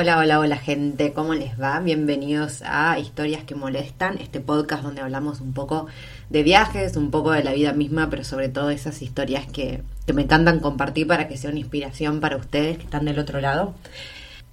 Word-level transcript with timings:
Hola, 0.00 0.18
hola, 0.18 0.38
hola 0.38 0.56
gente, 0.58 1.12
¿cómo 1.12 1.34
les 1.34 1.60
va? 1.60 1.80
Bienvenidos 1.80 2.62
a 2.64 3.00
Historias 3.00 3.42
que 3.42 3.56
Molestan, 3.56 4.18
este 4.18 4.38
podcast 4.38 4.84
donde 4.84 5.00
hablamos 5.00 5.40
un 5.40 5.52
poco 5.52 5.88
de 6.30 6.44
viajes, 6.44 6.96
un 6.96 7.10
poco 7.10 7.32
de 7.32 7.42
la 7.42 7.52
vida 7.52 7.72
misma, 7.72 8.08
pero 8.08 8.22
sobre 8.22 8.48
todo 8.48 8.70
esas 8.70 9.02
historias 9.02 9.48
que, 9.48 9.82
que 10.06 10.12
me 10.12 10.22
encantan 10.22 10.60
compartir 10.60 11.08
para 11.08 11.26
que 11.26 11.36
sea 11.36 11.50
una 11.50 11.58
inspiración 11.58 12.20
para 12.20 12.36
ustedes 12.36 12.76
que 12.78 12.84
están 12.84 13.06
del 13.06 13.18
otro 13.18 13.40
lado. 13.40 13.74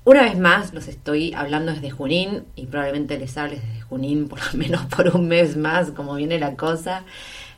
Una 0.04 0.24
vez 0.24 0.36
más, 0.36 0.74
los 0.74 0.88
estoy 0.88 1.32
hablando 1.34 1.74
desde 1.74 1.92
Junín 1.92 2.46
y 2.56 2.66
probablemente 2.66 3.20
les 3.20 3.38
hable 3.38 3.58
desde 3.58 3.82
Junín 3.82 4.28
por 4.28 4.40
lo 4.44 4.58
menos 4.58 4.86
por 4.96 5.16
un 5.16 5.28
mes 5.28 5.58
más, 5.58 5.92
como 5.92 6.16
viene 6.16 6.40
la 6.40 6.56
cosa. 6.56 7.04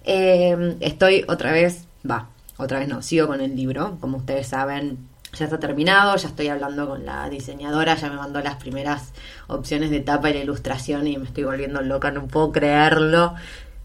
Eh, 0.03 0.75
estoy 0.81 1.23
otra 1.30 1.53
vez, 1.53 1.86
va, 2.06 2.28
otra 2.58 2.80
vez 2.80 2.90
no, 2.90 3.02
sigo 3.02 3.28
con 3.28 3.40
el 3.40 3.56
libro, 3.56 3.97
como 4.02 4.17
ustedes 4.17 4.47
saben, 4.47 4.97
ya 5.38 5.46
está 5.46 5.60
terminado, 5.60 6.16
ya 6.16 6.28
estoy 6.28 6.48
hablando 6.48 6.88
con 6.88 7.06
la 7.06 7.30
diseñadora, 7.30 7.96
ya 7.96 8.10
me 8.10 8.18
mandó 8.18 8.42
las 8.42 8.56
primeras 8.56 9.14
opciones 9.48 9.90
de 9.92 10.00
tapa 10.00 10.30
y 10.30 10.34
la 10.34 10.40
ilustración 10.40 11.08
y 11.08 11.18
me 11.18 11.26
estoy 11.26 11.44
volviendo 11.44 11.82
loca, 11.82 12.12
no 12.12 12.28
puedo 12.28 12.52
creerlo. 12.52 13.36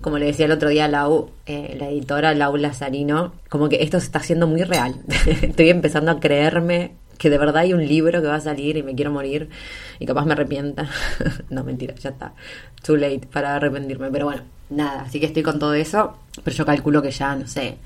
Como 0.00 0.18
le 0.18 0.26
decía 0.26 0.46
el 0.46 0.52
otro 0.52 0.68
día 0.68 0.88
Lau, 0.88 1.30
eh, 1.46 1.76
la 1.78 1.88
editora 1.88 2.34
Lau 2.34 2.56
Lazarino, 2.56 3.34
como 3.48 3.68
que 3.68 3.82
esto 3.82 4.00
se 4.00 4.06
está 4.06 4.18
haciendo 4.18 4.48
muy 4.48 4.64
real. 4.64 4.96
estoy 5.42 5.70
empezando 5.70 6.10
a 6.10 6.18
creerme 6.18 6.96
que 7.18 7.30
de 7.30 7.38
verdad 7.38 7.58
hay 7.58 7.72
un 7.72 7.86
libro 7.86 8.20
que 8.20 8.26
va 8.26 8.34
a 8.34 8.40
salir 8.40 8.76
y 8.76 8.82
me 8.82 8.96
quiero 8.96 9.12
morir 9.12 9.48
y 10.00 10.06
capaz 10.06 10.24
me 10.24 10.32
arrepienta. 10.32 10.90
no, 11.50 11.62
mentira, 11.62 11.94
ya 11.94 12.10
está. 12.10 12.32
Too 12.82 12.96
late 12.96 13.28
para 13.32 13.54
arrepentirme. 13.54 14.10
Pero 14.10 14.24
bueno, 14.24 14.42
nada, 14.70 15.02
así 15.02 15.20
que 15.20 15.26
estoy 15.26 15.44
con 15.44 15.60
todo 15.60 15.74
eso. 15.74 16.16
Pero 16.42 16.56
yo 16.56 16.66
calculo 16.66 17.00
que 17.00 17.12
ya, 17.12 17.36
no 17.36 17.46
sé, 17.46 17.78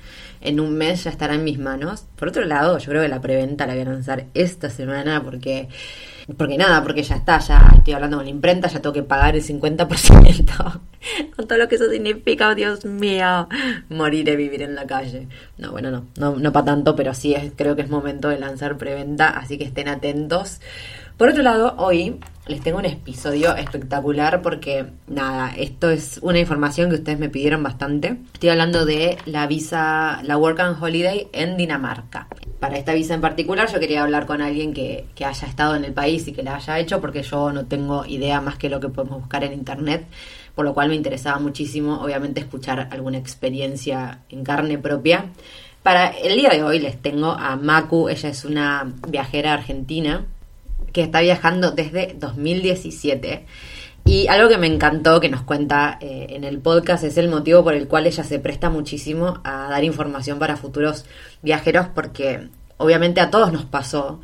en 0.47 0.59
un 0.59 0.77
mes 0.77 1.03
ya 1.03 1.11
estará 1.11 1.35
en 1.35 1.43
mis 1.43 1.59
manos. 1.59 2.05
Por 2.15 2.29
otro 2.29 2.45
lado, 2.45 2.77
yo 2.77 2.89
creo 2.89 3.01
que 3.01 3.07
la 3.07 3.21
preventa 3.21 3.67
la 3.67 3.73
voy 3.73 3.81
a 3.83 3.85
lanzar 3.85 4.25
esta 4.33 4.69
semana 4.69 5.23
porque... 5.23 5.67
Porque 6.37 6.57
nada, 6.57 6.83
porque 6.83 7.03
ya 7.03 7.15
está, 7.15 7.39
ya 7.39 7.71
estoy 7.77 7.93
hablando 7.93 8.17
con 8.17 8.25
la 8.25 8.31
imprenta, 8.31 8.67
ya 8.67 8.81
tengo 8.81 8.91
que 8.91 9.03
pagar 9.03 9.37
el 9.37 9.43
50%. 9.43 10.81
con 11.35 11.47
todo 11.47 11.57
lo 11.57 11.67
que 11.67 11.75
eso 11.75 11.89
significa, 11.89 12.49
oh, 12.49 12.55
Dios 12.55 12.85
mío, 12.85 13.47
morir 13.89 14.27
y 14.27 14.35
vivir 14.35 14.61
en 14.61 14.75
la 14.75 14.85
calle. 14.85 15.27
No, 15.57 15.71
bueno, 15.71 15.91
no, 15.91 16.05
no, 16.17 16.35
no 16.35 16.51
para 16.51 16.65
tanto, 16.65 16.95
pero 16.95 17.13
sí 17.13 17.33
es, 17.33 17.51
creo 17.55 17.75
que 17.75 17.83
es 17.83 17.89
momento 17.89 18.29
de 18.29 18.39
lanzar 18.39 18.77
preventa, 18.77 19.29
así 19.29 19.57
que 19.57 19.63
estén 19.63 19.87
atentos. 19.87 20.59
Por 21.17 21.29
otro 21.29 21.41
lado, 21.41 21.73
hoy 21.79 22.19
les 22.45 22.61
tengo 22.61 22.77
un 22.77 22.85
episodio 22.85 23.55
espectacular 23.55 24.43
porque, 24.43 24.85
nada, 25.07 25.51
esto 25.57 25.89
es 25.89 26.19
una 26.21 26.37
información 26.37 26.91
que 26.91 26.97
ustedes 26.97 27.17
me 27.17 27.27
pidieron 27.27 27.63
bastante. 27.63 28.17
Estoy 28.33 28.49
hablando 28.49 28.85
de 28.85 29.17
la 29.25 29.47
visa, 29.47 30.21
la 30.21 30.37
Work 30.37 30.59
and 30.59 30.77
Holiday 30.81 31.27
en 31.33 31.57
Dinamarca. 31.57 32.27
Para 32.59 32.77
esta 32.77 32.93
visa 32.93 33.15
en 33.15 33.21
particular 33.21 33.67
yo 33.67 33.79
quería 33.79 34.03
hablar 34.03 34.27
con 34.27 34.43
alguien 34.43 34.75
que, 34.75 35.07
que 35.15 35.25
haya 35.25 35.47
estado 35.47 35.75
en 35.75 35.85
el 35.85 35.93
país 35.93 36.27
y 36.27 36.33
que 36.33 36.43
la 36.43 36.57
haya 36.57 36.77
hecho 36.77 37.01
porque 37.01 37.23
yo 37.23 37.51
no 37.51 37.65
tengo 37.65 38.05
idea 38.05 38.39
más 38.39 38.57
que 38.57 38.69
lo 38.69 38.79
que 38.79 38.89
podemos 38.89 39.21
buscar 39.21 39.43
en 39.43 39.53
internet, 39.53 40.05
por 40.53 40.65
lo 40.65 40.75
cual 40.75 40.89
me 40.89 40.95
interesaba 40.95 41.39
muchísimo, 41.39 41.99
obviamente, 41.99 42.41
escuchar 42.41 42.89
alguna 42.91 43.17
experiencia 43.17 44.19
en 44.29 44.43
carne 44.43 44.77
propia. 44.77 45.25
Para 45.81 46.09
el 46.09 46.37
día 46.37 46.49
de 46.49 46.61
hoy 46.61 46.77
les 46.77 47.01
tengo 47.01 47.31
a 47.31 47.55
Maku, 47.55 48.07
ella 48.07 48.29
es 48.29 48.45
una 48.45 48.93
viajera 49.07 49.53
argentina 49.53 50.23
que 50.97 51.03
está 51.03 51.21
viajando 51.21 51.69
desde 51.69 52.15
2017. 52.17 53.45
Y 54.03 54.25
algo 54.29 54.49
que 54.49 54.57
me 54.57 54.65
encantó 54.65 55.19
que 55.19 55.29
nos 55.29 55.43
cuenta 55.43 55.99
eh, 56.01 56.25
en 56.31 56.43
el 56.43 56.57
podcast 56.57 57.03
es 57.03 57.19
el 57.19 57.29
motivo 57.29 57.63
por 57.63 57.75
el 57.75 57.87
cual 57.87 58.07
ella 58.07 58.23
se 58.23 58.39
presta 58.39 58.71
muchísimo 58.71 59.39
a 59.43 59.67
dar 59.69 59.83
información 59.83 60.39
para 60.39 60.57
futuros 60.57 61.05
viajeros, 61.43 61.85
porque 61.93 62.49
obviamente 62.77 63.21
a 63.21 63.29
todos 63.29 63.53
nos 63.53 63.63
pasó 63.65 64.21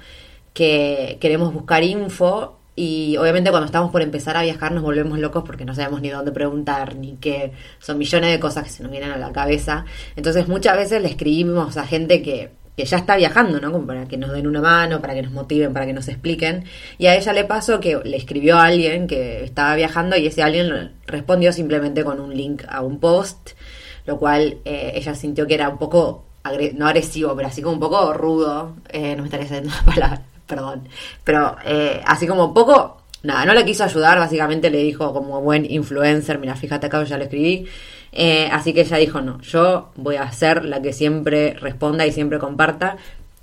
que 0.53 1.19
queremos 1.22 1.53
buscar 1.53 1.84
info 1.84 2.57
y 2.75 3.17
obviamente 3.17 3.51
cuando 3.51 3.67
estamos 3.67 3.91
por 3.91 4.01
empezar 4.01 4.35
a 4.35 4.41
viajar 4.41 4.72
nos 4.72 4.81
volvemos 4.81 5.19
locos 5.19 5.44
porque 5.45 5.66
no 5.66 5.75
sabemos 5.75 6.01
ni 6.01 6.09
dónde 6.09 6.31
preguntar, 6.31 6.95
ni 6.95 7.17
qué, 7.17 7.51
son 7.78 8.00
millones 8.00 8.31
de 8.31 8.40
cosas 8.40 8.63
que 8.63 8.72
se 8.72 8.81
nos 8.81 8.91
vienen 8.91 9.11
a 9.11 9.17
la 9.17 9.31
cabeza. 9.31 9.85
Entonces 10.16 10.47
muchas 10.47 10.75
veces 10.75 11.03
le 11.03 11.09
escribimos 11.09 11.78
a 11.78 11.85
gente 11.85 12.23
que 12.23 12.62
que 12.75 12.85
ya 12.85 12.97
está 12.97 13.16
viajando, 13.16 13.59
¿no? 13.59 13.72
Como 13.72 13.85
para 13.85 14.07
que 14.07 14.17
nos 14.17 14.31
den 14.31 14.47
una 14.47 14.61
mano, 14.61 15.00
para 15.00 15.13
que 15.13 15.22
nos 15.22 15.31
motiven, 15.31 15.73
para 15.73 15.85
que 15.85 15.94
nos 15.94 16.07
expliquen. 16.07 16.66
Y 16.97 17.06
a 17.06 17.16
ella 17.16 17.34
le 17.34 17.44
pasó 17.44 17.79
que 17.79 18.00
le 18.03 18.17
escribió 18.17 18.57
a 18.57 18.66
alguien 18.66 19.07
que 19.07 19.44
estaba 19.44 19.75
viajando 19.75 20.17
y 20.17 20.28
ese 20.28 20.41
alguien 20.41 20.94
respondió 21.06 21.53
simplemente 21.53 22.03
con 22.03 22.19
un 22.19 22.35
link 22.35 22.63
a 22.67 22.81
un 22.81 23.00
post, 23.00 23.51
lo 24.06 24.17
cual 24.17 24.57
eh, 24.66 24.94
ella 24.95 25.13
sintió 25.13 25.45
que 25.45 25.53
era 25.53 25.69
un 25.69 25.78
poco, 25.78 26.25
no 26.75 26.88
agresivo, 26.88 27.35
pero 27.35 27.47
así 27.47 27.61
como 27.61 27.75
un 27.75 27.79
poco 27.79 28.13
rudo. 28.13 28.75
Eh, 28.90 29.16
no 29.16 29.22
me 29.22 29.28
estaría 29.28 29.47
saliendo 29.47 29.72
la 29.75 29.94
palabra, 29.94 30.22
perdón. 30.47 30.88
Pero 31.23 31.55
eh, 31.66 32.01
así 32.05 32.25
como 32.25 32.45
un 32.45 32.53
poco, 32.55 33.03
nada, 33.22 33.45
no 33.45 33.53
le 33.53 33.66
quiso 33.66 33.84
ayudar, 33.84 34.17
básicamente 34.17 34.72
le 34.72 34.79
dijo 34.79 35.13
como 35.13 35.41
buen 35.41 35.69
influencer, 35.69 36.40
mira, 36.40 36.55
fíjate 36.55 36.88
acá, 36.88 37.03
ya 37.03 37.17
lo 37.17 37.23
escribí. 37.23 37.67
Eh, 38.16 38.47
así 38.51 38.74
que 38.74 38.81
ella 38.81 38.97
dijo, 38.97 39.22
no, 39.22 39.41
yo 39.41 39.90
voy 39.96 40.18
a 40.18 40.31
ser 40.31 40.66
la 40.66 40.81
que 40.81 40.94
siempre 40.94 41.56
responda 41.56 42.06
y 42.06 42.12
siempre 42.12 42.38
comparta. 42.38 42.97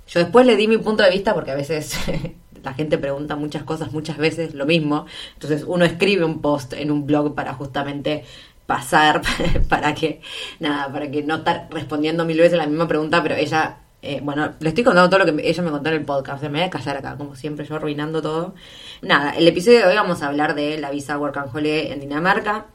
Yo 0.07 0.19
después 0.19 0.45
le 0.45 0.55
di 0.55 0.67
mi 0.67 0.77
punto 0.77 1.03
de 1.03 1.11
vista 1.11 1.33
porque 1.33 1.51
a 1.51 1.55
veces 1.55 1.95
la 2.63 2.73
gente 2.73 2.97
pregunta 2.97 3.35
muchas 3.35 3.63
cosas 3.63 3.91
muchas 3.91 4.17
veces 4.17 4.53
lo 4.53 4.65
mismo. 4.65 5.05
Entonces 5.33 5.65
uno 5.67 5.83
escribe 5.83 6.23
un 6.23 6.41
post 6.41 6.73
en 6.73 6.89
un 6.89 7.05
blog 7.05 7.35
para 7.35 7.53
justamente 7.53 8.23
pasar, 8.65 9.21
para 9.69 9.93
que, 9.93 10.21
nada, 10.59 10.91
para 10.91 11.11
que 11.11 11.23
no 11.23 11.35
estar 11.35 11.67
respondiendo 11.71 12.23
mil 12.23 12.37
veces 12.37 12.57
la 12.57 12.67
misma 12.67 12.87
pregunta, 12.87 13.21
pero 13.21 13.35
ella, 13.35 13.79
eh, 14.01 14.21
bueno, 14.23 14.53
le 14.59 14.69
estoy 14.69 14.85
contando 14.85 15.09
todo 15.09 15.25
lo 15.25 15.35
que 15.35 15.49
ella 15.49 15.63
me 15.63 15.71
contó 15.71 15.89
en 15.89 15.95
el 15.95 16.05
podcast, 16.05 16.43
me 16.43 16.49
voy 16.49 16.61
a 16.61 16.69
callar 16.69 16.95
acá, 16.95 17.17
como 17.17 17.35
siempre, 17.35 17.65
yo 17.65 17.75
arruinando 17.75 18.21
todo. 18.21 18.55
Nada, 19.01 19.31
el 19.31 19.45
episodio 19.47 19.79
de 19.79 19.85
hoy 19.87 19.95
vamos 19.95 20.21
a 20.21 20.27
hablar 20.27 20.55
de 20.55 20.77
la 20.77 20.91
visa 20.91 21.17
Work 21.17 21.35
and 21.37 21.53
Holiday 21.53 21.91
en 21.91 21.99
Dinamarca, 21.99 22.67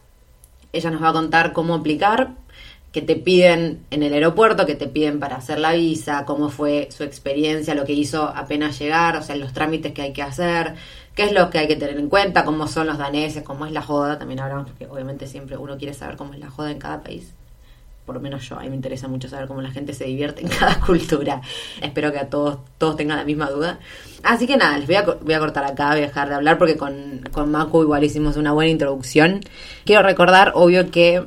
ella 0.76 0.90
nos 0.90 1.02
va 1.02 1.10
a 1.10 1.12
contar 1.12 1.52
cómo 1.52 1.74
aplicar, 1.74 2.34
que 2.92 3.02
te 3.02 3.16
piden 3.16 3.84
en 3.90 4.02
el 4.02 4.14
aeropuerto, 4.14 4.64
que 4.64 4.74
te 4.74 4.88
piden 4.88 5.20
para 5.20 5.36
hacer 5.36 5.58
la 5.58 5.72
visa, 5.72 6.24
cómo 6.24 6.48
fue 6.48 6.88
su 6.90 7.04
experiencia, 7.04 7.74
lo 7.74 7.84
que 7.84 7.92
hizo 7.92 8.22
apenas 8.34 8.78
llegar, 8.78 9.16
o 9.16 9.22
sea, 9.22 9.36
los 9.36 9.52
trámites 9.52 9.92
que 9.92 10.00
hay 10.00 10.12
que 10.14 10.22
hacer, 10.22 10.74
qué 11.14 11.24
es 11.24 11.32
lo 11.32 11.50
que 11.50 11.58
hay 11.58 11.68
que 11.68 11.76
tener 11.76 11.98
en 11.98 12.08
cuenta, 12.08 12.44
cómo 12.44 12.66
son 12.68 12.86
los 12.86 12.96
daneses, 12.96 13.42
cómo 13.42 13.66
es 13.66 13.72
la 13.72 13.82
joda, 13.82 14.18
también 14.18 14.40
hablamos, 14.40 14.68
porque 14.68 14.86
obviamente 14.86 15.26
siempre 15.26 15.58
uno 15.58 15.76
quiere 15.76 15.92
saber 15.92 16.16
cómo 16.16 16.32
es 16.32 16.40
la 16.40 16.48
joda 16.48 16.70
en 16.70 16.78
cada 16.78 17.02
país. 17.02 17.35
Por 18.06 18.14
lo 18.14 18.20
menos 18.20 18.48
yo, 18.48 18.56
a 18.56 18.62
mí 18.62 18.70
me 18.70 18.76
interesa 18.76 19.08
mucho 19.08 19.28
saber 19.28 19.48
cómo 19.48 19.60
la 19.60 19.70
gente 19.70 19.92
se 19.92 20.04
divierte 20.04 20.42
en 20.42 20.48
cada 20.60 20.80
cultura. 20.80 21.42
Espero 21.82 22.12
que 22.12 22.18
a 22.18 22.30
todos, 22.30 22.60
todos 22.78 22.96
tengan 22.96 23.18
la 23.18 23.24
misma 23.24 23.50
duda. 23.50 23.80
Así 24.22 24.46
que 24.46 24.56
nada, 24.56 24.78
les 24.78 24.86
voy 24.86 24.96
a, 24.96 25.02
voy 25.02 25.34
a 25.34 25.38
cortar 25.38 25.64
acá, 25.64 25.88
voy 25.90 25.98
a 25.98 26.02
dejar 26.02 26.28
de 26.28 26.36
hablar 26.36 26.56
porque 26.56 26.76
con, 26.76 27.22
con 27.32 27.50
Maku 27.50 27.82
igual 27.82 28.04
hicimos 28.04 28.36
una 28.36 28.52
buena 28.52 28.70
introducción. 28.70 29.40
Quiero 29.84 30.02
recordar, 30.02 30.52
obvio, 30.54 30.90
que 30.90 31.24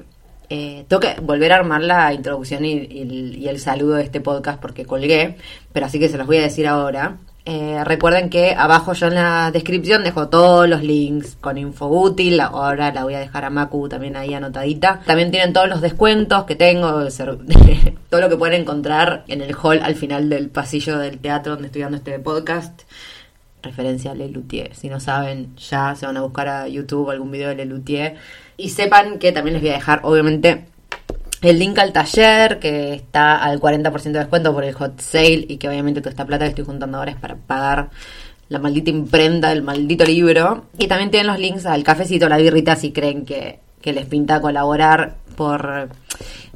eh, 0.49 0.85
tengo 0.87 0.99
que 0.99 1.15
volver 1.21 1.51
a 1.51 1.57
armar 1.57 1.81
la 1.81 2.11
introducción 2.13 2.65
y, 2.65 2.73
y, 2.73 3.35
y, 3.37 3.47
el, 3.47 3.59
saludo 3.59 3.95
de 3.95 4.03
este 4.03 4.19
podcast 4.19 4.59
porque 4.59 4.85
colgué, 4.85 5.35
pero 5.73 5.85
así 5.85 5.99
que 5.99 6.09
se 6.09 6.17
los 6.17 6.25
voy 6.25 6.37
a 6.37 6.41
decir 6.41 6.65
ahora. 6.65 7.17
Eh, 7.51 7.83
recuerden 7.83 8.29
que 8.29 8.53
abajo 8.53 8.93
yo 8.93 9.07
en 9.07 9.15
la 9.15 9.49
descripción 9.49 10.03
dejo 10.03 10.29
todos 10.29 10.69
los 10.69 10.83
links 10.83 11.35
con 11.41 11.57
info 11.57 11.87
útil. 11.87 12.39
Ahora 12.41 12.93
la 12.93 13.03
voy 13.03 13.15
a 13.15 13.19
dejar 13.19 13.43
a 13.43 13.49
Macu 13.49 13.89
también 13.89 14.15
ahí 14.15 14.35
anotadita. 14.35 15.01
También 15.07 15.31
tienen 15.31 15.51
todos 15.51 15.67
los 15.67 15.81
descuentos 15.81 16.43
que 16.43 16.55
tengo, 16.55 16.89
todo 18.09 18.21
lo 18.21 18.29
que 18.29 18.37
pueden 18.37 18.61
encontrar 18.61 19.23
en 19.27 19.41
el 19.41 19.55
hall 19.55 19.79
al 19.81 19.95
final 19.95 20.29
del 20.29 20.51
pasillo 20.51 20.99
del 20.99 21.17
teatro 21.17 21.53
donde 21.53 21.69
estoy 21.69 21.81
dando 21.81 21.97
este 21.97 22.19
podcast. 22.19 22.83
Referencia 23.63 24.11
a 24.11 24.13
Lelutier. 24.13 24.75
Si 24.75 24.87
no 24.87 24.99
saben, 24.99 25.55
ya 25.55 25.95
se 25.95 26.05
van 26.05 26.17
a 26.17 26.21
buscar 26.21 26.47
a 26.49 26.67
YouTube 26.67 27.09
algún 27.09 27.31
video 27.31 27.49
de 27.49 27.55
Lelutier. 27.55 28.17
Y 28.57 28.69
sepan 28.69 29.17
que 29.17 29.31
también 29.31 29.53
les 29.53 29.63
voy 29.63 29.71
a 29.71 29.73
dejar, 29.73 30.01
obviamente, 30.03 30.67
el 31.41 31.59
link 31.59 31.77
al 31.79 31.93
taller 31.93 32.59
que 32.59 32.93
está 32.93 33.41
al 33.43 33.59
40% 33.59 34.01
de 34.03 34.19
descuento 34.19 34.53
por 34.53 34.63
el 34.63 34.73
hot 34.73 34.99
sale 34.99 35.45
y 35.47 35.57
que 35.57 35.69
obviamente 35.69 36.01
toda 36.01 36.11
esta 36.11 36.25
plata 36.25 36.45
que 36.45 36.49
estoy 36.49 36.65
juntando 36.65 36.97
ahora 36.97 37.11
es 37.11 37.17
para 37.17 37.35
pagar 37.35 37.89
la 38.49 38.59
maldita 38.59 38.89
imprenta 38.89 39.49
del 39.49 39.61
maldito 39.61 40.03
libro. 40.03 40.65
Y 40.77 40.87
también 40.87 41.11
tienen 41.11 41.27
los 41.27 41.39
links 41.39 41.65
al 41.65 41.83
cafecito, 41.83 42.27
la 42.27 42.37
birrita 42.37 42.75
si 42.75 42.91
creen 42.91 43.25
que, 43.25 43.59
que 43.81 43.93
les 43.93 44.05
pinta 44.05 44.41
colaborar 44.41 45.17
por 45.35 45.89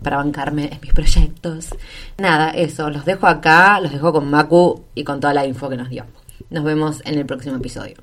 para 0.03 0.17
bancarme 0.17 0.65
en 0.65 0.81
mis 0.81 0.93
proyectos. 0.93 1.69
Nada, 2.17 2.49
eso, 2.49 2.89
los 2.89 3.05
dejo 3.05 3.27
acá, 3.27 3.79
los 3.79 3.91
dejo 3.91 4.11
con 4.11 4.29
Maku 4.29 4.83
y 4.93 5.05
con 5.05 5.21
toda 5.21 5.33
la 5.33 5.45
info 5.45 5.69
que 5.69 5.77
nos 5.77 5.89
dio. 5.89 6.05
Nos 6.49 6.63
vemos 6.65 7.01
en 7.05 7.17
el 7.17 7.25
próximo 7.25 7.55
episodio. 7.55 7.95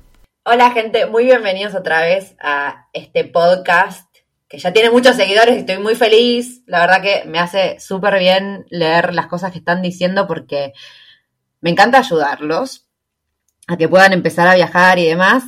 Hola 0.43 0.71
gente, 0.71 1.05
muy 1.05 1.25
bienvenidos 1.25 1.75
otra 1.75 2.01
vez 2.01 2.35
a 2.41 2.87
este 2.93 3.25
podcast 3.25 4.10
que 4.51 4.57
ya 4.57 4.73
tiene 4.73 4.89
muchos 4.89 5.15
seguidores 5.15 5.55
y 5.55 5.59
estoy 5.59 5.77
muy 5.77 5.95
feliz. 5.95 6.61
La 6.65 6.81
verdad 6.81 7.01
que 7.01 7.23
me 7.25 7.39
hace 7.39 7.79
súper 7.79 8.19
bien 8.19 8.65
leer 8.69 9.15
las 9.15 9.27
cosas 9.27 9.53
que 9.53 9.59
están 9.59 9.81
diciendo 9.81 10.27
porque 10.27 10.73
me 11.61 11.69
encanta 11.69 11.99
ayudarlos 11.99 12.89
a 13.67 13.77
que 13.77 13.87
puedan 13.87 14.11
empezar 14.11 14.49
a 14.49 14.55
viajar 14.55 14.99
y 14.99 15.05
demás. 15.05 15.43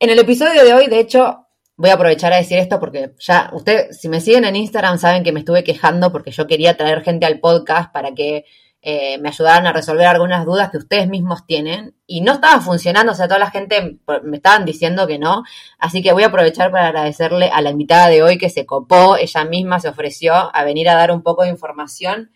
En 0.00 0.10
el 0.10 0.18
episodio 0.18 0.64
de 0.64 0.74
hoy, 0.74 0.88
de 0.88 0.98
hecho, 0.98 1.46
voy 1.76 1.90
a 1.90 1.94
aprovechar 1.94 2.32
a 2.32 2.38
decir 2.38 2.58
esto 2.58 2.80
porque 2.80 3.14
ya 3.20 3.48
ustedes, 3.52 4.00
si 4.00 4.08
me 4.08 4.20
siguen 4.20 4.44
en 4.44 4.56
Instagram, 4.56 4.98
saben 4.98 5.22
que 5.22 5.30
me 5.30 5.38
estuve 5.38 5.62
quejando 5.62 6.10
porque 6.10 6.32
yo 6.32 6.48
quería 6.48 6.76
traer 6.76 7.02
gente 7.04 7.26
al 7.26 7.38
podcast 7.38 7.92
para 7.92 8.12
que 8.12 8.44
eh, 8.84 9.16
me 9.18 9.28
ayudaron 9.28 9.68
a 9.68 9.72
resolver 9.72 10.06
algunas 10.06 10.44
dudas 10.44 10.70
que 10.70 10.78
ustedes 10.78 11.08
mismos 11.08 11.46
tienen. 11.46 11.94
Y 12.04 12.20
no 12.20 12.32
estaba 12.32 12.60
funcionando, 12.60 13.12
o 13.12 13.14
sea, 13.14 13.28
toda 13.28 13.38
la 13.38 13.50
gente 13.50 14.00
me 14.24 14.36
estaban 14.36 14.64
diciendo 14.64 15.06
que 15.06 15.20
no, 15.20 15.44
así 15.78 16.02
que 16.02 16.12
voy 16.12 16.24
a 16.24 16.26
aprovechar 16.26 16.72
para 16.72 16.88
agradecerle 16.88 17.48
a 17.48 17.62
la 17.62 17.70
invitada 17.70 18.08
de 18.08 18.24
hoy 18.24 18.38
que 18.38 18.50
se 18.50 18.66
copó, 18.66 19.16
ella 19.16 19.44
misma 19.44 19.78
se 19.78 19.88
ofreció 19.88 20.34
a 20.34 20.64
venir 20.64 20.88
a 20.88 20.96
dar 20.96 21.12
un 21.12 21.22
poco 21.22 21.44
de 21.44 21.50
información. 21.50 22.32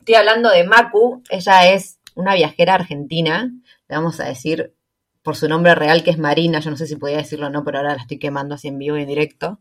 Estoy 0.00 0.16
hablando 0.16 0.50
de 0.50 0.64
Macu, 0.64 1.22
ella 1.30 1.72
es 1.72 2.00
una 2.16 2.34
viajera 2.34 2.74
argentina, 2.74 3.52
le 3.88 3.96
vamos 3.96 4.18
a 4.18 4.24
decir 4.24 4.74
por 5.22 5.36
su 5.36 5.48
nombre 5.48 5.74
real 5.74 6.02
que 6.02 6.10
es 6.10 6.18
Marina, 6.18 6.58
yo 6.58 6.70
no 6.70 6.76
sé 6.76 6.86
si 6.86 6.96
podía 6.96 7.18
decirlo 7.18 7.46
o 7.46 7.50
no, 7.50 7.64
pero 7.64 7.78
ahora 7.78 7.94
la 7.94 8.02
estoy 8.02 8.18
quemando 8.18 8.56
así 8.56 8.68
en 8.68 8.78
vivo 8.78 8.96
y 8.96 9.02
en 9.02 9.08
directo. 9.08 9.60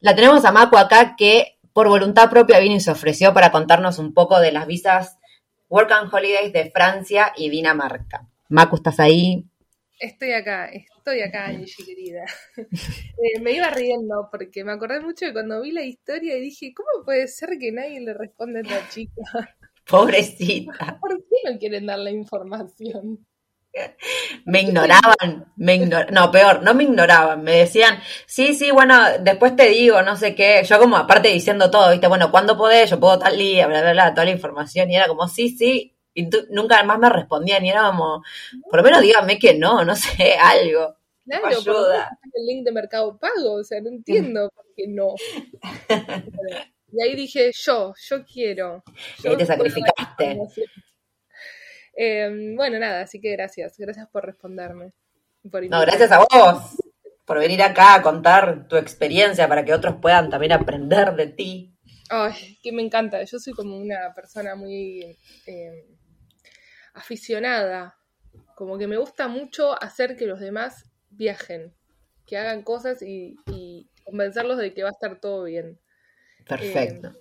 La 0.00 0.16
tenemos 0.16 0.44
a 0.44 0.52
Macu 0.52 0.76
acá 0.76 1.14
que 1.16 1.58
por 1.72 1.88
voluntad 1.88 2.30
propia 2.30 2.58
vino 2.60 2.76
y 2.76 2.80
se 2.80 2.90
ofreció 2.90 3.32
para 3.34 3.50
contarnos 3.50 3.98
un 3.98 4.14
poco 4.14 4.40
de 4.40 4.52
las 4.52 4.66
visas 4.66 5.18
Work 5.68 5.90
and 5.92 6.12
Holidays 6.12 6.52
de 6.52 6.70
Francia 6.70 7.32
y 7.36 7.48
Dinamarca. 7.48 8.28
Macu, 8.48 8.76
¿estás 8.76 9.00
ahí? 9.00 9.46
Estoy 9.98 10.32
acá, 10.32 10.66
estoy 10.66 11.20
acá, 11.20 11.46
Angie 11.46 11.84
querida. 11.84 12.24
Eh, 13.24 13.40
me 13.40 13.52
iba 13.52 13.70
riendo 13.70 14.28
porque 14.32 14.64
me 14.64 14.72
acordé 14.72 15.00
mucho 15.00 15.26
de 15.26 15.32
cuando 15.32 15.62
vi 15.62 15.70
la 15.70 15.84
historia 15.84 16.36
y 16.36 16.40
dije, 16.40 16.74
¿cómo 16.74 17.04
puede 17.04 17.28
ser 17.28 17.50
que 17.60 17.70
nadie 17.70 18.00
le 18.00 18.12
responde 18.14 18.58
a 18.58 18.62
esta 18.62 18.88
chica? 18.88 19.22
Pobrecita. 19.88 20.98
¿Por 21.00 21.18
qué 21.18 21.50
no 21.50 21.56
quieren 21.56 21.86
dar 21.86 22.00
la 22.00 22.10
información? 22.10 23.24
Me 24.44 24.62
ignoraban, 24.62 25.52
me 25.56 25.78
no, 25.78 26.30
peor, 26.30 26.62
no 26.62 26.74
me 26.74 26.84
ignoraban, 26.84 27.42
me 27.42 27.58
decían, 27.58 27.98
sí, 28.26 28.54
sí, 28.54 28.70
bueno, 28.70 28.96
después 29.20 29.56
te 29.56 29.68
digo, 29.68 30.02
no 30.02 30.16
sé 30.16 30.34
qué, 30.34 30.62
yo 30.64 30.78
como 30.78 30.96
aparte 30.96 31.28
diciendo 31.28 31.70
todo, 31.70 31.90
viste, 31.90 32.06
bueno, 32.06 32.30
¿cuándo 32.30 32.56
podés? 32.56 32.90
Yo 32.90 33.00
puedo 33.00 33.18
tal 33.18 33.38
día, 33.38 33.66
bla, 33.66 33.80
bla, 33.80 33.92
bla, 33.92 34.14
toda 34.14 34.26
la 34.26 34.32
información, 34.32 34.90
y 34.90 34.96
era 34.96 35.08
como, 35.08 35.26
sí, 35.28 35.50
sí, 35.56 35.96
y 36.14 36.28
nunca 36.50 36.82
más 36.84 36.98
me 36.98 37.08
respondían, 37.08 37.64
y 37.64 37.70
era 37.70 37.86
como, 37.86 38.22
por 38.70 38.80
lo 38.80 38.82
menos 38.82 39.00
díganme 39.00 39.38
que 39.38 39.54
no, 39.54 39.84
no 39.84 39.96
sé, 39.96 40.34
algo. 40.40 40.96
Claro, 41.24 41.46
ayuda. 41.46 42.18
el 42.34 42.46
link 42.46 42.64
de 42.64 42.72
Mercado 42.72 43.16
Pago, 43.18 43.54
o 43.54 43.64
sea, 43.64 43.80
no 43.80 43.88
entiendo 43.88 44.50
por 44.54 44.66
qué 44.76 44.86
no. 44.88 45.14
y 46.92 47.02
ahí 47.02 47.14
dije, 47.14 47.52
yo, 47.54 47.94
yo 47.96 48.24
quiero. 48.24 48.82
y 49.22 49.28
ahí 49.28 49.36
te 49.36 49.46
sacrificaste. 49.46 50.38
Em, 51.94 52.56
bueno, 52.56 52.78
nada, 52.78 53.02
así 53.02 53.20
que 53.20 53.32
gracias. 53.32 53.76
Gracias 53.78 54.08
por 54.08 54.24
responderme. 54.24 54.92
no, 55.42 55.80
gracias 55.80 56.12
a 56.12 56.18
vos 56.18 56.76
por 57.24 57.38
venir 57.38 57.62
acá 57.62 57.94
a 57.94 58.02
contar 58.02 58.66
tu 58.68 58.76
experiencia 58.76 59.48
para 59.48 59.64
que 59.64 59.72
otros 59.72 59.96
puedan 60.00 60.30
también 60.30 60.52
aprender 60.52 61.14
de 61.14 61.28
ti. 61.28 61.74
Ay, 62.10 62.58
que 62.62 62.72
me 62.72 62.82
encanta. 62.82 63.22
Yo 63.22 63.38
soy 63.38 63.52
como 63.52 63.78
una 63.78 64.12
persona 64.14 64.54
muy 64.54 65.16
em, 65.46 65.84
aficionada. 66.94 67.96
Como 68.54 68.76
que 68.76 68.86
me 68.86 68.98
gusta 68.98 69.28
mucho 69.28 69.80
hacer 69.82 70.16
que 70.16 70.26
los 70.26 70.40
demás 70.40 70.90
viajen, 71.10 71.74
que 72.26 72.36
hagan 72.36 72.62
cosas 72.62 73.02
y, 73.02 73.36
convencerlos 74.04 74.58
de 74.58 74.74
que 74.74 74.82
va 74.82 74.90
a 74.90 74.92
estar 74.92 75.20
todo 75.20 75.44
bien. 75.44 75.78
Perfecto. 76.46 77.08
Em, 77.08 77.14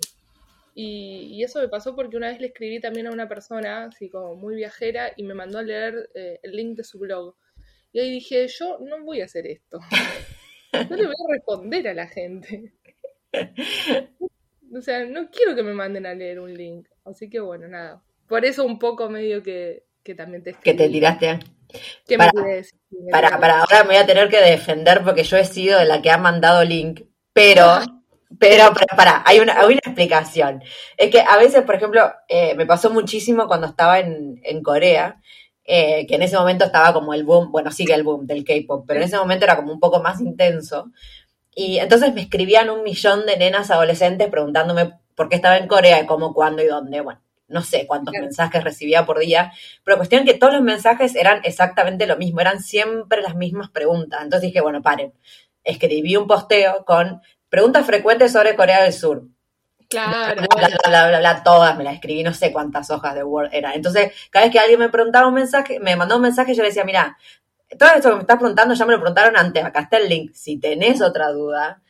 y, 0.74 1.44
eso 1.44 1.60
me 1.60 1.68
pasó 1.68 1.96
porque 1.96 2.18
una 2.18 2.30
vez 2.30 2.40
le 2.40 2.48
escribí 2.48 2.80
también 2.80 3.08
a 3.08 3.12
una 3.12 3.28
persona, 3.28 3.86
así 3.86 4.10
como 4.10 4.36
muy 4.36 4.56
viajera, 4.56 5.12
y 5.16 5.24
me 5.24 5.34
mandó 5.34 5.60
a 5.60 5.64
leer 5.64 6.10
eh, 6.16 6.40
el 6.44 6.52
link 6.52 6.78
de 6.78 6.84
su 6.84 7.00
blog. 7.00 7.36
Y 7.92 8.00
ahí 8.00 8.10
dije, 8.10 8.48
yo 8.48 8.80
no 8.80 9.04
voy 9.04 9.22
a 9.22 9.26
hacer 9.26 9.48
esto. 9.48 9.80
No 10.74 10.96
le 10.96 11.06
voy 11.06 11.16
a 11.28 11.34
responder 11.34 11.86
a 11.90 11.94
la 11.94 12.08
gente. 12.08 12.72
O 14.74 14.82
sea, 14.82 15.04
no 15.06 15.30
quiero 15.30 15.54
que 15.54 15.64
me 15.64 15.74
manden 15.74 16.06
a 16.06 16.14
leer 16.14 16.40
un 16.40 16.54
link. 16.54 16.88
Así 17.04 17.30
que 17.30 17.42
bueno, 17.42 17.68
nada. 17.68 18.02
Por 18.26 18.46
eso 18.46 18.64
un 18.64 18.80
poco 18.80 19.10
medio 19.10 19.44
que, 19.44 19.84
que 20.02 20.16
también 20.16 20.44
te 20.44 20.52
escribí. 20.52 20.78
Que 20.78 20.84
te 20.84 20.90
tiraste. 20.90 21.40
¿Qué 22.08 22.18
para, 22.18 22.32
me 22.34 22.64
Para, 23.12 23.40
para 23.40 23.60
ahora 23.60 23.84
me 23.84 23.90
voy 23.90 23.98
a 23.98 24.06
tener 24.06 24.30
que 24.30 24.40
defender 24.40 25.02
porque 25.04 25.24
yo 25.24 25.36
he 25.36 25.44
sido 25.44 25.78
de 25.78 25.86
la 25.86 26.02
que 26.02 26.10
ha 26.10 26.18
mandado 26.18 26.64
link. 26.64 27.02
Pero 27.34 27.66
Pero, 28.40 28.72
pero 28.74 28.86
para, 28.96 29.24
hay 29.26 29.40
una, 29.40 29.60
hay 29.60 29.66
una 29.66 29.82
explicación. 29.84 30.64
Es 30.98 31.10
que 31.12 31.22
a 31.22 31.38
veces, 31.38 31.64
por 31.64 31.76
ejemplo, 31.76 32.12
eh, 32.28 32.56
me 32.56 32.66
pasó 32.66 32.90
muchísimo 32.90 33.48
cuando 33.48 33.68
estaba 33.68 34.00
en, 34.00 34.40
en 34.44 34.64
Corea, 34.64 35.22
eh, 35.64 36.06
que 36.08 36.16
en 36.16 36.24
ese 36.24 36.38
momento 36.38 36.66
estaba 36.66 36.94
como 36.94 37.14
el 37.14 37.24
boom, 37.24 37.52
bueno, 37.52 37.72
sigue 37.72 37.94
el 37.94 38.04
boom 38.04 38.26
del 38.26 38.44
K-pop, 38.44 38.86
pero 38.88 39.00
en 39.00 39.06
ese 39.06 39.18
momento 39.18 39.46
era 39.46 39.56
como 39.56 39.72
un 39.72 39.80
poco 39.80 40.02
más 40.02 40.20
intenso. 40.22 40.92
Y 41.54 41.78
entonces 41.80 42.14
me 42.14 42.22
escribían 42.22 42.70
un 42.70 42.84
millón 42.84 43.26
de 43.26 43.38
nenas 43.38 43.72
adolescentes 43.72 44.30
preguntándome 44.30 44.94
por 45.16 45.30
qué 45.30 45.36
estaba 45.36 45.58
en 45.58 45.68
Corea, 45.68 46.06
cómo, 46.08 46.34
cuándo 46.34 46.64
y 46.64 46.68
dónde. 46.68 47.02
Bueno, 47.02 47.22
no 47.48 47.62
sé 47.62 47.86
cuántos 47.86 48.14
mensajes 48.14 48.64
recibía 48.64 49.06
por 49.06 49.20
día, 49.20 49.52
pero 49.84 49.98
cuestión 49.98 50.26
que 50.26 50.34
todos 50.34 50.54
los 50.54 50.64
mensajes 50.64 51.16
eran 51.16 51.42
exactamente 51.44 52.08
lo 52.08 52.18
mismo, 52.18 52.40
eran 52.42 52.62
siempre 52.62 53.22
las 53.22 53.36
mismas 53.36 53.70
preguntas. 53.70 54.22
Entonces 54.24 54.48
dije, 54.48 54.62
bueno, 54.62 54.82
paren. 54.82 55.14
Escribí 55.64 56.16
un 56.16 56.28
posteo 56.28 56.86
con 56.86 57.22
Preguntas 57.52 57.86
frecuentes 57.86 58.32
sobre 58.32 58.56
Corea 58.56 58.82
del 58.82 58.94
Sur. 58.94 59.24
Claro. 59.90 60.42
Bla, 60.56 60.70
bla, 60.88 61.08
bla, 61.10 61.20
bla, 61.20 61.44
todas 61.44 61.78
me 61.78 61.84
las 61.84 61.96
escribí, 61.96 62.24
no 62.24 62.34
sé 62.34 62.54
cuántas 62.54 62.90
hojas 62.90 63.14
de 63.14 63.26
Word 63.26 63.50
eran. 63.52 63.74
Entonces, 63.74 64.14
cada 64.30 64.46
vez 64.46 64.54
que 64.54 64.60
alguien 64.60 64.80
me 64.80 64.88
preguntaba 64.88 65.28
un 65.28 65.34
mensaje, 65.34 65.82
me 65.82 65.98
mandó 65.98 66.16
un 66.16 66.22
mensaje, 66.22 66.56
yo 66.56 66.64
le 66.64 66.70
decía, 66.70 66.86
mira, 66.86 67.18
todo 67.78 67.90
esto 67.90 68.08
que 68.08 68.16
me 68.16 68.22
estás 68.22 68.38
preguntando 68.38 68.74
ya 68.74 68.86
me 68.86 68.94
lo 68.94 69.00
preguntaron 69.00 69.36
antes, 69.36 69.66
acá 69.66 69.82
está 69.82 69.98
el 69.98 70.08
link. 70.08 70.32
Si 70.34 70.60
tenés 70.60 71.02
otra 71.02 71.34
duda, 71.34 71.82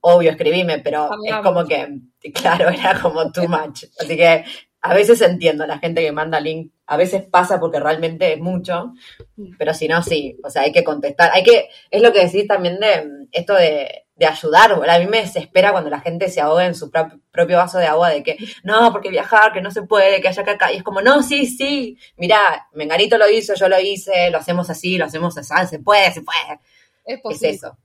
obvio, 0.00 0.30
escribime, 0.30 0.78
pero 0.78 1.10
es 1.22 1.36
como 1.42 1.66
que, 1.66 2.00
claro, 2.32 2.70
era 2.70 2.98
como 2.98 3.30
too 3.30 3.46
much. 3.46 3.84
Así 4.00 4.16
que 4.16 4.46
a 4.80 4.94
veces 4.94 5.20
entiendo 5.20 5.64
a 5.64 5.66
la 5.66 5.78
gente 5.78 6.00
que 6.00 6.12
manda 6.12 6.40
link, 6.40 6.72
a 6.86 6.96
veces 6.96 7.24
pasa 7.30 7.60
porque 7.60 7.78
realmente 7.78 8.32
es 8.32 8.40
mucho, 8.40 8.94
mm. 9.36 9.56
pero 9.58 9.74
si 9.74 9.86
no, 9.86 10.02
sí, 10.02 10.38
o 10.42 10.48
sea, 10.48 10.62
hay 10.62 10.72
que 10.72 10.82
contestar. 10.82 11.30
Hay 11.34 11.42
que, 11.42 11.68
es 11.90 12.00
lo 12.00 12.10
que 12.10 12.24
decís 12.24 12.46
también 12.48 12.80
de 12.80 13.28
esto 13.32 13.54
de 13.54 14.06
de 14.20 14.26
ayudar. 14.26 14.72
A 14.72 14.98
mí 14.98 15.06
me 15.06 15.22
desespera 15.22 15.72
cuando 15.72 15.88
la 15.88 16.00
gente 16.00 16.28
se 16.28 16.42
ahoga 16.42 16.66
en 16.66 16.74
su 16.74 16.90
propio 16.90 17.56
vaso 17.56 17.78
de 17.78 17.86
agua 17.86 18.10
de 18.10 18.22
que 18.22 18.36
no, 18.62 18.92
porque 18.92 19.08
viajar, 19.08 19.50
que 19.50 19.62
no 19.62 19.70
se 19.70 19.82
puede, 19.82 20.20
que 20.20 20.28
haya 20.28 20.44
que 20.44 20.50
acá. 20.50 20.70
Y 20.70 20.76
es 20.76 20.82
como, 20.82 21.00
no, 21.00 21.22
sí, 21.22 21.46
sí, 21.46 21.96
mira, 22.18 22.68
Menganito 22.74 23.16
lo 23.16 23.30
hizo, 23.30 23.54
yo 23.54 23.66
lo 23.66 23.80
hice, 23.80 24.30
lo 24.30 24.36
hacemos 24.36 24.68
así, 24.68 24.98
lo 24.98 25.06
hacemos 25.06 25.38
así, 25.38 25.54
se 25.66 25.78
puede, 25.78 26.12
se 26.12 26.20
puede. 26.20 26.60
Es 27.06 27.18
posible. 27.20 27.48
Es 27.48 27.56
eso. 27.56 27.78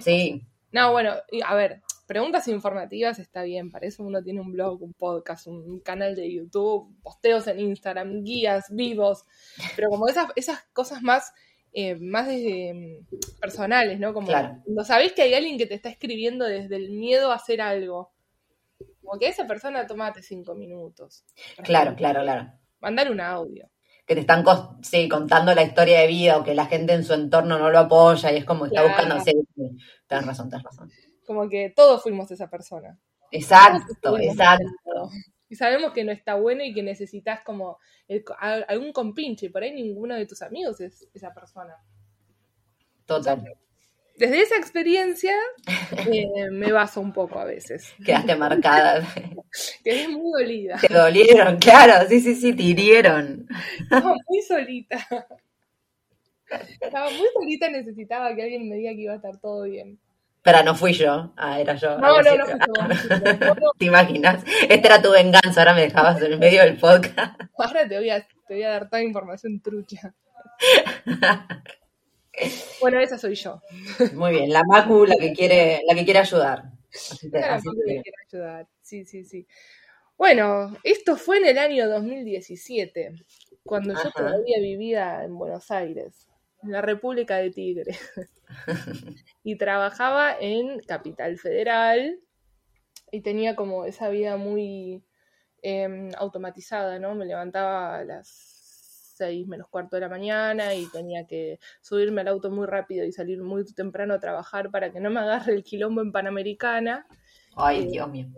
sí. 0.00 0.42
No, 0.72 0.92
bueno, 0.92 1.12
a 1.44 1.54
ver, 1.54 1.82
preguntas 2.06 2.48
informativas 2.48 3.18
está 3.18 3.42
bien, 3.42 3.70
para 3.70 3.86
eso 3.86 4.02
uno 4.02 4.22
tiene 4.22 4.40
un 4.40 4.50
blog, 4.50 4.82
un 4.82 4.94
podcast, 4.94 5.46
un 5.46 5.80
canal 5.80 6.16
de 6.16 6.32
YouTube, 6.32 6.90
posteos 7.02 7.46
en 7.48 7.60
Instagram, 7.60 8.24
guías, 8.24 8.64
vivos, 8.70 9.26
pero 9.76 9.90
como 9.90 10.08
esas, 10.08 10.28
esas 10.36 10.62
cosas 10.72 11.02
más 11.02 11.34
eh, 11.72 11.96
más 11.96 12.28
mm, 12.28 13.38
personales, 13.40 13.98
¿no? 13.98 14.12
Como 14.12 14.26
cuando 14.26 14.84
sabés 14.84 15.12
que 15.12 15.22
hay 15.22 15.34
alguien 15.34 15.58
que 15.58 15.66
te 15.66 15.74
está 15.74 15.88
escribiendo 15.88 16.44
desde 16.44 16.76
el 16.76 16.90
miedo 16.90 17.30
a 17.32 17.36
hacer 17.36 17.60
algo. 17.60 18.12
Como 19.02 19.18
que 19.18 19.28
esa 19.28 19.46
persona 19.46 19.86
tomate 19.86 20.22
cinco 20.22 20.54
minutos. 20.54 21.24
Claro, 21.62 21.94
claro, 21.96 22.22
claro. 22.22 22.52
Mandar 22.80 23.10
un 23.10 23.20
audio. 23.20 23.68
que 24.04 24.14
te 24.14 24.20
están 24.22 24.44
sí, 24.82 25.08
contando 25.08 25.54
la 25.54 25.62
historia 25.62 26.00
de 26.00 26.08
vida 26.08 26.36
o 26.36 26.42
que 26.44 26.54
la 26.54 26.66
gente 26.66 26.92
en 26.92 27.04
su 27.04 27.14
entorno 27.14 27.58
no 27.58 27.70
lo 27.70 27.78
apoya 27.78 28.32
y 28.32 28.36
es 28.38 28.44
como 28.44 28.66
está 28.66 28.82
Claro. 28.82 28.88
buscando. 28.88 29.24
Sí, 29.24 29.32
tenés 30.08 30.26
razón, 30.26 30.50
tenés 30.50 30.64
razón. 30.64 30.90
Como 31.24 31.48
que 31.48 31.72
todos 31.74 32.02
fuimos 32.02 32.30
esa 32.32 32.50
persona. 32.50 32.98
Exacto, 33.30 34.18
exacto. 34.18 35.08
Y 35.52 35.54
sabemos 35.54 35.92
que 35.92 36.02
no 36.02 36.12
está 36.12 36.36
bueno 36.36 36.64
y 36.64 36.72
que 36.72 36.82
necesitas 36.82 37.42
como 37.44 37.78
el 38.08 38.24
algún 38.40 38.90
compinche. 38.90 39.50
Por 39.50 39.62
ahí 39.62 39.74
ninguno 39.74 40.14
de 40.14 40.24
tus 40.24 40.40
amigos 40.40 40.80
es 40.80 41.06
esa 41.12 41.34
persona. 41.34 41.76
Total. 43.04 43.44
Desde 44.16 44.40
esa 44.40 44.56
experiencia 44.56 45.34
eh, 46.10 46.48
me 46.50 46.72
baso 46.72 47.02
un 47.02 47.12
poco 47.12 47.38
a 47.38 47.44
veces. 47.44 47.92
Quedaste 48.02 48.34
marcada. 48.34 49.06
Quedé 49.84 50.08
muy 50.08 50.42
dolida. 50.42 50.78
Te 50.78 50.94
dolieron, 50.94 51.58
claro, 51.58 52.08
sí, 52.08 52.20
sí, 52.20 52.34
sí, 52.34 52.56
te 52.56 52.62
hirieron. 52.62 53.46
Estaba 53.78 54.14
muy 54.26 54.40
solita. 54.40 55.06
Estaba 56.80 57.10
muy 57.10 57.28
solita, 57.34 57.68
necesitaba 57.68 58.34
que 58.34 58.42
alguien 58.42 58.70
me 58.70 58.76
diga 58.76 58.92
que 58.92 59.02
iba 59.02 59.12
a 59.12 59.16
estar 59.16 59.38
todo 59.38 59.64
bien. 59.64 60.00
Pero 60.42 60.62
no 60.64 60.74
fui 60.74 60.92
yo. 60.92 61.32
Ah, 61.36 61.60
era 61.60 61.74
yo. 61.74 61.98
No, 61.98 62.20
no, 62.20 62.36
no 62.36 62.44
no. 62.46 62.56
No, 63.60 63.70
¿Te 63.78 63.84
imaginas? 63.84 64.42
Esta 64.68 64.88
era 64.88 65.02
tu 65.02 65.10
venganza, 65.12 65.60
ahora 65.60 65.74
me 65.74 65.82
dejabas 65.82 66.20
en 66.20 66.32
el 66.32 66.38
medio 66.38 66.62
del 66.62 66.76
podcast. 66.78 67.40
Ahora 67.56 67.86
te 67.88 67.96
voy 67.96 68.10
a, 68.10 68.20
te 68.48 68.54
voy 68.54 68.62
a 68.64 68.70
dar 68.70 68.88
toda 68.90 69.02
información 69.02 69.60
trucha. 69.60 70.14
Bueno, 72.80 72.98
esa 72.98 73.18
soy 73.18 73.34
yo. 73.34 73.60
Muy 74.14 74.32
bien, 74.32 74.50
la 74.50 74.62
Macu, 74.64 75.04
la 75.04 75.16
que 75.16 75.32
quiere, 75.32 75.82
la 75.86 75.94
que 75.94 76.04
quiere 76.04 76.20
ayudar. 76.20 76.64
Así 76.92 77.30
te- 77.30 77.38
Claro, 77.38 77.54
así 77.54 77.64
porque 77.66 77.82
te- 77.84 77.94
me 77.94 78.02
quiero 78.02 78.16
ayudar. 78.26 78.66
Sí, 78.80 79.04
sí, 79.04 79.24
sí. 79.24 79.46
Bueno, 80.16 80.74
esto 80.82 81.16
fue 81.16 81.36
en 81.38 81.46
el 81.46 81.58
año 81.58 81.88
2017, 81.88 83.12
cuando 83.64 83.92
yo 83.94 84.10
todavía 84.10 84.58
vivía 84.60 85.24
en 85.24 85.36
Buenos 85.36 85.70
Aires, 85.70 86.26
en 86.62 86.72
la 86.72 86.82
República 86.82 87.36
de 87.36 87.50
Tigre. 87.50 87.96
y 89.44 89.56
trabajaba 89.56 90.36
en 90.38 90.80
Capital 90.80 91.38
Federal 91.38 92.20
y 93.10 93.20
tenía 93.20 93.56
como 93.56 93.84
esa 93.84 94.08
vida 94.08 94.36
muy 94.36 95.04
em, 95.62 96.10
automatizada, 96.16 96.98
¿no? 96.98 97.14
Me 97.14 97.26
levantaba 97.26 97.98
a 97.98 98.04
las 98.04 98.28
seis 99.16 99.46
menos 99.46 99.68
cuarto 99.68 99.96
de 99.96 100.00
la 100.00 100.08
mañana 100.08 100.74
y 100.74 100.86
tenía 100.86 101.26
que 101.26 101.58
subirme 101.80 102.22
al 102.22 102.28
auto 102.28 102.50
muy 102.50 102.66
rápido 102.66 103.04
y 103.04 103.12
salir 103.12 103.42
muy 103.42 103.64
temprano 103.74 104.14
a 104.14 104.20
trabajar 104.20 104.70
para 104.70 104.90
que 104.90 105.00
no 105.00 105.10
me 105.10 105.20
agarre 105.20 105.52
el 105.54 105.62
quilombo 105.62 106.00
en 106.00 106.12
Panamericana. 106.12 107.06
Ay, 107.54 107.86
Dios 107.86 108.08
mío. 108.08 108.28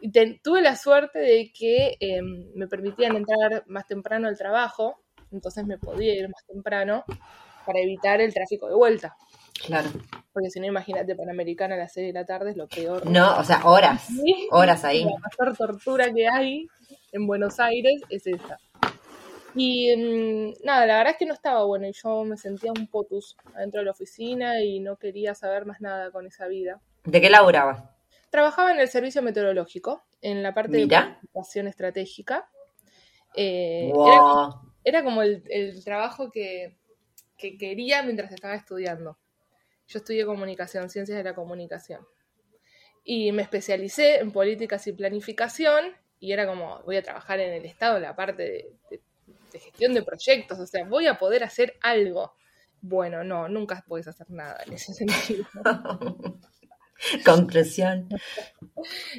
Y 0.00 0.10
te- 0.10 0.40
tuve 0.42 0.62
la 0.62 0.76
suerte 0.76 1.18
de 1.18 1.52
que 1.52 1.96
eh, 2.00 2.22
me 2.22 2.66
permitían 2.68 3.16
entrar 3.16 3.64
más 3.66 3.86
temprano 3.86 4.28
al 4.28 4.38
trabajo, 4.38 5.02
entonces 5.30 5.66
me 5.66 5.76
podía 5.78 6.14
ir 6.14 6.28
más 6.28 6.46
temprano 6.46 7.04
para 7.68 7.80
evitar 7.80 8.18
el 8.22 8.32
tráfico 8.32 8.66
de 8.66 8.74
vuelta. 8.74 9.14
Claro. 9.66 9.90
Porque 10.32 10.48
si 10.48 10.58
no, 10.58 10.66
imagínate, 10.66 11.14
Panamericana 11.14 11.74
a 11.74 11.78
las 11.78 11.92
6 11.92 12.06
de 12.06 12.12
la 12.14 12.24
tarde 12.24 12.52
es 12.52 12.56
lo 12.56 12.66
peor. 12.66 13.04
No, 13.04 13.36
o 13.36 13.44
sea, 13.44 13.60
horas. 13.66 14.06
Sí. 14.06 14.48
Horas 14.50 14.84
ahí. 14.84 15.04
La 15.04 15.18
mayor 15.18 15.54
tortura 15.54 16.10
que 16.14 16.26
hay 16.26 16.66
en 17.12 17.26
Buenos 17.26 17.60
Aires 17.60 18.00
es 18.08 18.26
esa. 18.26 18.58
Y 19.54 19.94
mm, 19.94 20.64
nada, 20.64 20.86
la 20.86 20.96
verdad 20.96 21.12
es 21.12 21.18
que 21.18 21.26
no 21.26 21.34
estaba 21.34 21.62
bueno 21.64 21.86
y 21.86 21.92
yo 21.92 22.24
me 22.24 22.38
sentía 22.38 22.72
un 22.72 22.86
potus 22.86 23.36
adentro 23.54 23.80
de 23.80 23.84
la 23.84 23.90
oficina 23.90 24.62
y 24.62 24.80
no 24.80 24.96
quería 24.96 25.34
saber 25.34 25.66
más 25.66 25.82
nada 25.82 26.10
con 26.10 26.26
esa 26.26 26.46
vida. 26.46 26.80
¿De 27.04 27.20
qué 27.20 27.28
laburabas? 27.28 27.84
Trabajaba 28.30 28.72
en 28.72 28.80
el 28.80 28.88
servicio 28.88 29.20
meteorológico, 29.20 30.04
en 30.22 30.42
la 30.42 30.54
parte 30.54 30.72
Mira. 30.72 31.00
de 31.00 31.06
planificación 31.06 31.66
estratégica. 31.66 32.48
Eh, 33.34 33.92
era, 34.84 35.04
como 35.04 35.20
el, 35.20 35.42
el 35.50 35.84
trabajo 35.84 36.30
que, 36.30 36.77
que 37.38 37.56
quería 37.58 38.02
mientras 38.02 38.32
estaba 38.32 38.54
estudiando. 38.54 39.18
Yo 39.88 39.98
estudié 40.00 40.26
comunicación, 40.26 40.90
ciencias 40.90 41.18
de 41.18 41.24
la 41.24 41.34
comunicación. 41.34 42.06
Y 43.04 43.32
me 43.32 43.42
especialicé 43.42 44.18
en 44.18 44.32
políticas 44.32 44.86
y 44.86 44.92
planificación 44.92 45.94
y 46.20 46.32
era 46.32 46.46
como, 46.46 46.82
voy 46.84 46.96
a 46.96 47.02
trabajar 47.02 47.40
en 47.40 47.52
el 47.54 47.64
Estado, 47.64 47.96
en 47.96 48.02
la 48.02 48.16
parte 48.16 48.42
de, 48.42 48.72
de- 48.90 49.02
de 49.52 49.60
gestión 49.60 49.94
de 49.94 50.02
proyectos, 50.02 50.58
o 50.58 50.66
sea, 50.66 50.84
voy 50.84 51.06
a 51.06 51.18
poder 51.18 51.42
hacer 51.42 51.76
algo. 51.80 52.34
Bueno, 52.82 53.24
no, 53.24 53.48
nunca 53.48 53.82
puedes 53.88 54.06
hacer 54.06 54.28
nada 54.30 54.62
en 54.66 54.74
ese 54.74 54.92
sentido. 54.94 55.46
Conclusión. 57.24 58.08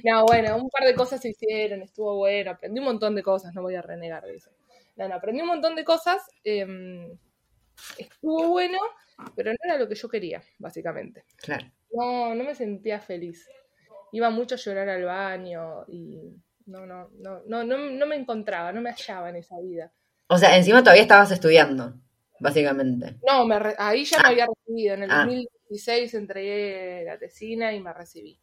No, 0.03 0.25
bueno, 0.25 0.57
un 0.57 0.69
par 0.69 0.85
de 0.85 0.95
cosas 0.95 1.21
se 1.21 1.29
hicieron, 1.29 1.81
estuvo 1.81 2.15
bueno, 2.17 2.51
aprendí 2.51 2.79
un 2.79 2.85
montón 2.85 3.15
de 3.15 3.23
cosas, 3.23 3.53
no 3.53 3.61
voy 3.61 3.75
a 3.75 3.81
renegar 3.81 4.23
de 4.23 4.35
eso. 4.35 4.51
No, 4.95 5.07
no, 5.07 5.15
aprendí 5.15 5.41
un 5.41 5.47
montón 5.47 5.75
de 5.75 5.83
cosas, 5.85 6.21
eh, 6.43 6.65
estuvo 7.97 8.49
bueno, 8.49 8.77
pero 9.35 9.51
no 9.51 9.57
era 9.63 9.77
lo 9.77 9.87
que 9.87 9.95
yo 9.95 10.07
quería, 10.09 10.41
básicamente. 10.57 11.25
Claro. 11.37 11.65
No, 11.91 12.35
no 12.35 12.43
me 12.43 12.55
sentía 12.55 12.99
feliz. 12.99 13.47
Iba 14.11 14.29
mucho 14.29 14.55
a 14.55 14.57
llorar 14.57 14.89
al 14.89 15.03
baño 15.03 15.85
y 15.87 16.33
no, 16.65 16.85
no, 16.85 17.09
no, 17.19 17.41
no, 17.45 17.63
no, 17.63 17.77
no 17.77 18.05
me 18.05 18.15
encontraba, 18.15 18.71
no 18.71 18.81
me 18.81 18.91
hallaba 18.91 19.29
en 19.29 19.35
esa 19.37 19.59
vida. 19.59 19.91
O 20.27 20.37
sea, 20.37 20.55
encima 20.57 20.81
todavía 20.83 21.01
estabas 21.03 21.31
estudiando, 21.31 21.95
básicamente. 22.39 23.17
No, 23.27 23.45
me 23.45 23.57
re- 23.59 23.75
ahí 23.77 24.05
ya 24.05 24.19
me 24.21 24.29
había 24.29 24.47
recibido. 24.47 24.93
En 24.95 25.03
el 25.03 25.11
Ah. 25.11 25.17
2016 25.25 26.13
entregué 26.13 27.03
la 27.05 27.17
tesina 27.17 27.73
y 27.73 27.79
me 27.79 27.93
recibí. 27.93 28.39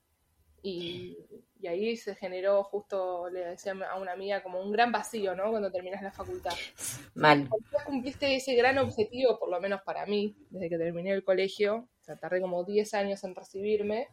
Y, 0.68 1.16
y 1.60 1.68
ahí 1.68 1.96
se 1.96 2.16
generó, 2.16 2.64
justo 2.64 3.28
le 3.30 3.40
decía 3.44 3.72
a 3.88 3.98
una 4.00 4.12
amiga, 4.12 4.42
como 4.42 4.60
un 4.60 4.72
gran 4.72 4.90
vacío, 4.90 5.36
¿no? 5.36 5.50
Cuando 5.50 5.70
terminas 5.70 6.02
la 6.02 6.10
facultad. 6.10 6.52
Mal. 7.14 7.48
Cuando 7.48 7.68
cumpliste 7.86 8.34
ese 8.34 8.54
gran 8.56 8.76
objetivo, 8.78 9.38
por 9.38 9.48
lo 9.48 9.60
menos 9.60 9.82
para 9.82 10.06
mí, 10.06 10.34
desde 10.50 10.68
que 10.68 10.78
terminé 10.78 11.12
el 11.12 11.22
colegio, 11.22 11.88
o 12.00 12.02
sea, 12.02 12.16
tardé 12.16 12.40
como 12.40 12.64
10 12.64 12.94
años 12.94 13.22
en 13.22 13.36
recibirme, 13.36 14.08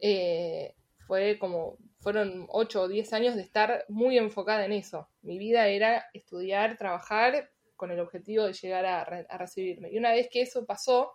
eh, 0.00 0.74
fue 1.06 1.38
como, 1.38 1.78
fueron 2.00 2.46
8 2.50 2.82
o 2.82 2.88
10 2.88 3.12
años 3.14 3.34
de 3.36 3.42
estar 3.42 3.86
muy 3.88 4.18
enfocada 4.18 4.64
en 4.66 4.72
eso. 4.72 5.08
Mi 5.22 5.38
vida 5.38 5.66
era 5.68 6.04
estudiar, 6.12 6.76
trabajar 6.76 7.50
con 7.76 7.90
el 7.90 8.00
objetivo 8.00 8.44
de 8.44 8.52
llegar 8.52 8.84
a, 8.84 9.04
re- 9.06 9.26
a 9.30 9.38
recibirme. 9.38 9.90
Y 9.90 9.96
una 9.96 10.12
vez 10.12 10.28
que 10.30 10.42
eso 10.42 10.66
pasó, 10.66 11.12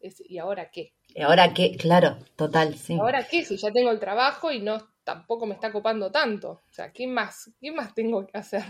es, 0.00 0.22
¿y 0.24 0.38
ahora 0.38 0.70
qué? 0.70 0.92
¿Y 1.14 1.22
ahora 1.22 1.54
qué? 1.54 1.76
Claro, 1.76 2.18
total, 2.36 2.76
sí. 2.76 2.98
¿Ahora 3.00 3.26
qué? 3.28 3.44
Si 3.44 3.56
ya 3.56 3.70
tengo 3.70 3.90
el 3.90 4.00
trabajo 4.00 4.50
y 4.50 4.60
no 4.60 4.94
tampoco 5.04 5.46
me 5.46 5.54
está 5.54 5.70
copando 5.70 6.10
tanto. 6.10 6.50
O 6.50 6.72
sea, 6.72 6.90
¿qué 6.92 7.06
más? 7.06 7.50
¿Qué 7.60 7.70
más 7.70 7.94
tengo 7.94 8.26
que 8.26 8.36
hacer? 8.36 8.64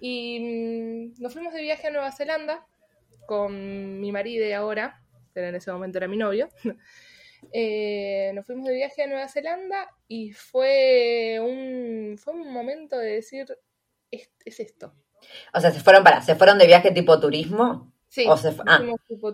Y 0.00 0.40
mm, 0.40 1.22
nos 1.22 1.32
fuimos 1.32 1.54
de 1.54 1.62
viaje 1.62 1.86
a 1.86 1.90
Nueva 1.90 2.12
Zelanda 2.12 2.66
con 3.26 4.00
mi 4.00 4.12
marido 4.12 4.44
de 4.44 4.54
ahora, 4.54 5.02
pero 5.32 5.48
en 5.48 5.54
ese 5.54 5.72
momento 5.72 5.98
era 5.98 6.08
mi 6.08 6.16
novio. 6.16 6.48
Eh, 7.54 8.32
nos 8.34 8.44
fuimos 8.44 8.66
de 8.66 8.74
viaje 8.74 9.02
a 9.02 9.06
Nueva 9.06 9.26
Zelanda 9.26 9.88
y 10.06 10.30
fue 10.32 11.38
un, 11.40 12.18
fue 12.18 12.34
un 12.34 12.52
momento 12.52 12.98
de 12.98 13.12
decir, 13.12 13.46
es, 14.10 14.30
es 14.44 14.60
esto. 14.60 14.92
O 15.54 15.58
sea, 15.58 15.70
se 15.70 15.80
fueron 15.80 16.04
para, 16.04 16.20
se 16.20 16.34
fueron 16.34 16.58
de 16.58 16.66
viaje 16.66 16.90
tipo 16.90 17.18
turismo. 17.18 17.89
Sí, 18.10 18.26
O 18.28 18.36
se 18.36 18.52
ah. 18.66 18.82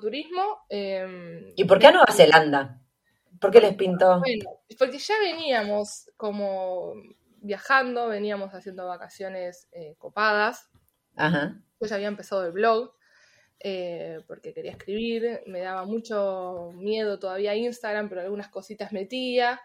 turismo. 0.01 0.59
eh, 0.69 1.53
¿Y 1.57 1.65
por 1.65 1.79
qué 1.79 1.87
a 1.87 1.93
Nueva 1.93 2.13
Zelanda? 2.13 2.79
¿Por 3.41 3.51
qué 3.51 3.61
les 3.61 3.75
pintó? 3.75 4.21
Bueno, 4.21 4.51
porque 4.79 4.99
ya 4.99 5.15
veníamos 5.19 6.11
como 6.19 6.93
viajando, 7.41 8.09
veníamos 8.09 8.53
haciendo 8.53 8.87
vacaciones 8.87 9.69
eh, 9.73 9.95
copadas. 9.97 10.69
Ajá. 11.17 11.59
Yo 11.81 11.87
ya 11.87 11.97
había 11.97 12.09
empezado 12.09 12.45
el 12.45 12.53
blog 12.53 12.93
eh, 13.61 14.21
porque 14.27 14.53
quería 14.53 14.73
escribir. 14.73 15.41
Me 15.47 15.61
daba 15.61 15.87
mucho 15.87 16.71
miedo 16.75 17.19
todavía 17.19 17.55
Instagram, 17.55 18.11
pero 18.11 18.21
algunas 18.21 18.49
cositas 18.49 18.93
metía. 18.93 19.59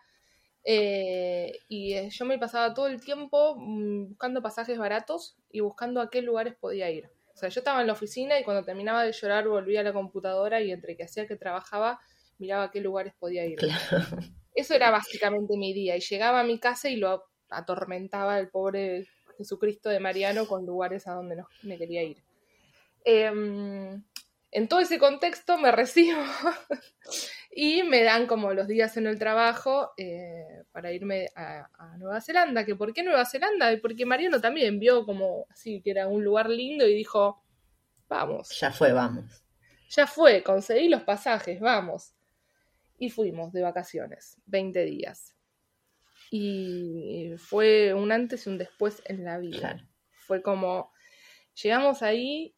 Eh, 0.64 1.60
y 1.68 1.94
eh, 1.94 2.10
yo 2.12 2.26
me 2.26 2.38
pasaba 2.38 2.74
todo 2.74 2.88
el 2.88 3.02
tiempo 3.02 3.56
mm, 3.58 4.10
buscando 4.10 4.42
pasajes 4.42 4.78
baratos 4.78 5.36
y 5.52 5.60
buscando 5.60 6.00
a 6.00 6.10
qué 6.10 6.22
lugares 6.22 6.56
podía 6.56 6.90
ir. 6.90 7.10
O 7.42 7.44
sea, 7.44 7.50
yo 7.50 7.62
estaba 7.62 7.82
en 7.82 7.88
la 7.88 7.94
oficina 7.94 8.40
y 8.40 8.44
cuando 8.44 8.64
terminaba 8.64 9.04
de 9.04 9.14
llorar 9.14 9.48
volvía 9.48 9.80
a 9.80 9.84
la 9.84 9.94
computadora 9.94 10.62
y 10.62 10.72
entre 10.72 10.96
que 10.96 11.06
hacía 11.06 11.26
que 11.26 11.36
trabajaba, 11.36 12.00
miraba 12.38 12.66
a 12.66 12.72
qué 12.72 12.82
lugares 12.82 13.16
podía 13.18 13.44
ir. 13.48 13.58
Claro. 13.58 14.06
Eso 14.54 14.76
era 14.76 14.92
básicamente 14.92 15.58
mi 15.58 15.74
día. 15.74 15.98
Y 15.98 16.02
llegaba 16.02 16.42
a 16.42 16.44
mi 16.44 16.60
casa 16.60 16.88
y 16.88 16.98
lo 16.98 17.24
atormentaba 17.50 18.38
el 18.38 18.50
pobre 18.50 19.08
Jesucristo 19.40 19.90
de 19.90 20.00
Mariano 20.00 20.46
con 20.46 20.68
lugares 20.68 21.08
a 21.08 21.14
donde 21.14 21.36
no 21.36 21.48
me 21.64 21.80
quería 21.80 22.04
ir. 22.04 22.18
Em, 23.06 24.04
en 24.52 24.68
todo 24.68 24.82
ese 24.82 25.00
contexto 25.00 25.58
me 25.58 25.72
recibo 25.72 26.22
y 27.52 27.84
me 27.84 28.04
dan 28.04 28.28
como 28.28 28.54
los 28.54 28.68
días 28.68 28.96
en 28.98 29.08
el 29.08 29.20
trabajo 29.20 29.92
eh, 29.98 30.64
para 30.72 30.92
irme 30.92 31.28
a, 31.36 31.70
a 31.74 31.98
Nueva 31.98 32.22
Zelanda. 32.22 32.66
¿Que 32.66 32.76
¿Por 32.76 32.94
qué 32.94 33.04
Nueva 33.04 33.26
Zelanda? 33.26 33.70
Porque 33.82 34.06
Mariano 34.06 34.40
también 34.40 34.80
vio 34.80 35.06
como 35.06 35.46
así 35.50 35.82
que 35.82 35.92
era 35.92 36.08
un 36.08 36.24
lugar 36.24 36.50
lindo 36.50 36.88
y 36.88 36.96
dijo, 36.96 37.44
vamos. 38.08 38.58
Ya 38.60 38.72
fue, 38.72 38.94
vamos. 38.94 39.44
Ya 39.90 40.08
fue, 40.08 40.42
conseguí 40.44 40.88
los 40.88 41.04
pasajes, 41.04 41.60
vamos. 41.60 42.14
Y 42.98 43.10
fuimos 43.10 43.52
de 43.52 43.62
vacaciones, 43.62 44.38
20 44.46 44.86
días. 44.86 45.36
Y 46.30 47.34
fue 47.38 47.94
un 47.94 48.12
antes 48.12 48.46
y 48.46 48.50
un 48.50 48.58
después 48.58 49.02
en 49.06 49.26
la 49.26 49.38
vida. 49.38 49.60
Claro. 49.60 49.88
Fue 50.14 50.42
como, 50.42 50.92
Llegamos 51.56 52.02
ahí 52.02 52.56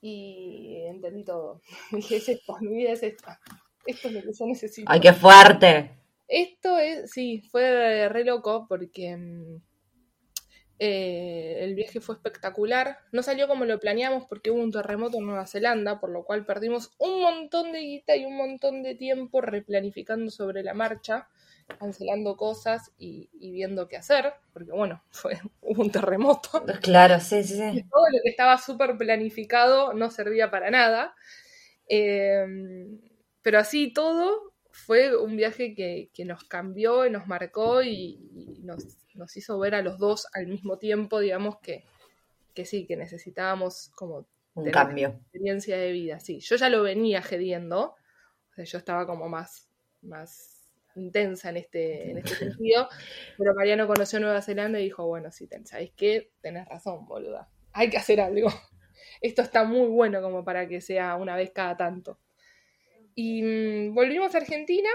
y 0.00 0.82
entendí 0.86 1.24
todo. 1.24 1.62
Dije, 1.92 2.16
es 2.16 2.28
esto, 2.28 2.56
mi 2.60 2.76
vida 2.76 2.92
es 2.92 3.02
esta. 3.02 3.40
Esto 3.86 4.08
es 4.08 4.14
lo 4.14 4.22
que 4.22 4.32
yo 4.32 4.46
necesito. 4.46 4.90
¡Ay, 4.90 5.00
qué 5.00 5.12
fuerte! 5.12 5.90
Esto 6.28 6.78
es, 6.78 7.10
sí, 7.10 7.40
fue 7.50 8.08
re 8.08 8.24
loco 8.24 8.66
porque 8.68 9.16
mm, 9.16 9.60
eh, 10.78 11.58
el 11.60 11.74
viaje 11.74 12.00
fue 12.00 12.16
espectacular. 12.16 12.98
No 13.12 13.22
salió 13.22 13.48
como 13.48 13.64
lo 13.64 13.78
planeamos 13.80 14.24
porque 14.28 14.50
hubo 14.50 14.62
un 14.62 14.72
terremoto 14.72 15.18
en 15.18 15.26
Nueva 15.26 15.46
Zelanda, 15.46 16.00
por 16.00 16.10
lo 16.10 16.24
cual 16.24 16.44
perdimos 16.44 16.90
un 16.98 17.22
montón 17.22 17.72
de 17.72 17.80
guita 17.80 18.16
y 18.16 18.24
un 18.24 18.36
montón 18.36 18.82
de 18.82 18.94
tiempo 18.94 19.40
replanificando 19.40 20.30
sobre 20.30 20.62
la 20.62 20.74
marcha, 20.74 21.28
cancelando 21.78 22.36
cosas 22.36 22.92
y, 22.98 23.30
y 23.32 23.52
viendo 23.52 23.88
qué 23.88 23.96
hacer, 23.96 24.34
porque 24.52 24.72
bueno, 24.72 25.02
fue, 25.10 25.38
hubo 25.62 25.82
un 25.82 25.90
terremoto. 25.90 26.64
Claro, 26.82 27.20
sí, 27.20 27.42
sí, 27.42 27.54
sí. 27.54 27.84
Todo 27.90 28.04
lo 28.12 28.18
que 28.22 28.30
estaba 28.30 28.58
súper 28.58 28.98
planificado 28.98 29.94
no 29.94 30.10
servía 30.10 30.50
para 30.50 30.70
nada. 30.70 31.14
Eh, 31.88 32.44
pero 33.46 33.60
así 33.60 33.92
todo 33.92 34.54
fue 34.72 35.16
un 35.16 35.36
viaje 35.36 35.76
que, 35.76 36.10
que 36.12 36.24
nos 36.24 36.42
cambió 36.42 37.06
y 37.06 37.10
nos 37.10 37.28
marcó 37.28 37.80
y, 37.80 38.18
y 38.34 38.60
nos, 38.64 38.84
nos, 39.14 39.36
hizo 39.36 39.56
ver 39.60 39.76
a 39.76 39.82
los 39.82 39.98
dos 39.98 40.26
al 40.34 40.48
mismo 40.48 40.78
tiempo, 40.78 41.20
digamos 41.20 41.60
que, 41.60 41.84
que 42.54 42.64
sí, 42.64 42.88
que 42.88 42.96
necesitábamos 42.96 43.92
como 43.94 44.26
Un 44.54 44.64
tener 44.64 44.72
cambio. 44.72 45.08
experiencia 45.10 45.76
de 45.76 45.92
vida. 45.92 46.18
Sí, 46.18 46.40
yo 46.40 46.56
ya 46.56 46.68
lo 46.68 46.82
venía 46.82 47.22
gediendo, 47.22 47.94
o 48.50 48.54
sea, 48.56 48.64
yo 48.64 48.78
estaba 48.78 49.06
como 49.06 49.28
más, 49.28 49.70
más 50.02 50.68
intensa 50.96 51.50
en 51.50 51.58
este, 51.58 52.10
en 52.10 52.18
este 52.18 52.34
sentido, 52.50 52.88
pero 53.38 53.54
Mariano 53.54 53.86
conoció 53.86 54.18
Nueva 54.18 54.42
Zelanda 54.42 54.80
y 54.80 54.86
dijo, 54.86 55.06
bueno, 55.06 55.30
sí, 55.30 55.46
ten- 55.46 55.68
¿sabes 55.68 55.92
qué? 55.96 56.32
Tenés 56.40 56.66
razón, 56.68 57.06
boluda. 57.06 57.48
Hay 57.74 57.90
que 57.90 57.98
hacer 57.98 58.20
algo. 58.20 58.48
Esto 59.20 59.42
está 59.42 59.62
muy 59.62 59.86
bueno 59.86 60.20
como 60.20 60.44
para 60.44 60.66
que 60.66 60.80
sea 60.80 61.14
una 61.14 61.36
vez 61.36 61.52
cada 61.52 61.76
tanto. 61.76 62.18
Y 63.16 63.42
mm, 63.42 63.94
volvimos 63.94 64.34
a 64.34 64.38
Argentina. 64.38 64.90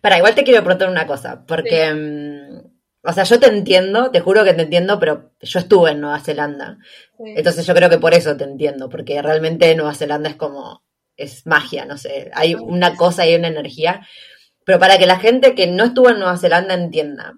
Para, 0.00 0.16
igual 0.16 0.34
te 0.34 0.42
quiero 0.42 0.64
preguntar 0.64 0.88
una 0.88 1.06
cosa, 1.06 1.44
porque, 1.46 1.92
mm, 1.92 3.06
o 3.06 3.12
sea, 3.12 3.24
yo 3.24 3.38
te 3.38 3.46
entiendo, 3.46 4.10
te 4.10 4.20
juro 4.20 4.42
que 4.42 4.54
te 4.54 4.62
entiendo, 4.62 4.98
pero 4.98 5.32
yo 5.40 5.58
estuve 5.58 5.90
en 5.90 6.00
Nueva 6.00 6.18
Zelanda. 6.20 6.78
Entonces 7.18 7.66
yo 7.66 7.74
creo 7.74 7.90
que 7.90 7.98
por 7.98 8.14
eso 8.14 8.34
te 8.36 8.44
entiendo, 8.44 8.88
porque 8.88 9.20
realmente 9.20 9.74
Nueva 9.76 9.94
Zelanda 9.94 10.30
es 10.30 10.36
como, 10.36 10.82
es 11.16 11.46
magia, 11.46 11.84
no 11.84 11.98
sé, 11.98 12.30
hay 12.34 12.54
una 12.54 12.96
cosa 12.96 13.28
y 13.28 13.34
una 13.34 13.48
energía. 13.48 14.06
Pero 14.64 14.78
para 14.78 14.96
que 14.96 15.06
la 15.06 15.18
gente 15.18 15.54
que 15.54 15.66
no 15.66 15.84
estuvo 15.84 16.08
en 16.08 16.18
Nueva 16.18 16.38
Zelanda 16.38 16.72
entienda, 16.72 17.34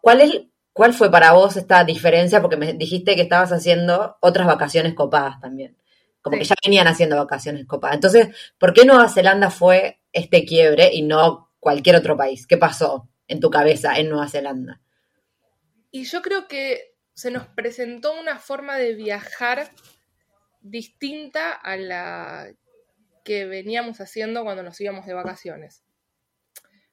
¿cuál 0.00 0.20
es, 0.20 0.42
cuál 0.72 0.92
fue 0.92 1.12
para 1.12 1.32
vos 1.32 1.56
esta 1.56 1.84
diferencia? 1.84 2.42
Porque 2.42 2.56
me 2.56 2.72
dijiste 2.72 3.14
que 3.14 3.22
estabas 3.22 3.52
haciendo 3.52 4.16
otras 4.20 4.48
vacaciones 4.48 4.94
copadas 4.94 5.40
también. 5.40 5.76
Como 6.26 6.38
Sí. 6.38 6.40
que 6.42 6.48
ya 6.48 6.54
venían 6.64 6.88
haciendo 6.88 7.16
vacaciones 7.16 7.66
copadas. 7.66 7.94
Entonces, 7.94 8.28
¿por 8.58 8.74
qué 8.74 8.84
Nueva 8.84 9.08
Zelanda 9.08 9.48
fue 9.48 10.00
este 10.12 10.44
quiebre 10.44 10.90
y 10.92 11.02
no 11.02 11.52
cualquier 11.60 11.94
otro 11.94 12.16
país? 12.16 12.48
¿Qué 12.48 12.56
pasó 12.56 13.08
en 13.28 13.38
tu 13.38 13.48
cabeza 13.48 13.96
en 13.96 14.08
Nueva 14.08 14.28
Zelanda? 14.28 14.80
Y 15.92 16.02
yo 16.04 16.22
creo 16.22 16.48
que 16.48 16.96
se 17.14 17.30
nos 17.30 17.46
presentó 17.46 18.18
una 18.18 18.40
forma 18.40 18.76
de 18.76 18.94
viajar 18.96 19.70
distinta 20.60 21.52
a 21.52 21.76
la 21.76 22.52
que 23.24 23.44
veníamos 23.46 24.00
haciendo 24.00 24.42
cuando 24.42 24.64
nos 24.64 24.80
íbamos 24.80 25.06
de 25.06 25.14
vacaciones. 25.14 25.84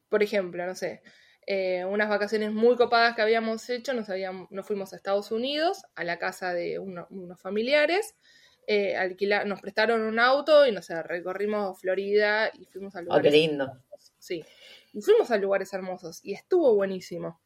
Por 0.09 0.21
ejemplo, 0.21 0.63
no 0.67 0.75
sé, 0.75 1.01
eh, 1.47 1.83
unas 1.85 2.07
vacaciones 2.07 2.51
muy 2.51 2.75
copadas 2.75 3.15
que 3.15 3.23
habíamos 3.23 3.67
hecho, 3.69 3.93
nos, 3.95 4.09
habíamos, 4.11 4.49
nos 4.51 4.65
fuimos 4.67 4.93
a 4.93 4.95
Estados 4.95 5.31
Unidos, 5.31 5.83
a 5.95 6.03
la 6.03 6.19
casa 6.19 6.53
de 6.53 6.77
uno- 6.77 7.07
unos 7.09 7.41
familiares, 7.41 8.15
eh, 8.67 8.95
alquila- 8.95 9.45
nos 9.45 9.61
prestaron 9.61 10.01
un 10.01 10.19
auto 10.19 10.65
y 10.65 10.71
no 10.71 10.81
sé, 10.81 11.01
recorrimos 11.03 11.79
Florida 11.79 12.49
y 12.53 12.65
fuimos 12.65 12.95
a 12.95 12.99
Oh, 12.99 13.01
qué 13.01 13.05
lugares 13.07 13.33
lindo. 13.33 13.83
Sí. 14.19 14.43
Y 14.93 15.01
fuimos 15.01 15.31
a 15.31 15.37
lugares 15.37 15.73
hermosos 15.73 16.19
y 16.23 16.33
estuvo 16.33 16.73
buenísimo. 16.75 17.41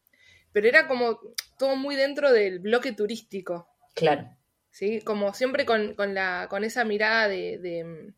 Pero 0.52 0.68
era 0.68 0.88
como 0.88 1.20
todo 1.58 1.76
muy 1.76 1.96
dentro 1.96 2.32
del 2.32 2.60
bloque 2.60 2.92
turístico, 2.94 3.68
Claro. 3.96 4.30
¿sí? 4.72 5.02
Como 5.02 5.34
siempre 5.34 5.66
con, 5.66 5.94
con 5.96 6.14
la, 6.14 6.48
con 6.50 6.64
esa 6.64 6.84
mirada 6.84 7.28
de, 7.28 7.58
de, 7.58 7.84
mm, 7.84 8.14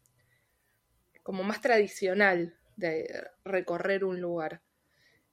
como 1.24 1.44
más 1.44 1.62
tradicional 1.62 2.56
de 2.76 3.28
recorrer 3.44 4.04
un 4.04 4.20
lugar. 4.22 4.62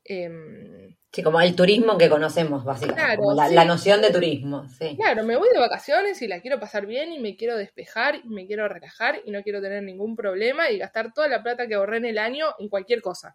Em, 0.08 0.96
Sí, 1.16 1.22
como 1.22 1.40
el 1.40 1.56
turismo 1.56 1.96
que 1.96 2.10
conocemos, 2.10 2.62
básicamente. 2.62 3.02
Claro, 3.02 3.22
como 3.22 3.34
la, 3.34 3.48
sí. 3.48 3.54
la 3.54 3.64
noción 3.64 4.02
de 4.02 4.10
turismo, 4.10 4.68
sí. 4.68 4.96
claro, 4.96 5.24
me 5.24 5.36
voy 5.36 5.48
de 5.50 5.58
vacaciones 5.58 6.20
y 6.20 6.28
la 6.28 6.42
quiero 6.42 6.60
pasar 6.60 6.84
bien 6.84 7.10
y 7.10 7.18
me 7.18 7.36
quiero 7.38 7.56
despejar 7.56 8.20
y 8.22 8.28
me 8.28 8.46
quiero 8.46 8.68
relajar 8.68 9.22
y 9.24 9.30
no 9.30 9.42
quiero 9.42 9.62
tener 9.62 9.82
ningún 9.82 10.14
problema 10.14 10.70
y 10.70 10.76
gastar 10.76 11.14
toda 11.14 11.26
la 11.28 11.42
plata 11.42 11.66
que 11.66 11.74
ahorré 11.74 11.96
en 11.96 12.04
el 12.04 12.18
año 12.18 12.48
en 12.58 12.68
cualquier 12.68 13.00
cosa. 13.00 13.34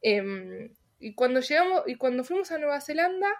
Em, 0.00 0.72
y 1.00 1.14
cuando 1.16 1.40
llegamos, 1.40 1.82
y 1.88 1.96
cuando 1.96 2.22
fuimos 2.22 2.52
a 2.52 2.58
Nueva 2.58 2.80
Zelanda, 2.80 3.34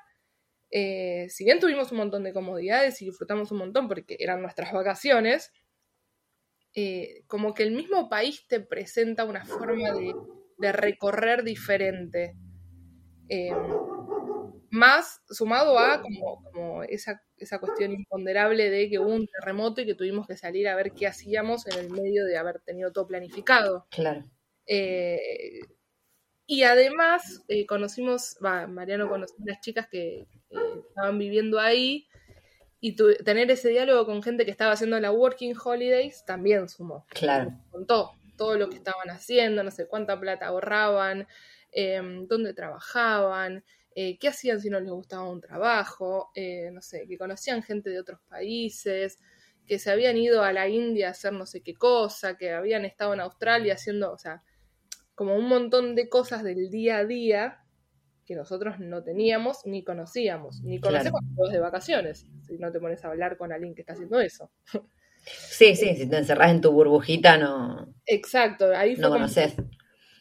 eh, 0.72 1.28
si 1.30 1.44
bien 1.44 1.60
tuvimos 1.60 1.92
un 1.92 1.98
montón 1.98 2.24
de 2.24 2.32
comodidades 2.32 3.00
y 3.00 3.04
disfrutamos 3.04 3.52
un 3.52 3.58
montón 3.58 3.86
porque 3.86 4.16
eran 4.18 4.42
nuestras 4.42 4.72
vacaciones, 4.72 5.52
eh, 6.74 7.22
como 7.28 7.54
que 7.54 7.62
el 7.62 7.70
mismo 7.70 8.08
país 8.08 8.44
te 8.48 8.58
presenta 8.58 9.22
una 9.22 9.44
forma 9.44 9.92
de, 9.92 10.12
de 10.58 10.72
recorrer 10.72 11.42
diferente. 11.44 12.34
Em, 13.28 13.56
más 14.70 15.22
sumado 15.30 15.78
a 15.78 16.02
como, 16.02 16.42
como 16.44 16.82
esa, 16.82 17.22
esa 17.38 17.58
cuestión 17.58 17.92
imponderable 17.92 18.68
de 18.68 18.90
que 18.90 18.98
hubo 18.98 19.14
un 19.14 19.26
terremoto 19.26 19.80
y 19.80 19.86
que 19.86 19.94
tuvimos 19.94 20.26
que 20.26 20.36
salir 20.36 20.68
a 20.68 20.76
ver 20.76 20.92
qué 20.92 21.06
hacíamos 21.06 21.66
en 21.68 21.78
el 21.78 21.90
medio 21.90 22.24
de 22.24 22.36
haber 22.36 22.60
tenido 22.60 22.92
todo 22.92 23.06
planificado. 23.06 23.86
Claro. 23.90 24.24
Eh, 24.66 25.60
y 26.46 26.62
además 26.64 27.42
eh, 27.48 27.64
conocimos, 27.66 28.36
va, 28.44 28.66
Mariano 28.66 29.08
conoció 29.08 29.36
unas 29.38 29.60
chicas 29.60 29.88
que 29.88 30.18
eh, 30.20 30.26
estaban 30.88 31.18
viviendo 31.18 31.58
ahí 31.58 32.06
y 32.80 32.94
tu- 32.96 33.14
tener 33.24 33.50
ese 33.50 33.70
diálogo 33.70 34.04
con 34.06 34.22
gente 34.22 34.44
que 34.44 34.50
estaba 34.50 34.72
haciendo 34.72 35.00
la 35.00 35.10
Working 35.10 35.54
Holidays 35.64 36.24
también 36.26 36.68
sumó. 36.68 37.06
Claro. 37.08 37.50
Contó 37.70 38.12
todo 38.36 38.56
lo 38.58 38.68
que 38.68 38.76
estaban 38.76 39.10
haciendo, 39.10 39.62
no 39.62 39.70
sé 39.70 39.86
cuánta 39.88 40.18
plata 40.18 40.46
ahorraban, 40.46 41.26
eh, 41.72 42.00
dónde 42.28 42.54
trabajaban, 42.54 43.64
eh, 43.94 44.18
qué 44.18 44.28
hacían 44.28 44.60
si 44.60 44.70
no 44.70 44.80
les 44.80 44.90
gustaba 44.90 45.28
un 45.30 45.40
trabajo, 45.40 46.30
eh, 46.34 46.70
no 46.72 46.82
sé, 46.82 47.06
que 47.08 47.18
conocían 47.18 47.62
gente 47.62 47.90
de 47.90 48.00
otros 48.00 48.20
países, 48.28 49.18
que 49.66 49.78
se 49.78 49.90
habían 49.90 50.16
ido 50.16 50.42
a 50.42 50.52
la 50.52 50.68
India 50.68 51.08
a 51.08 51.10
hacer 51.12 51.32
no 51.32 51.46
sé 51.46 51.62
qué 51.62 51.74
cosa, 51.74 52.36
que 52.36 52.52
habían 52.52 52.84
estado 52.84 53.14
en 53.14 53.20
Australia 53.20 53.74
haciendo, 53.74 54.12
o 54.12 54.18
sea, 54.18 54.42
como 55.14 55.34
un 55.34 55.48
montón 55.48 55.94
de 55.94 56.08
cosas 56.08 56.42
del 56.44 56.70
día 56.70 56.98
a 56.98 57.04
día 57.04 57.62
que 58.26 58.34
nosotros 58.36 58.80
no 58.80 59.02
teníamos 59.04 59.64
ni 59.66 59.84
conocíamos, 59.84 60.62
ni 60.64 60.80
Claro. 60.80 60.80
conocemos 60.80 61.20
cuando 61.22 61.34
te 61.36 61.42
vas 61.42 61.52
de 61.52 61.60
vacaciones, 61.60 62.26
si 62.40 62.58
no 62.58 62.72
te 62.72 62.80
pones 62.80 63.04
a 63.04 63.08
hablar 63.08 63.36
con 63.36 63.52
alguien 63.52 63.74
que 63.74 63.82
está 63.82 63.94
haciendo 63.94 64.20
eso. 64.20 64.50
Sí, 65.26 65.74
sí, 65.74 65.96
si 65.96 66.08
te 66.08 66.18
encerrás 66.18 66.50
en 66.52 66.60
tu 66.60 66.70
burbujita 66.72 67.36
no, 67.36 67.92
Exacto, 68.06 68.70
ahí 68.76 68.94
fue 68.94 69.02
no 69.02 69.10
conoces. 69.10 69.54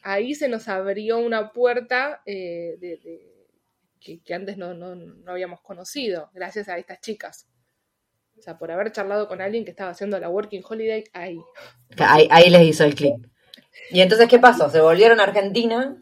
ahí 0.02 0.34
se 0.36 0.48
nos 0.48 0.68
abrió 0.68 1.20
una 1.20 1.52
puerta 1.52 2.22
eh, 2.26 2.76
de, 2.80 2.98
de- 3.04 3.36
que, 4.00 4.22
que 4.22 4.34
antes 4.34 4.58
no, 4.58 4.74
no- 4.74 4.96
no 4.96 5.32
habíamos 5.32 5.62
conocido, 5.62 6.30
gracias 6.34 6.70
a 6.70 6.78
estas 6.78 7.02
chicas. 7.02 7.48
O 8.38 8.42
sea, 8.42 8.58
por 8.58 8.70
haber 8.72 8.92
charlado 8.92 9.28
con 9.28 9.42
alguien 9.42 9.64
que 9.64 9.72
estaba 9.72 9.92
haciendo 9.92 10.20
la 10.20 10.30
Working 10.30 10.62
Holiday 10.68 11.06
ahí. 11.14 11.40
Ahí, 11.98 12.28
ahí 12.30 12.50
les 12.50 12.64
hizo 12.64 12.84
el 12.84 12.94
clip. 12.94 13.16
Y 13.92 14.02
entonces, 14.02 14.28
¿qué 14.28 14.40
pasó? 14.40 14.70
Se 14.70 14.82
volvieron 14.82 15.20
a 15.20 15.24
Argentina. 15.24 15.98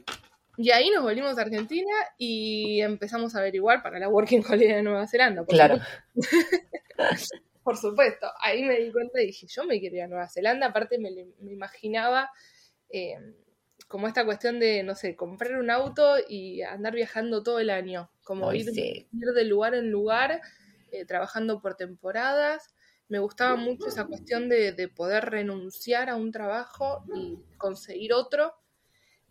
Y 0.57 0.71
ahí 0.71 0.89
nos 0.89 1.03
volvimos 1.03 1.37
a 1.37 1.41
Argentina 1.41 1.91
y 2.17 2.81
empezamos 2.81 3.35
a 3.35 3.39
averiguar 3.39 3.81
para 3.83 3.99
la 3.99 4.09
Working 4.09 4.43
Holiday 4.47 4.75
de 4.77 4.81
Nueva 4.83 5.07
Zelanda. 5.07 5.45
Claro. 5.45 5.79
Por 7.63 7.77
supuesto. 7.77 8.27
Ahí 8.39 8.63
me 8.63 8.79
di 8.79 8.91
cuenta 8.91 9.21
y 9.21 9.27
dije, 9.27 9.47
yo 9.47 9.63
me 9.65 9.79
quiero 9.79 9.95
ir 9.95 10.01
a 10.03 10.07
Nueva 10.07 10.29
Zelanda. 10.29 10.67
Aparte 10.67 10.97
me, 10.99 11.09
me 11.39 11.51
imaginaba 11.51 12.29
eh, 12.89 13.15
como 13.87 14.07
esta 14.07 14.25
cuestión 14.25 14.59
de, 14.59 14.83
no 14.83 14.95
sé, 14.95 15.15
comprar 15.15 15.57
un 15.57 15.69
auto 15.69 16.15
y 16.27 16.61
andar 16.61 16.93
viajando 16.93 17.43
todo 17.43 17.59
el 17.59 17.69
año. 17.69 18.11
Como 18.23 18.49
Ay, 18.49 18.61
ir, 18.61 18.71
sí. 18.71 19.07
ir 19.11 19.33
de 19.33 19.45
lugar 19.45 19.75
en 19.75 19.91
lugar, 19.91 20.41
eh, 20.91 21.05
trabajando 21.05 21.61
por 21.61 21.75
temporadas. 21.75 22.73
Me 23.07 23.19
gustaba 23.19 23.55
mucho 23.55 23.87
esa 23.87 24.05
cuestión 24.05 24.49
de, 24.49 24.71
de 24.71 24.87
poder 24.87 25.25
renunciar 25.25 26.09
a 26.09 26.15
un 26.15 26.31
trabajo 26.31 27.03
y 27.15 27.37
conseguir 27.57 28.13
otro. 28.13 28.53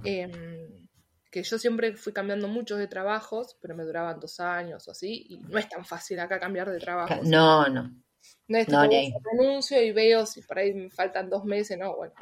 Em, 0.05 0.89
que 1.31 1.43
yo 1.43 1.59
siempre 1.59 1.97
fui 1.97 2.13
cambiando 2.13 2.47
muchos 2.47 2.79
de 2.79 2.87
trabajos, 2.87 3.57
pero 3.61 3.75
me 3.75 3.85
duraban 3.85 4.21
dos 4.21 4.39
años 4.39 4.87
o 4.87 4.91
así, 4.91 5.27
y 5.31 5.39
no 5.39 5.59
es 5.59 5.69
tan 5.69 5.85
fácil 5.85 6.21
acá 6.21 6.39
cambiar 6.39 6.71
de 6.71 6.79
trabajo. 6.79 7.21
No, 7.25 7.67
no. 7.69 7.91
No 8.49 8.59
es 8.59 8.67
tipo, 8.67 8.81
renuncio 8.81 9.83
y 9.83 9.93
veo 9.93 10.27
si 10.27 10.43
por 10.43 10.59
ahí 10.59 10.73
me 10.75 10.91
faltan 10.91 11.31
dos 11.31 11.45
meses, 11.45 11.79
no, 11.79 11.97
bueno. 11.97 12.15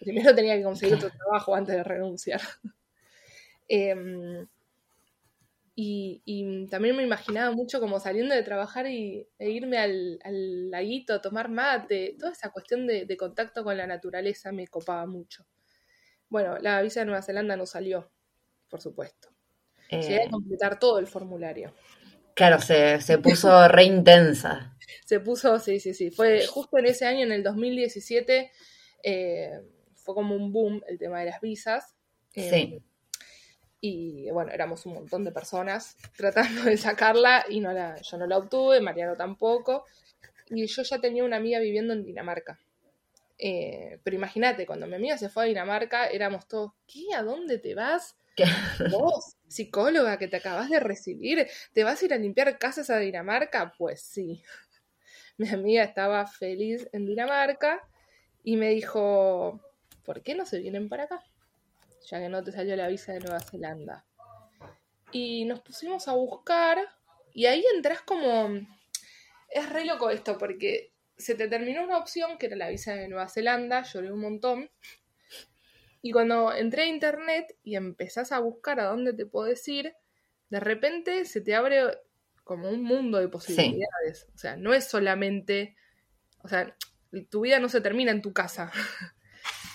Primero 0.00 0.34
tenía 0.34 0.56
que 0.56 0.64
conseguir 0.64 0.94
otro 0.96 1.10
trabajo 1.10 1.54
antes 1.54 1.76
de 1.76 1.84
renunciar. 1.84 2.40
Em, 3.68 4.46
Y, 5.74 6.66
también 6.70 6.96
me 6.96 7.02
imaginaba 7.02 7.54
mucho 7.54 7.80
como 7.80 7.98
saliendo 8.00 8.34
de 8.34 8.42
trabajar 8.42 8.86
y, 8.86 9.26
e 9.38 9.50
irme 9.50 9.78
al, 9.78 10.18
al 10.24 10.70
laguito 10.70 11.14
a 11.14 11.22
tomar 11.22 11.48
mate. 11.48 12.16
Toda 12.18 12.32
esa 12.32 12.50
cuestión 12.50 12.86
de, 12.86 13.06
de, 13.06 13.16
contacto 13.16 13.64
con 13.64 13.76
la 13.76 13.86
naturaleza 13.86 14.52
me 14.52 14.66
copaba 14.68 15.06
mucho. 15.06 15.46
Bueno, 16.28 16.58
la 16.58 16.82
visa 16.82 17.00
de 17.00 17.06
Nueva 17.06 17.22
Zelanda 17.22 17.56
no 17.56 17.64
salió, 17.66 18.10
por 18.68 18.80
supuesto. 18.82 19.28
Llegué 19.90 20.22
a 20.22 20.24
eh. 20.24 20.30
completar 20.30 20.78
todo 20.78 20.98
el 20.98 21.06
formulario. 21.06 21.74
Claro, 22.34 22.58
se, 22.60 23.00
se 23.00 23.18
puso 23.18 23.68
re 23.68 23.84
intensa. 23.84 24.71
Se 25.04 25.20
puso, 25.20 25.58
sí, 25.58 25.80
sí, 25.80 25.94
sí. 25.94 26.10
Fue 26.10 26.46
justo 26.46 26.78
en 26.78 26.86
ese 26.86 27.06
año, 27.06 27.24
en 27.24 27.32
el 27.32 27.42
2017, 27.42 28.50
eh, 29.02 29.60
fue 29.94 30.14
como 30.14 30.34
un 30.34 30.52
boom 30.52 30.82
el 30.88 30.98
tema 30.98 31.20
de 31.20 31.26
las 31.26 31.40
visas. 31.40 31.94
sí 32.34 32.40
eh, 32.42 32.82
y 33.84 34.30
bueno, 34.30 34.52
éramos 34.52 34.86
un 34.86 34.94
montón 34.94 35.24
de 35.24 35.32
personas 35.32 35.96
tratando 36.16 36.62
de 36.62 36.76
sacarla 36.76 37.44
y 37.48 37.58
no 37.58 37.72
la, 37.72 38.00
yo 38.00 38.16
no 38.16 38.26
la 38.26 38.38
obtuve, 38.38 38.80
Mariano 38.80 39.16
tampoco. 39.16 39.84
Y 40.48 40.66
yo 40.66 40.82
ya 40.82 41.00
tenía 41.00 41.24
una 41.24 41.36
amiga 41.36 41.58
viviendo 41.58 41.92
en 41.92 42.04
Dinamarca. 42.04 42.60
Eh, 43.38 43.98
pero 44.04 44.14
imagínate, 44.14 44.66
cuando 44.66 44.86
mi 44.86 44.94
amiga 44.94 45.18
se 45.18 45.28
fue 45.28 45.42
a 45.42 45.46
Dinamarca, 45.46 46.06
éramos 46.06 46.46
todos, 46.46 46.72
¿qué? 46.86 47.12
¿A 47.16 47.24
dónde 47.24 47.58
te 47.58 47.74
vas? 47.74 48.16
¿Vos, 48.88 49.36
psicóloga 49.48 50.16
que 50.16 50.28
te 50.28 50.36
acabas 50.36 50.70
de 50.70 50.78
recibir? 50.78 51.48
¿Te 51.72 51.82
vas 51.82 52.00
a 52.00 52.04
ir 52.04 52.14
a 52.14 52.18
limpiar 52.18 52.56
casas 52.58 52.88
a 52.88 52.98
Dinamarca? 52.98 53.74
Pues 53.76 54.00
sí. 54.00 54.44
Mi 55.38 55.48
amiga 55.48 55.82
estaba 55.82 56.26
feliz 56.26 56.88
en 56.92 57.06
Dinamarca 57.06 57.86
y 58.42 58.56
me 58.56 58.70
dijo, 58.70 59.60
¿por 60.04 60.22
qué 60.22 60.34
no 60.34 60.46
se 60.46 60.58
vienen 60.58 60.88
para 60.88 61.04
acá? 61.04 61.24
ya 62.10 62.20
que 62.20 62.28
no 62.28 62.42
te 62.42 62.52
salió 62.52 62.76
la 62.76 62.88
visa 62.88 63.12
de 63.12 63.20
Nueva 63.20 63.40
Zelanda. 63.40 64.04
Y 65.12 65.44
nos 65.44 65.60
pusimos 65.60 66.08
a 66.08 66.12
buscar 66.12 66.78
y 67.32 67.46
ahí 67.46 67.64
entras 67.74 68.02
como... 68.02 68.50
Es 69.48 69.68
re 69.68 69.84
loco 69.84 70.10
esto 70.10 70.38
porque 70.38 70.92
se 71.16 71.34
te 71.34 71.46
terminó 71.46 71.84
una 71.84 71.98
opción 71.98 72.38
que 72.38 72.46
era 72.46 72.56
la 72.56 72.70
visa 72.70 72.94
de 72.94 73.08
Nueva 73.08 73.28
Zelanda, 73.28 73.82
lloré 73.82 74.10
un 74.10 74.20
montón. 74.20 74.70
Y 76.00 76.10
cuando 76.10 76.52
entré 76.52 76.82
a 76.82 76.86
internet 76.86 77.56
y 77.62 77.76
empezás 77.76 78.32
a 78.32 78.40
buscar 78.40 78.80
a 78.80 78.86
dónde 78.86 79.12
te 79.12 79.26
puedes 79.26 79.66
ir, 79.68 79.94
de 80.48 80.60
repente 80.60 81.24
se 81.26 81.42
te 81.42 81.54
abre 81.54 81.82
como 82.44 82.68
un 82.68 82.82
mundo 82.82 83.18
de 83.18 83.28
posibilidades. 83.28 84.28
O 84.34 84.38
sea, 84.38 84.56
no 84.56 84.74
es 84.74 84.88
solamente, 84.88 85.76
o 86.42 86.48
sea, 86.48 86.76
tu 87.30 87.42
vida 87.42 87.60
no 87.60 87.68
se 87.68 87.80
termina 87.80 88.10
en 88.10 88.22
tu 88.22 88.32
casa. 88.32 88.70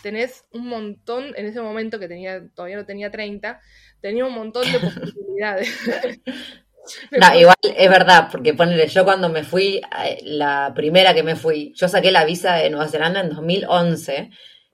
tenés 0.02 0.46
un 0.52 0.68
montón, 0.68 1.34
en 1.36 1.46
ese 1.46 1.62
momento 1.62 2.00
que 2.00 2.08
tenía, 2.08 2.48
todavía 2.54 2.78
no 2.78 2.86
tenía 2.86 3.12
30, 3.12 3.60
tenía 4.02 4.26
un 4.26 4.34
montón 4.34 4.72
de 4.72 4.80
posibilidades. 4.80 5.70
No, 7.12 7.38
igual 7.38 7.58
es 7.62 7.90
verdad, 7.90 8.30
porque 8.32 8.54
ponele, 8.54 8.88
yo 8.88 9.04
cuando 9.04 9.28
me 9.28 9.44
fui, 9.44 9.82
eh, 10.06 10.20
la 10.24 10.72
primera 10.74 11.14
que 11.14 11.22
me 11.22 11.36
fui, 11.36 11.74
yo 11.76 11.90
saqué 11.90 12.12
la 12.12 12.24
visa 12.24 12.56
de 12.56 12.70
Nueva 12.70 12.88
Zelanda 12.88 13.20
en 13.20 13.28
2011, 13.28 14.30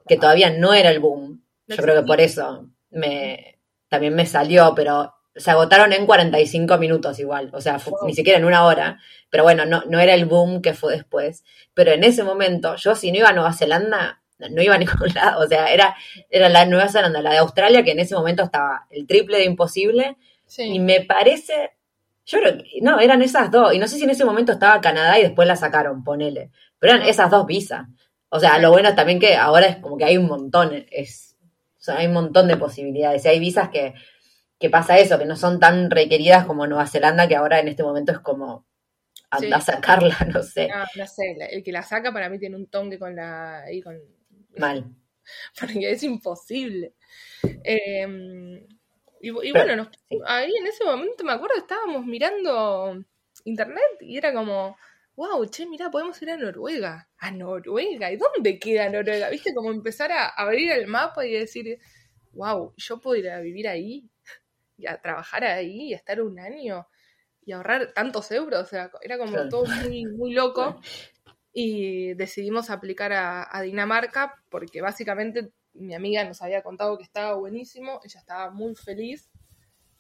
que 0.08 0.18
todavía 0.18 0.52
no 0.52 0.76
era 0.76 0.92
el 0.92 1.00
boom. 1.00 1.44
Yo 1.66 1.78
creo 1.78 2.00
que 2.00 2.06
por 2.06 2.22
eso 2.22 2.70
me, 2.92 3.60
también 3.90 4.14
me 4.14 4.28
salió, 4.28 4.74
pero 4.76 5.14
se 5.36 5.52
agotaron 5.52 5.94
en 5.94 6.06
45 6.06 6.78
minutos 6.78 7.20
igual, 7.20 7.50
o 7.54 7.62
sea, 7.62 7.80
ni 8.06 8.14
siquiera 8.14 8.38
en 8.38 8.46
una 8.46 8.66
hora, 8.66 9.00
pero 9.30 9.44
bueno, 9.44 9.66
no, 9.66 9.84
no 9.88 10.00
era 10.00 10.14
el 10.14 10.26
boom 10.26 10.62
que 10.62 10.74
fue 10.74 10.94
después. 10.94 11.44
Pero 11.74 11.92
en 11.92 12.04
ese 12.04 12.24
momento, 12.24 12.76
yo 12.76 12.96
si 12.96 13.12
no 13.12 13.18
iba 13.18 13.30
a 13.30 13.34
Nueva 13.34 13.54
Zelanda, 13.54 14.22
no 14.38 14.62
iba 14.62 14.76
a 14.76 14.78
ningún 14.80 15.14
lado, 15.14 15.44
o 15.44 15.48
sea, 15.48 15.74
era, 15.74 15.96
era 16.30 16.50
la 16.50 16.66
Nueva 16.66 16.88
Zelanda, 16.88 17.22
la 17.22 17.32
de 17.32 17.38
Australia, 17.38 17.84
que 17.84 17.92
en 17.92 18.00
ese 18.00 18.16
momento 18.16 18.44
estaba 18.44 18.86
el 18.90 19.08
triple 19.08 19.38
de 19.38 19.46
imposible, 19.46 20.18
y 20.58 20.80
me 20.80 21.02
parece, 21.02 21.72
yo 22.26 22.40
creo 22.40 22.58
que, 22.58 22.66
no, 22.82 23.00
eran 23.00 23.22
esas 23.22 23.50
dos, 23.50 23.74
y 23.74 23.80
no 23.80 23.88
sé 23.88 23.98
si 23.98 24.04
en 24.04 24.12
ese 24.12 24.26
momento 24.26 24.52
estaba 24.52 24.82
Canadá 24.82 25.18
y 25.18 25.24
después 25.24 25.48
la 25.48 25.56
sacaron, 25.56 26.04
ponele, 26.04 26.52
pero 26.78 26.94
eran 26.94 27.08
esas 27.08 27.32
dos 27.32 27.48
visas. 27.48 27.88
O 28.30 28.40
sea, 28.40 28.58
lo 28.60 28.72
bueno 28.72 28.90
es 28.90 28.96
también 28.96 29.20
que 29.20 29.36
ahora 29.36 29.68
es 29.68 29.78
como 29.78 29.98
que 29.98 30.06
hay 30.06 30.18
un 30.18 30.28
montón, 30.28 30.86
es, 30.92 31.36
o 31.78 31.82
sea, 31.82 31.98
hay 31.98 32.08
un 32.08 32.14
montón 32.14 32.48
de 32.48 32.58
posibilidades, 32.58 33.26
y 33.26 33.30
hay 33.30 33.40
visas 33.40 33.70
que, 33.70 33.96
que 34.60 34.70
pasa 34.70 34.98
eso, 34.98 35.20
que 35.20 35.26
no 35.26 35.36
son 35.36 35.60
tan 35.60 35.92
requeridas 35.92 36.46
como 36.46 36.68
Nueva 36.68 36.88
Zelanda, 36.88 37.28
que 37.28 37.36
ahora 37.36 37.60
en 37.60 37.68
este 37.68 37.84
momento 37.84 38.12
es 38.12 38.20
como, 38.20 38.66
anda 39.30 39.58
a 39.58 39.62
sacarla, 39.62 40.18
no 40.34 40.44
sé. 40.44 40.68
No, 40.68 40.86
no 40.96 41.08
sé, 41.08 41.36
el 41.52 41.64
que 41.64 41.72
la 41.72 41.84
saca 41.84 42.12
para 42.12 42.30
mí 42.30 42.40
tiene 42.40 42.56
un 42.56 42.68
tongue 42.68 43.00
con 43.00 43.16
la, 43.16 43.64
ahí 43.64 43.82
con 43.82 44.00
Mal. 44.58 44.86
Porque 45.60 45.92
es 45.92 46.04
imposible. 46.04 46.94
Em, 47.64 48.68
y, 49.22 49.30
bueno, 49.52 49.90
ahí 50.26 50.52
en 50.60 50.68
ese 50.68 50.84
momento 50.84 51.24
me 51.24 51.32
acuerdo 51.32 51.56
estábamos 51.58 52.06
mirando 52.06 53.04
internet 53.46 53.84
y 54.02 54.18
era 54.18 54.34
como, 54.34 54.76
wow, 55.16 55.46
che, 55.50 55.66
mira, 55.66 55.90
podemos 55.90 56.22
ir 56.22 56.30
a 56.30 56.38
Noruega. 56.38 57.10
A 57.18 57.32
Noruega. 57.32 58.12
¿Y 58.12 58.18
dónde 58.18 58.60
queda 58.60 58.90
Noruega? 58.90 59.30
¿Viste? 59.30 59.54
Como 59.54 59.72
empezar 59.72 60.12
a 60.12 60.28
abrir 60.28 60.72
el 60.72 60.88
mapa 60.88 61.26
y 61.26 61.32
decir, 61.32 61.80
wow, 62.34 62.74
yo 62.76 63.00
puedo 63.00 63.16
ir 63.16 63.30
a 63.30 63.40
vivir 63.40 63.68
ahí 63.68 64.10
y 64.84 64.88
a 64.88 65.02
trabajar 65.02 65.44
ahí 65.46 65.90
y 65.90 65.94
a 65.94 65.98
estar 65.98 66.22
un 66.22 66.40
año 66.40 66.88
y 67.46 67.52
ahorrar 67.52 67.94
tantos 67.94 68.32
euros. 68.32 68.62
O 68.62 68.66
sea, 68.66 68.92
era 69.02 69.18
como 69.18 69.50
todo 69.50 69.66
muy, 69.66 70.06
muy 70.06 70.34
loco 70.34 70.80
y 71.54 72.14
decidimos 72.16 72.70
aplicar 72.70 73.14
a, 73.14 73.62
Dinamarca 73.62 74.36
porque 74.50 74.82
básicamente 74.82 75.52
mi 75.74 75.94
amiga 75.96 76.24
nos 76.24 76.42
había 76.42 76.62
contado 76.62 76.98
que 76.98 77.04
estaba 77.04 77.36
buenísimo, 77.36 78.00
ella 78.04 78.20
estaba 78.20 78.52
muy 78.52 78.76
feliz 78.76 79.30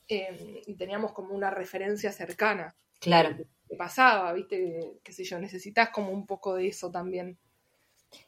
em, 0.07 0.61
y 0.65 0.75
teníamos 0.75 1.13
como 1.13 1.33
una 1.33 1.49
referencia 1.49 2.11
cercana. 2.11 2.75
Claro. 2.99 3.35
Que 3.67 3.75
pasaba, 3.75 4.31
viste, 4.33 4.99
qué 5.03 5.11
sé 5.11 5.23
yo, 5.23 5.39
necesitas 5.39 5.89
como 5.89 6.11
un 6.11 6.25
poco 6.25 6.55
de 6.55 6.67
eso 6.67 6.91
también. 6.91 7.37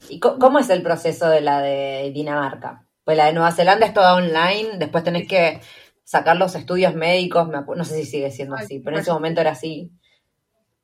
¿Y 0.10 0.20
cómo 0.20 0.58
es 0.58 0.70
el 0.70 0.82
proceso 0.82 1.30
de 1.30 1.42
la 1.42 1.62
de 1.62 2.12
Dinamarca? 2.12 2.88
Pues 3.04 3.18
la 3.18 3.28
de 3.28 3.34
Nueva 3.34 3.52
Zelanda 3.52 3.86
es 3.86 3.94
toda 3.94 4.16
online, 4.16 4.78
después 4.80 5.04
tenés 5.04 5.28
que 5.28 5.62
sacar 6.06 6.38
los 6.38 6.56
estudios 6.56 6.96
médicos, 6.96 7.50
no 7.50 7.84
sé 7.84 7.96
si 7.96 8.06
sigue 8.06 8.32
siendo 8.32 8.56
así, 8.56 8.80
pero 8.80 8.96
en 8.96 9.02
ese 9.02 9.12
momento 9.12 9.42
era 9.42 9.52
así. 9.52 9.92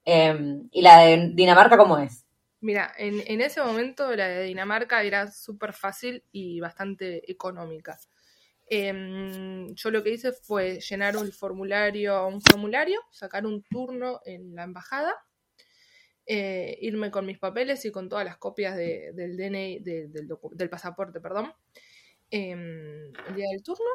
Em, 0.03 0.67
¿Y 0.71 0.81
la 0.81 1.01
de 1.01 1.31
Dinamarca 1.35 1.77
cómo 1.77 1.99
es? 1.99 2.25
Mira, 2.59 2.91
en, 2.97 3.39
ese 3.39 3.61
momento 3.61 4.15
la 4.15 4.27
de 4.27 4.43
Dinamarca 4.43 5.01
era 5.03 5.31
súper 5.31 5.73
fácil 5.73 6.23
y 6.31 6.59
bastante 6.59 7.31
económica. 7.31 7.99
Em, 8.67 9.73
yo 9.75 9.91
lo 9.91 10.03
que 10.03 10.11
hice 10.11 10.31
fue 10.31 10.79
llenar 10.79 11.17
un 11.17 11.31
formulario, 11.31 12.27
un 12.27 12.41
formulario, 12.41 12.99
sacar 13.11 13.45
un 13.45 13.63
turno 13.63 14.21
en 14.25 14.55
la 14.55 14.63
embajada, 14.63 15.13
eh, 16.25 16.77
irme 16.81 17.11
con 17.11 17.25
mis 17.27 17.37
papeles 17.37 17.85
y 17.85 17.91
con 17.91 18.09
todas 18.09 18.25
las 18.25 18.37
copias 18.37 18.75
del 18.75 19.37
DNI, 19.37 19.79
del, 19.79 20.69
pasaporte, 20.69 21.19
perdón, 21.19 21.53
em, 22.31 23.11
el 23.27 23.35
día 23.35 23.49
del 23.51 23.61
turno, 23.63 23.85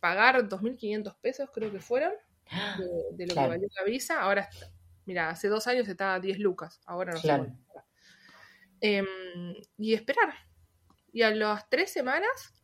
pagar 0.00 0.48
2.500 0.48 1.16
pesos 1.20 1.50
creo 1.52 1.70
que 1.70 1.80
fueron 1.80 2.12
de, 3.12 3.26
lo 3.26 3.34
que 3.34 3.46
valió 3.46 3.68
la 3.76 3.84
visa. 3.84 4.20
Ahora, 4.20 4.48
mira, 5.06 5.30
hace 5.30 5.48
dos 5.48 5.66
años 5.66 5.88
estaba 5.88 6.18
10 6.18 6.38
lucas, 6.38 6.80
ahora 6.86 7.12
no 7.12 7.20
sé. 7.20 7.40
Em, 8.80 9.06
y 9.76 9.94
esperar. 9.94 10.34
Y 11.12 11.22
a 11.22 11.30
las 11.30 11.68
tres 11.68 11.92
semanas 11.92 12.54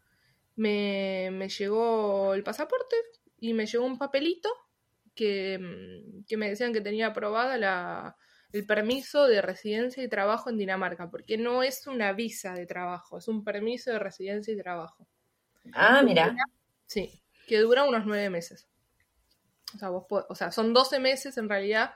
me, 0.56 1.30
llegó 1.58 2.34
el 2.34 2.42
pasaporte 2.42 2.96
y 3.38 3.52
me 3.52 3.66
llegó 3.66 3.84
un 3.84 3.98
papelito 3.98 4.48
que, 5.14 5.54
em, 5.54 6.24
que 6.24 6.36
me 6.36 6.48
decían 6.48 6.72
que 6.72 6.80
tenía 6.80 7.08
aprobada 7.08 7.58
la, 7.58 8.16
el 8.52 8.66
permiso 8.66 9.26
de 9.26 9.42
residencia 9.42 10.02
y 10.02 10.08
trabajo 10.08 10.48
en 10.48 10.56
Dinamarca, 10.56 11.10
porque 11.10 11.36
no 11.36 11.62
es 11.62 11.86
una 11.86 12.12
visa 12.12 12.54
de 12.54 12.66
trabajo, 12.66 13.18
es 13.18 13.28
un 13.28 13.44
permiso 13.44 13.90
de 13.90 13.98
residencia 13.98 14.54
y 14.54 14.56
trabajo. 14.56 15.06
Ah, 15.72 16.02
mira. 16.02 16.34
Sí, 16.86 17.22
que 17.46 17.58
dura 17.60 17.84
unos 17.84 18.06
nueve 18.06 18.28
meses. 18.30 18.68
O 19.74 19.78
sea, 19.78 19.88
vos 19.88 20.06
o 20.10 20.34
sea, 20.34 20.52
son 20.52 20.72
12 20.72 21.00
meses 21.00 21.38
en 21.38 21.48
realidad 21.48 21.94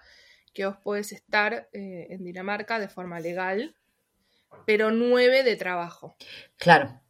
que 0.53 0.67
vos 0.67 0.77
podés 0.79 1.13
estar 1.13 1.69
eh, 1.73 2.09
en 2.11 2.25
Dinamarca 2.25 2.79
de 2.79 2.89
forma 2.89 3.21
legal 3.21 3.77
pero 4.67 4.91
nueve 4.91 5.43
de 5.43 5.57
trabajo. 5.57 6.17
Claro. 6.57 7.01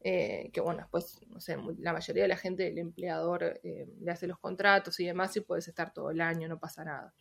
Eh, 0.00 0.50
que 0.52 0.60
bueno, 0.60 0.80
después, 0.80 1.18
no 1.28 1.40
sé, 1.40 1.56
la 1.78 1.92
mayoría 1.92 2.22
de 2.22 2.28
la 2.28 2.36
gente, 2.36 2.68
el 2.68 2.78
empleador 2.78 3.60
eh, 3.62 3.88
le 4.00 4.10
hace 4.10 4.26
los 4.26 4.38
contratos 4.38 5.00
y 5.00 5.06
demás 5.06 5.36
y 5.36 5.40
puedes 5.40 5.66
estar 5.66 5.92
todo 5.92 6.10
el 6.10 6.20
año, 6.20 6.48
no 6.48 6.58
pasa 6.58 6.84
nada. 6.84 7.12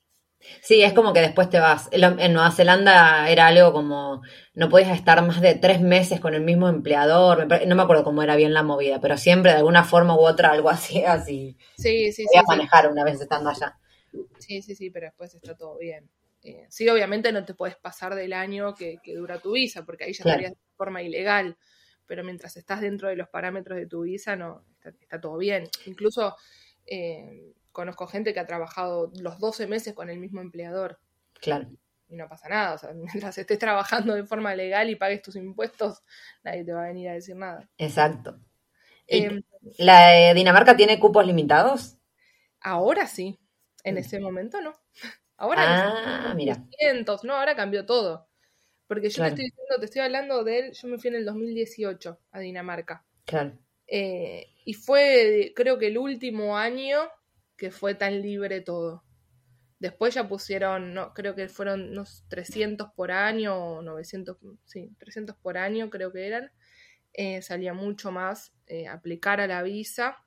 Sí, 0.62 0.82
es 0.82 0.94
como 0.94 1.14
que 1.14 1.22
después 1.22 1.50
te 1.50 1.60
vas. 1.60 1.90
En 1.92 2.34
Nueva 2.34 2.52
Zelanda 2.52 3.30
era 3.30 3.48
algo 3.48 3.72
como, 3.72 4.22
no 4.54 4.70
podías 4.70 4.98
estar 4.98 5.22
más 5.26 5.42
de 5.42 5.56
tres 5.56 5.82
meses 5.82 6.20
con 6.20 6.34
el 6.34 6.42
mismo 6.42 6.70
empleador, 6.70 7.48
no 7.68 7.76
me 7.76 7.84
acuerdo 7.84 8.04
cómo 8.04 8.24
era 8.24 8.36
bien 8.36 8.54
la 8.54 8.64
movida, 8.64 9.00
pero 9.00 9.18
siempre 9.18 9.52
de 9.52 9.58
alguna 9.58 9.84
forma 9.84 10.16
u 10.16 10.26
otra 10.26 10.52
algo 10.52 10.70
así, 10.72 11.04
así. 11.04 11.58
Sí, 11.78 12.12
sí, 12.12 12.26
sí. 12.32 12.40
manejar 12.48 12.92
una 12.92 13.04
vez 13.04 13.22
estando 13.22 13.50
allá. 13.50 13.78
Sí, 14.40 14.62
sí, 14.62 14.76
sí, 14.76 14.90
pero 14.90 15.08
después 15.08 15.34
está 15.36 15.56
todo 15.56 15.78
bien. 15.78 16.10
Eh, 16.46 16.68
sí, 16.70 16.88
obviamente 16.90 17.32
no 17.32 17.44
te 17.44 17.56
puedes 17.56 17.76
pasar 17.76 18.14
del 18.14 18.34
año 18.34 18.76
que, 18.76 19.00
dura 19.16 19.40
tu 19.40 19.54
visa, 19.54 19.84
porque 19.84 20.04
ahí 20.04 20.14
ya 20.14 20.24
estarías 20.24 20.52
de 20.52 20.58
forma 20.78 21.02
ilegal, 21.02 21.58
pero 22.06 22.24
mientras 22.24 22.56
estás 22.56 22.82
dentro 22.82 23.10
de 23.10 23.16
los 23.16 23.30
parámetros 23.30 23.78
de 23.78 23.88
tu 23.88 24.02
visa, 24.04 24.36
no, 24.36 24.64
está, 24.84 25.20
todo 25.20 25.38
bien. 25.38 25.68
Incluso, 25.88 26.36
eh, 26.86 27.54
conozco 27.76 28.08
gente 28.08 28.34
que 28.34 28.40
ha 28.40 28.46
trabajado 28.48 29.12
los 29.20 29.38
12 29.40 29.68
meses 29.68 29.94
con 29.94 30.10
el 30.10 30.18
mismo 30.18 30.40
empleador 30.42 30.98
Claro. 31.42 31.68
y 32.08 32.16
no 32.16 32.28
pasa 32.30 32.48
nada. 32.48 32.74
O 32.76 32.78
sea, 32.78 32.94
mientras 33.28 33.38
estés 33.38 33.60
trabajando 33.60 34.16
de 34.16 34.24
forma 34.26 34.56
legal 34.56 34.90
y 34.90 34.96
pagues 34.96 35.22
tus 35.22 35.36
impuestos, 35.36 36.02
nadie 36.44 36.64
te 36.64 36.72
va 36.74 36.86
a 36.86 36.88
venir 36.88 37.10
a 37.10 37.14
decir 37.14 37.36
nada. 37.36 37.68
Exacto. 37.78 38.40
¿Y 39.08 39.26
Em, 39.26 39.44
¿La 39.78 40.08
de 40.10 40.34
Dinamarca 40.34 40.76
tiene 40.78 41.00
cupos 41.00 41.26
limitados? 41.28 41.98
ahora 42.62 43.06
sí, 43.08 43.38
en 43.84 43.98
ese 43.98 44.20
momento 44.20 44.62
no. 44.62 44.74
Ahora 45.38 45.62
no. 45.66 45.94
Ah, 46.30 46.34
mira. 46.34 46.64
cientos, 46.80 47.26
no, 47.26 47.36
ahora 47.36 47.58
cambió 47.58 47.86
todo. 47.86 48.30
Porque 48.88 49.10
yo 49.10 49.16
Claro. 49.18 49.36
te 49.36 49.42
estoy 49.42 49.46
diciendo, 49.52 49.76
te 49.80 49.86
estoy 49.86 50.02
hablando 50.02 50.44
de 50.46 50.60
él, 50.60 50.72
yo 50.72 50.88
me 50.88 50.98
fui 50.98 51.10
en 51.10 51.16
el 51.18 51.26
2018 51.26 52.20
a 52.32 52.40
Dinamarca. 52.40 53.04
Claro. 53.26 53.52
Eh, 53.86 54.48
y 54.64 54.74
fue, 54.74 55.52
creo 55.56 55.78
que 55.78 55.88
el 55.88 55.98
último 55.98 56.58
año 56.58 57.00
que 57.58 57.72
fue 57.72 57.96
tan 57.96 58.22
libre 58.22 58.62
todo. 58.62 59.04
Después 59.80 60.14
ya 60.14 60.28
pusieron, 60.28 60.94
no, 60.94 61.14
creo 61.14 61.36
que 61.36 61.50
fueron 61.50 61.90
unos 61.90 62.26
300 62.30 62.90
por 62.96 63.12
año, 63.12 63.56
o 63.56 63.82
900, 63.82 64.38
sí, 64.66 64.92
300 64.98 65.36
por 65.36 65.58
año 65.58 65.90
creo 65.90 66.12
que 66.12 66.28
eran. 66.28 66.52
Eh, 67.14 67.42
salía 67.42 67.74
mucho 67.74 68.12
más 68.12 68.54
eh, 68.68 68.88
aplicar 68.88 69.40
a 69.40 69.48
la 69.48 69.64
visa, 69.64 70.18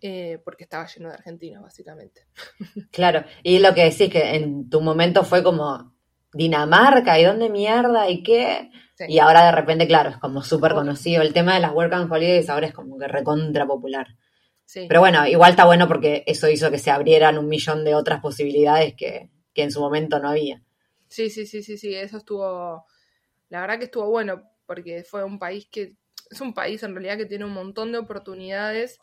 eh, 0.00 0.40
porque 0.44 0.64
estaba 0.64 0.86
lleno 0.86 1.08
de 1.08 1.14
argentinos, 1.14 1.62
básicamente. 1.62 2.26
Claro. 2.90 3.24
Y 3.42 3.58
lo 3.58 3.74
que 3.74 3.84
decís 3.84 4.10
que 4.10 4.34
en 4.34 4.68
tu 4.68 4.80
momento 4.80 5.24
fue 5.24 5.42
como 5.42 5.94
Dinamarca, 6.32 7.18
¿y 7.18 7.24
dónde 7.24 7.48
mierda? 7.48 8.10
¿Y 8.10 8.22
qué? 8.22 8.70
Sí. 8.94 9.04
Y 9.08 9.18
ahora 9.18 9.46
de 9.46 9.52
repente, 9.52 9.86
claro, 9.86 10.10
es 10.10 10.18
como 10.18 10.42
súper 10.42 10.72
conocido. 10.72 11.22
El 11.22 11.32
tema 11.32 11.54
de 11.54 11.60
las 11.60 11.72
Work 11.72 11.92
and 11.94 12.12
Holidays 12.12 12.48
ahora 12.50 12.66
es 12.66 12.74
como 12.74 12.98
que 12.98 13.08
recontra 13.08 13.66
popular. 13.66 14.06
Sí. 14.66 14.86
Pero 14.88 15.00
bueno, 15.00 15.26
igual 15.26 15.50
está 15.50 15.64
bueno 15.64 15.88
porque 15.88 16.24
eso 16.26 16.48
hizo 16.50 16.70
que 16.70 16.78
se 16.78 16.90
abrieran 16.90 17.38
un 17.38 17.48
millón 17.48 17.84
de 17.84 17.94
otras 17.94 18.20
posibilidades 18.20 18.94
que, 18.94 19.30
que 19.54 19.62
en 19.62 19.70
su 19.72 19.80
momento 19.80 20.18
no 20.18 20.28
había. 20.28 20.62
Sí, 21.08 21.30
sí, 21.30 21.46
sí, 21.46 21.62
sí, 21.62 21.78
sí, 21.78 21.94
eso 21.94 22.18
estuvo, 22.18 22.84
la 23.48 23.60
verdad 23.60 23.78
que 23.78 23.84
estuvo 23.84 24.10
bueno, 24.10 24.42
porque 24.66 25.04
fue 25.04 25.24
un 25.24 25.38
país 25.38 25.66
que, 25.70 25.96
es 26.30 26.40
un 26.40 26.52
país 26.52 26.82
en 26.82 26.94
realidad 26.94 27.16
que 27.16 27.26
tiene 27.26 27.44
un 27.44 27.52
montón 27.52 27.92
de 27.92 27.98
oportunidades 27.98 28.98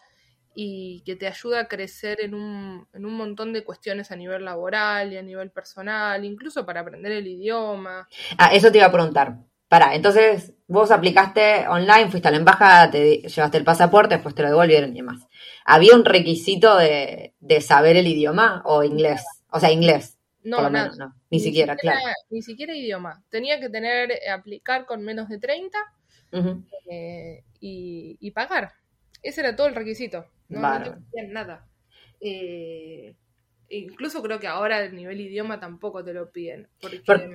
y 0.54 1.02
que 1.06 1.16
te 1.16 1.28
ayuda 1.28 1.62
a 1.62 1.68
crecer 1.68 2.22
en 2.22 2.36
un, 2.36 2.88
en 2.94 3.06
un 3.06 3.16
montón 3.16 3.54
de 3.54 3.64
cuestiones 3.64 4.12
a 4.12 4.16
nivel 4.16 4.46
laboral 4.46 5.12
y 5.12 5.18
a 5.18 5.24
nivel 5.24 5.50
personal, 5.50 6.24
incluso 6.26 6.66
para 6.66 6.82
aprender 6.82 7.12
el 7.14 7.26
idioma. 7.26 8.08
Ah, 8.38 8.54
eso 8.54 8.72
te 8.72 8.78
iba 8.78 8.88
a 8.88 8.92
preguntar. 8.92 9.38
Pará, 9.74 9.96
entonces 9.96 10.54
vos 10.68 10.92
aplicaste 10.92 11.68
online, 11.68 12.08
fuiste 12.12 12.28
a 12.28 12.32
la 12.32 12.38
embajada, 12.38 12.92
te 12.92 13.24
llevaste 13.24 13.58
el 13.58 13.64
pasaporte, 13.64 14.14
después 14.14 14.36
te 14.36 14.44
lo 14.44 14.50
devolvieron 14.50 14.92
y 14.92 14.98
demás. 14.98 15.26
¿Había 15.66 15.96
un 15.96 16.06
requisito 16.06 16.78
de, 16.78 17.34
de 17.40 17.60
saber 17.60 17.98
el 17.98 18.06
idioma 18.06 18.62
o 18.66 18.84
inglés? 18.84 19.26
O 19.50 19.60
sea, 19.60 19.72
inglés, 19.72 20.20
No, 20.44 20.58
por 20.58 20.66
lo 20.66 20.70
menos, 20.70 21.00
no. 21.00 21.16
Ni, 21.32 21.40
siquiera, 21.40 21.76
claro. 21.76 22.00
Ni 22.30 22.44
siquiera 22.44 22.76
idioma. 22.76 23.24
Tenía 23.32 23.60
que 23.60 23.68
tener, 23.68 24.12
eh, 24.12 24.30
aplicar 24.30 24.86
con 24.86 25.02
menos 25.02 25.28
de 25.28 25.40
30 25.40 25.80
Ujú. 26.32 26.64
eh, 26.92 27.44
y, 27.60 28.18
y 28.20 28.30
pagar. 28.30 28.74
Ese 29.24 29.42
era 29.42 29.56
todo 29.56 29.66
el 29.66 29.74
requisito. 29.74 30.28
No, 30.50 30.62
no 30.62 30.84
te 31.12 31.24
nada. 31.30 31.66
Eh, 32.22 33.16
incluso 33.70 34.22
creo 34.22 34.40
que 34.40 34.46
ahora 34.46 34.84
el 34.84 34.96
nivel 34.96 35.20
idioma 35.20 35.60
tampoco 35.60 36.04
te 36.04 36.14
lo 36.14 36.32
piden. 36.32 36.68
Porque 36.80 37.00
Por- 37.00 37.28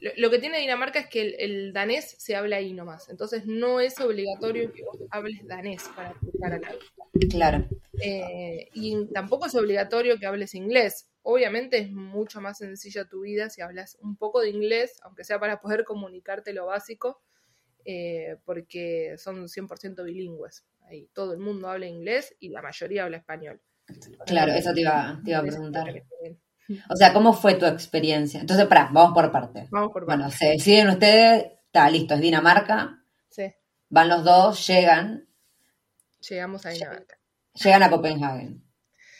lo, 0.00 0.30
que 0.30 0.38
tiene 0.38 0.60
Dinamarca 0.60 1.00
es 1.00 1.08
que 1.08 1.22
el, 1.22 1.34
el 1.38 1.72
danés 1.72 2.14
se 2.18 2.36
habla 2.36 2.56
ahí 2.56 2.72
nomás. 2.72 3.08
Entonces 3.08 3.46
no 3.46 3.80
es 3.80 3.98
obligatorio 4.00 4.72
que 4.72 4.84
vos 4.84 4.98
hables 5.10 5.46
danés 5.46 5.82
para 5.96 6.10
aplicar 6.10 6.52
a 6.52 6.58
la 6.58 6.72
visa. 6.72 7.30
Claro. 7.30 7.68
Eh, 8.00 8.68
y 8.74 9.06
tampoco 9.12 9.46
es 9.46 9.54
obligatorio 9.54 10.18
que 10.18 10.26
hables 10.26 10.54
inglés. 10.54 11.08
Obviamente 11.22 11.78
es 11.78 11.90
mucho 11.90 12.40
más 12.40 12.58
sencilla 12.58 13.08
tu 13.08 13.22
vida 13.22 13.50
si 13.50 13.60
hablas 13.60 13.98
un 14.00 14.16
poco 14.16 14.40
de 14.40 14.50
inglés, 14.50 14.98
aunque 15.02 15.24
sea 15.24 15.40
para 15.40 15.60
poder 15.60 15.84
comunicarte 15.84 16.52
lo 16.52 16.66
básico, 16.66 17.20
eh, 17.84 18.36
porque 18.44 19.16
son 19.18 19.48
100% 19.48 20.04
bilingües. 20.04 20.64
Ahí 20.82 21.08
todo 21.12 21.32
el 21.32 21.38
mundo 21.40 21.68
habla 21.68 21.86
inglés 21.86 22.36
y 22.38 22.50
la 22.50 22.62
mayoría 22.62 23.04
habla 23.04 23.18
español. 23.18 23.60
Claro, 24.26 24.52
eso 24.52 24.72
te 24.72 24.82
iba, 24.82 25.20
te 25.24 25.30
iba 25.30 25.40
a 25.40 25.42
preguntar. 25.42 26.02
O 26.90 26.96
sea, 26.96 27.12
¿cómo 27.12 27.32
fue 27.32 27.54
tu 27.54 27.66
experiencia? 27.66 28.40
Entonces, 28.40 28.66
pará, 28.66 28.88
vamos 28.92 29.14
por 29.14 29.30
partes. 29.32 29.70
Vamos 29.70 29.90
por 29.92 30.04
Bueno, 30.06 30.24
partes. 30.24 30.38
se 30.38 30.46
deciden 30.46 30.88
ustedes, 30.90 31.46
está 31.66 31.88
listo, 31.90 32.14
es 32.14 32.20
Dinamarca, 32.20 33.02
Sí, 33.28 33.52
van 33.88 34.08
los 34.08 34.24
dos, 34.24 34.66
llegan, 34.66 35.26
llegamos 36.28 36.66
a 36.66 36.70
Dinamarca. 36.70 37.18
llegan 37.54 37.82
a 37.82 37.90
Copenhague. 37.90 38.56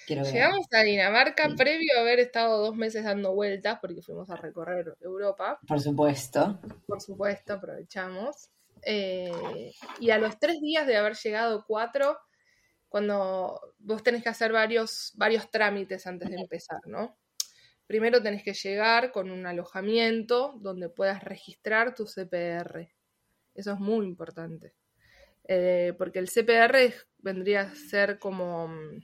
Quiero 0.06 0.22
ver. 0.24 0.32
Llegamos 0.32 0.66
a 0.72 0.80
Dinamarca 0.82 1.48
Sí. 1.50 1.54
previo 1.56 1.98
a 1.98 2.00
haber 2.00 2.18
estado 2.20 2.58
dos 2.64 2.74
meses 2.76 3.04
dando 3.04 3.34
vueltas, 3.34 3.78
porque 3.80 4.00
fuimos 4.02 4.28
a 4.30 4.36
recorrer 4.36 4.94
Europa. 5.00 5.58
Por 5.66 5.80
supuesto. 5.80 6.58
por 6.86 7.00
supuesto, 7.00 7.54
aprovechamos. 7.54 8.48
Eh, 8.82 9.72
y 10.00 10.10
a 10.10 10.18
los 10.18 10.38
tres 10.38 10.60
días 10.60 10.86
de 10.86 10.96
haber 10.96 11.14
llegado 11.16 11.64
cuatro, 11.66 12.18
cuando 12.88 13.60
vos 13.78 14.02
tenés 14.02 14.22
que 14.22 14.28
hacer 14.30 14.50
varios, 14.52 15.12
varios 15.16 15.50
trámites 15.50 16.06
antes 16.06 16.30
de 16.30 16.36
empezar, 16.36 16.80
¿no? 16.86 17.16
Primero 17.88 18.22
tenés 18.22 18.44
que 18.44 18.52
llegar 18.52 19.10
con 19.10 19.30
un 19.30 19.46
alojamiento 19.46 20.52
donde 20.60 20.88
puedas 20.90 21.24
registrar 21.24 21.94
tu 21.94 22.04
CPR. 22.06 22.94
Eso 23.54 23.72
es 23.72 23.80
muy 23.80 24.06
importante. 24.06 24.74
Eh, 25.48 25.94
porque 25.96 26.18
el 26.20 26.28
CPR 26.28 26.84
es- 26.84 27.08
vendría 27.16 27.62
a 27.62 27.74
ser 27.74 28.18
como, 28.18 28.68
mm, 28.68 29.02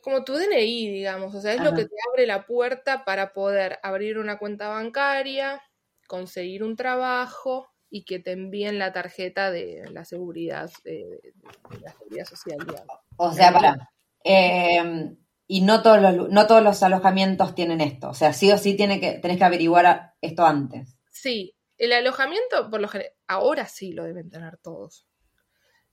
como 0.00 0.24
tu 0.24 0.32
DNI, 0.34 0.88
digamos. 0.90 1.34
O 1.34 1.40
sea, 1.42 1.52
es 1.52 1.60
lo 1.60 1.74
que 1.74 1.84
te 1.84 1.94
abre 2.10 2.26
la 2.26 2.46
puerta 2.46 3.04
para 3.04 3.32
poder 3.34 3.78
abrir 3.82 4.18
una 4.18 4.38
cuenta 4.38 4.68
bancaria, 4.68 5.60
conseguir 6.06 6.64
un 6.64 6.74
trabajo 6.76 7.68
y 7.90 8.04
que 8.04 8.18
te 8.18 8.32
envíen 8.32 8.78
la 8.78 8.92
tarjeta 8.94 9.50
de 9.50 9.82
la 9.92 10.06
seguridad, 10.06 10.70
eh, 10.84 11.20
de 11.70 11.80
la 11.80 11.92
seguridad 11.92 12.24
social, 12.24 12.58
digamos. 12.66 12.96
O 13.16 13.32
sea, 13.34 13.52
para. 13.52 13.90
Y 15.48 15.62
no 15.62 15.82
todos 15.82 16.00
los 16.00 16.28
no 16.28 16.46
todos 16.46 16.62
los 16.62 16.82
alojamientos 16.82 17.54
tienen 17.54 17.80
esto. 17.80 18.10
O 18.10 18.14
sea, 18.14 18.32
sí 18.32 18.52
o 18.52 18.58
sí 18.58 18.76
tiene 18.76 19.00
que, 19.00 19.12
tenés 19.18 19.38
que 19.38 19.44
averiguar 19.44 20.14
esto 20.20 20.46
antes. 20.46 20.96
Sí, 21.10 21.56
el 21.78 21.92
alojamiento, 21.92 22.70
por 22.70 22.80
lo 22.80 22.88
general, 22.88 23.12
ahora 23.26 23.66
sí 23.66 23.92
lo 23.92 24.04
deben 24.04 24.30
tener 24.30 24.58
todos. 24.58 25.08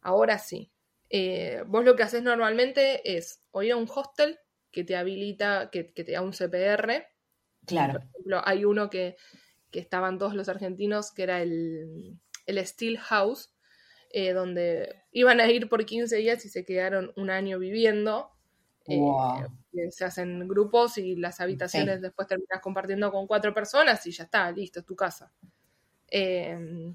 Ahora 0.01 0.37
sí. 0.37 0.71
Eh, 1.09 1.63
vos 1.67 1.85
lo 1.85 1.95
que 1.95 2.03
haces 2.03 2.21
normalmente 2.21 3.17
es 3.17 3.41
o 3.51 3.63
ir 3.63 3.71
a 3.71 3.77
un 3.77 3.89
hostel 3.89 4.37
que 4.71 4.83
te 4.83 4.97
habilita, 4.97 5.69
que, 5.71 5.93
que 5.93 6.03
te 6.03 6.11
da 6.11 6.21
un 6.21 6.33
CPR. 6.33 7.07
Claro. 7.65 7.93
Por 7.93 8.03
ejemplo, 8.03 8.41
hay 8.43 8.65
uno 8.65 8.89
que, 8.89 9.15
que 9.71 9.79
estaban 9.79 10.17
todos 10.17 10.35
los 10.35 10.49
argentinos, 10.49 11.13
que 11.13 11.23
era 11.23 11.41
el, 11.41 12.19
el 12.45 12.67
Steel 12.67 12.97
House, 12.97 13.55
eh, 14.09 14.33
donde 14.33 15.03
iban 15.11 15.39
a 15.39 15.49
ir 15.49 15.69
por 15.69 15.85
15 15.85 16.15
días 16.17 16.45
y 16.45 16.49
se 16.49 16.65
quedaron 16.65 17.13
un 17.15 17.29
año 17.29 17.57
viviendo. 17.57 18.34
Eh, 18.87 18.97
Wow. 18.99 19.47
se 19.89 20.05
hacen 20.05 20.47
grupos 20.47 20.97
y 20.97 21.15
las 21.15 21.41
habitaciones 21.41 21.95
Sí. 21.97 22.01
después 22.03 22.27
terminas 22.27 22.61
compartiendo 22.61 23.11
con 23.11 23.25
cuatro 23.27 23.53
personas 23.53 24.05
y 24.05 24.11
ya 24.11 24.25
está, 24.25 24.51
listo, 24.51 24.79
es 24.79 24.85
tu 24.85 24.95
casa. 24.95 25.31
Eh, 26.09 26.93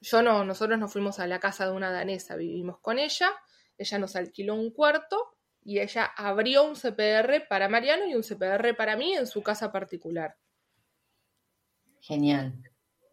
yo 0.00 0.22
no, 0.22 0.44
nosotros 0.44 0.78
nos 0.78 0.92
fuimos 0.92 1.18
a 1.20 1.26
la 1.26 1.38
casa 1.40 1.66
de 1.66 1.72
una 1.72 1.90
danesa, 1.90 2.36
vivimos 2.36 2.80
con 2.80 2.98
ella, 2.98 3.30
ella 3.78 3.98
nos 3.98 4.16
alquiló 4.16 4.54
un 4.54 4.70
cuarto 4.72 5.36
y 5.62 5.78
ella 5.80 6.04
abrió 6.16 6.64
un 6.64 6.74
CPR 6.76 7.46
para 7.48 7.68
Mariano 7.68 8.06
y 8.06 8.14
un 8.14 8.22
CPR 8.22 8.74
para 8.74 8.96
mí 8.96 9.14
en 9.14 9.26
su 9.26 9.42
casa 9.42 9.72
particular. 9.72 10.36
Genial. 12.00 12.62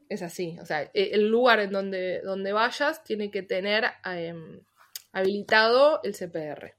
Es 0.09 0.21
así, 0.21 0.57
o 0.59 0.65
sea, 0.65 0.83
e- 0.93 1.11
el 1.13 1.29
lugar 1.29 1.59
en 1.59 1.71
donde, 1.71 2.21
donde 2.21 2.53
vayas 2.53 3.03
tiene 3.03 3.31
que 3.31 3.41
tener 3.43 3.85
em, 4.05 4.61
habilitado 5.11 5.99
el 6.03 6.13
CPR. 6.13 6.75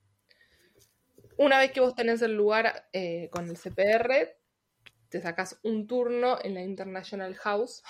Una 1.37 1.59
vez 1.59 1.73
que 1.73 1.81
vos 1.81 1.95
tenés 1.95 2.23
el 2.23 2.35
lugar 2.35 2.89
eh, 2.93 3.29
con 3.31 3.49
el 3.49 3.57
CPR, 3.57 4.37
te 5.09 5.21
sacas 5.21 5.59
un 5.63 5.87
turno 5.87 6.39
en 6.43 6.55
la 6.55 6.63
International 6.63 7.35
House 7.37 7.83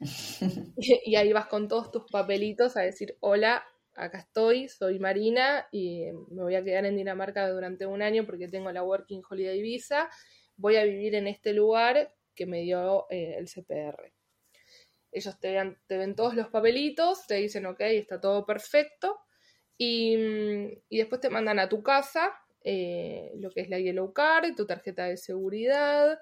y, 0.76 1.00
y 1.12 1.16
ahí 1.16 1.32
vas 1.32 1.46
con 1.46 1.68
todos 1.68 1.90
tus 1.90 2.04
papelitos 2.10 2.76
a 2.76 2.82
decir, 2.82 3.16
hola, 3.20 3.64
acá 3.94 4.18
estoy, 4.18 4.68
soy 4.68 4.98
Marina 4.98 5.66
y 5.70 6.06
me 6.30 6.42
voy 6.42 6.54
a 6.54 6.64
quedar 6.64 6.84
en 6.86 6.96
Dinamarca 6.96 7.48
durante 7.48 7.86
un 7.86 8.02
año 8.02 8.24
porque 8.26 8.48
tengo 8.48 8.70
la 8.72 8.82
Working 8.82 9.22
Holiday 9.28 9.60
Visa, 9.62 10.08
voy 10.56 10.76
a 10.76 10.84
vivir 10.84 11.14
en 11.14 11.28
este 11.28 11.52
lugar 11.52 12.14
que 12.34 12.46
me 12.46 12.62
dio 12.62 13.06
eh, 13.10 13.36
el 13.38 13.48
CPR. 13.48 14.12
Ellos 15.12 15.38
te, 15.40 15.50
vean- 15.52 15.78
te 15.86 15.98
ven 15.98 16.16
todos 16.16 16.34
los 16.34 16.48
papelitos, 16.48 17.26
te 17.26 17.36
dicen, 17.36 17.66
ok, 17.66 17.80
está 17.82 18.20
todo 18.20 18.46
perfecto, 18.46 19.20
y, 19.78 20.16
mm, 20.16 20.68
y 20.90 20.98
después 20.98 21.20
te 21.20 21.30
mandan 21.30 21.58
a 21.60 21.68
tu 21.68 21.82
casa 21.82 22.32
eh, 22.64 23.32
lo 23.36 23.50
que 23.50 23.60
es 23.60 23.68
la 23.68 23.78
Yellow 23.78 24.12
Card, 24.12 24.54
tu 24.54 24.66
tarjeta 24.66 25.04
de 25.04 25.16
seguridad, 25.16 26.18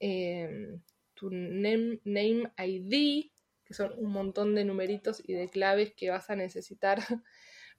eh, 0.00 0.78
tu 1.14 1.30
name, 1.30 2.00
name 2.04 2.52
ID, 2.58 3.30
que 3.64 3.74
son 3.74 3.92
un 3.96 4.10
montón 4.10 4.54
de 4.54 4.64
numeritos 4.64 5.22
y 5.26 5.32
de 5.34 5.48
claves 5.48 5.92
que 5.96 6.10
vas 6.10 6.28
a 6.30 6.36
necesitar 6.36 6.98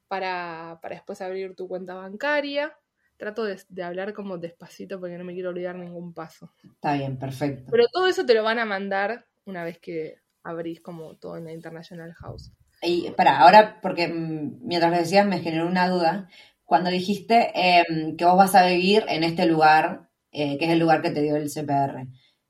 para, 0.08 0.80
para 0.82 0.96
después 0.96 1.22
abrir 1.22 1.56
tu 1.56 1.68
cuenta 1.68 1.96
bancaria. 1.96 2.78
Trato 3.18 3.46
de, 3.46 3.62
de 3.70 3.84
hablar 3.84 4.14
como 4.14 4.38
despacito 4.38 5.00
porque 5.00 5.18
no 5.18 5.24
me 5.24 5.34
quiero 5.34 5.50
olvidar 5.50 5.76
ningún 5.76 6.14
paso. 6.14 6.52
Está 6.64 6.96
bien, 6.96 7.18
perfecto. 7.18 7.72
Pero 7.72 7.86
todo 7.92 8.08
eso 8.08 8.26
te 8.26 8.34
lo 8.34 8.44
van 8.44 8.60
a 8.60 8.66
mandar 8.66 9.26
una 9.46 9.64
vez 9.64 9.80
que 9.80 10.18
abrís 10.44 10.82
como 10.82 11.16
todo 11.16 11.38
en 11.38 11.46
la 11.46 11.54
International 11.54 12.14
House. 12.14 12.52
Y 12.82 13.12
para 13.12 13.40
ahora, 13.40 13.80
porque 13.82 14.08
mm, 14.08 14.60
mientras 14.62 14.92
lo 14.92 14.98
decías 14.98 15.26
me 15.26 15.40
generó 15.40 15.68
una 15.68 15.88
duda. 15.88 16.30
Cuando 16.66 16.90
dijiste 16.90 17.52
em, 17.56 18.16
que 18.18 18.26
vos 18.26 18.38
vas 18.38 18.56
a 18.56 18.66
vivir 18.68 19.06
en 19.08 19.24
este 19.24 19.46
lugar, 19.46 20.10
eh, 20.32 20.58
que 20.58 20.66
es 20.66 20.72
el 20.72 20.80
lugar 20.80 21.02
que 21.02 21.12
te 21.12 21.22
dio 21.22 21.36
el 21.36 21.50
CPR, 21.50 22.08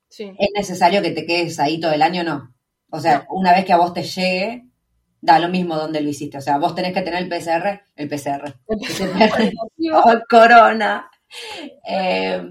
Sí. 0.08 0.32
¿es 0.38 0.48
necesario 0.56 1.02
que 1.02 1.10
te 1.10 1.26
quedes 1.26 1.58
ahí 1.60 1.80
todo 1.80 1.92
el 1.92 2.02
año 2.02 2.22
o 2.22 2.24
no? 2.24 2.54
O 2.90 3.00
sea, 3.00 3.26
una 3.30 3.52
vez 3.52 3.64
que 3.64 3.72
a 3.72 3.76
vos 3.78 3.92
te 3.92 4.02
llegue, 4.04 4.64
da 5.20 5.38
lo 5.38 5.48
mismo 5.48 5.76
donde 5.76 6.00
lo 6.00 6.08
hiciste. 6.08 6.38
O 6.38 6.40
sea, 6.40 6.58
vos 6.58 6.74
tenés 6.74 6.92
que 6.94 7.02
tener 7.02 7.22
el 7.22 7.28
PCR, 7.28 7.82
el 7.96 8.08
PCR, 8.08 8.54
el 8.68 8.78
PCR, 8.78 9.52
o 10.04 10.10
el 10.12 10.22
corona. 10.30 11.10
Eh, 11.88 12.42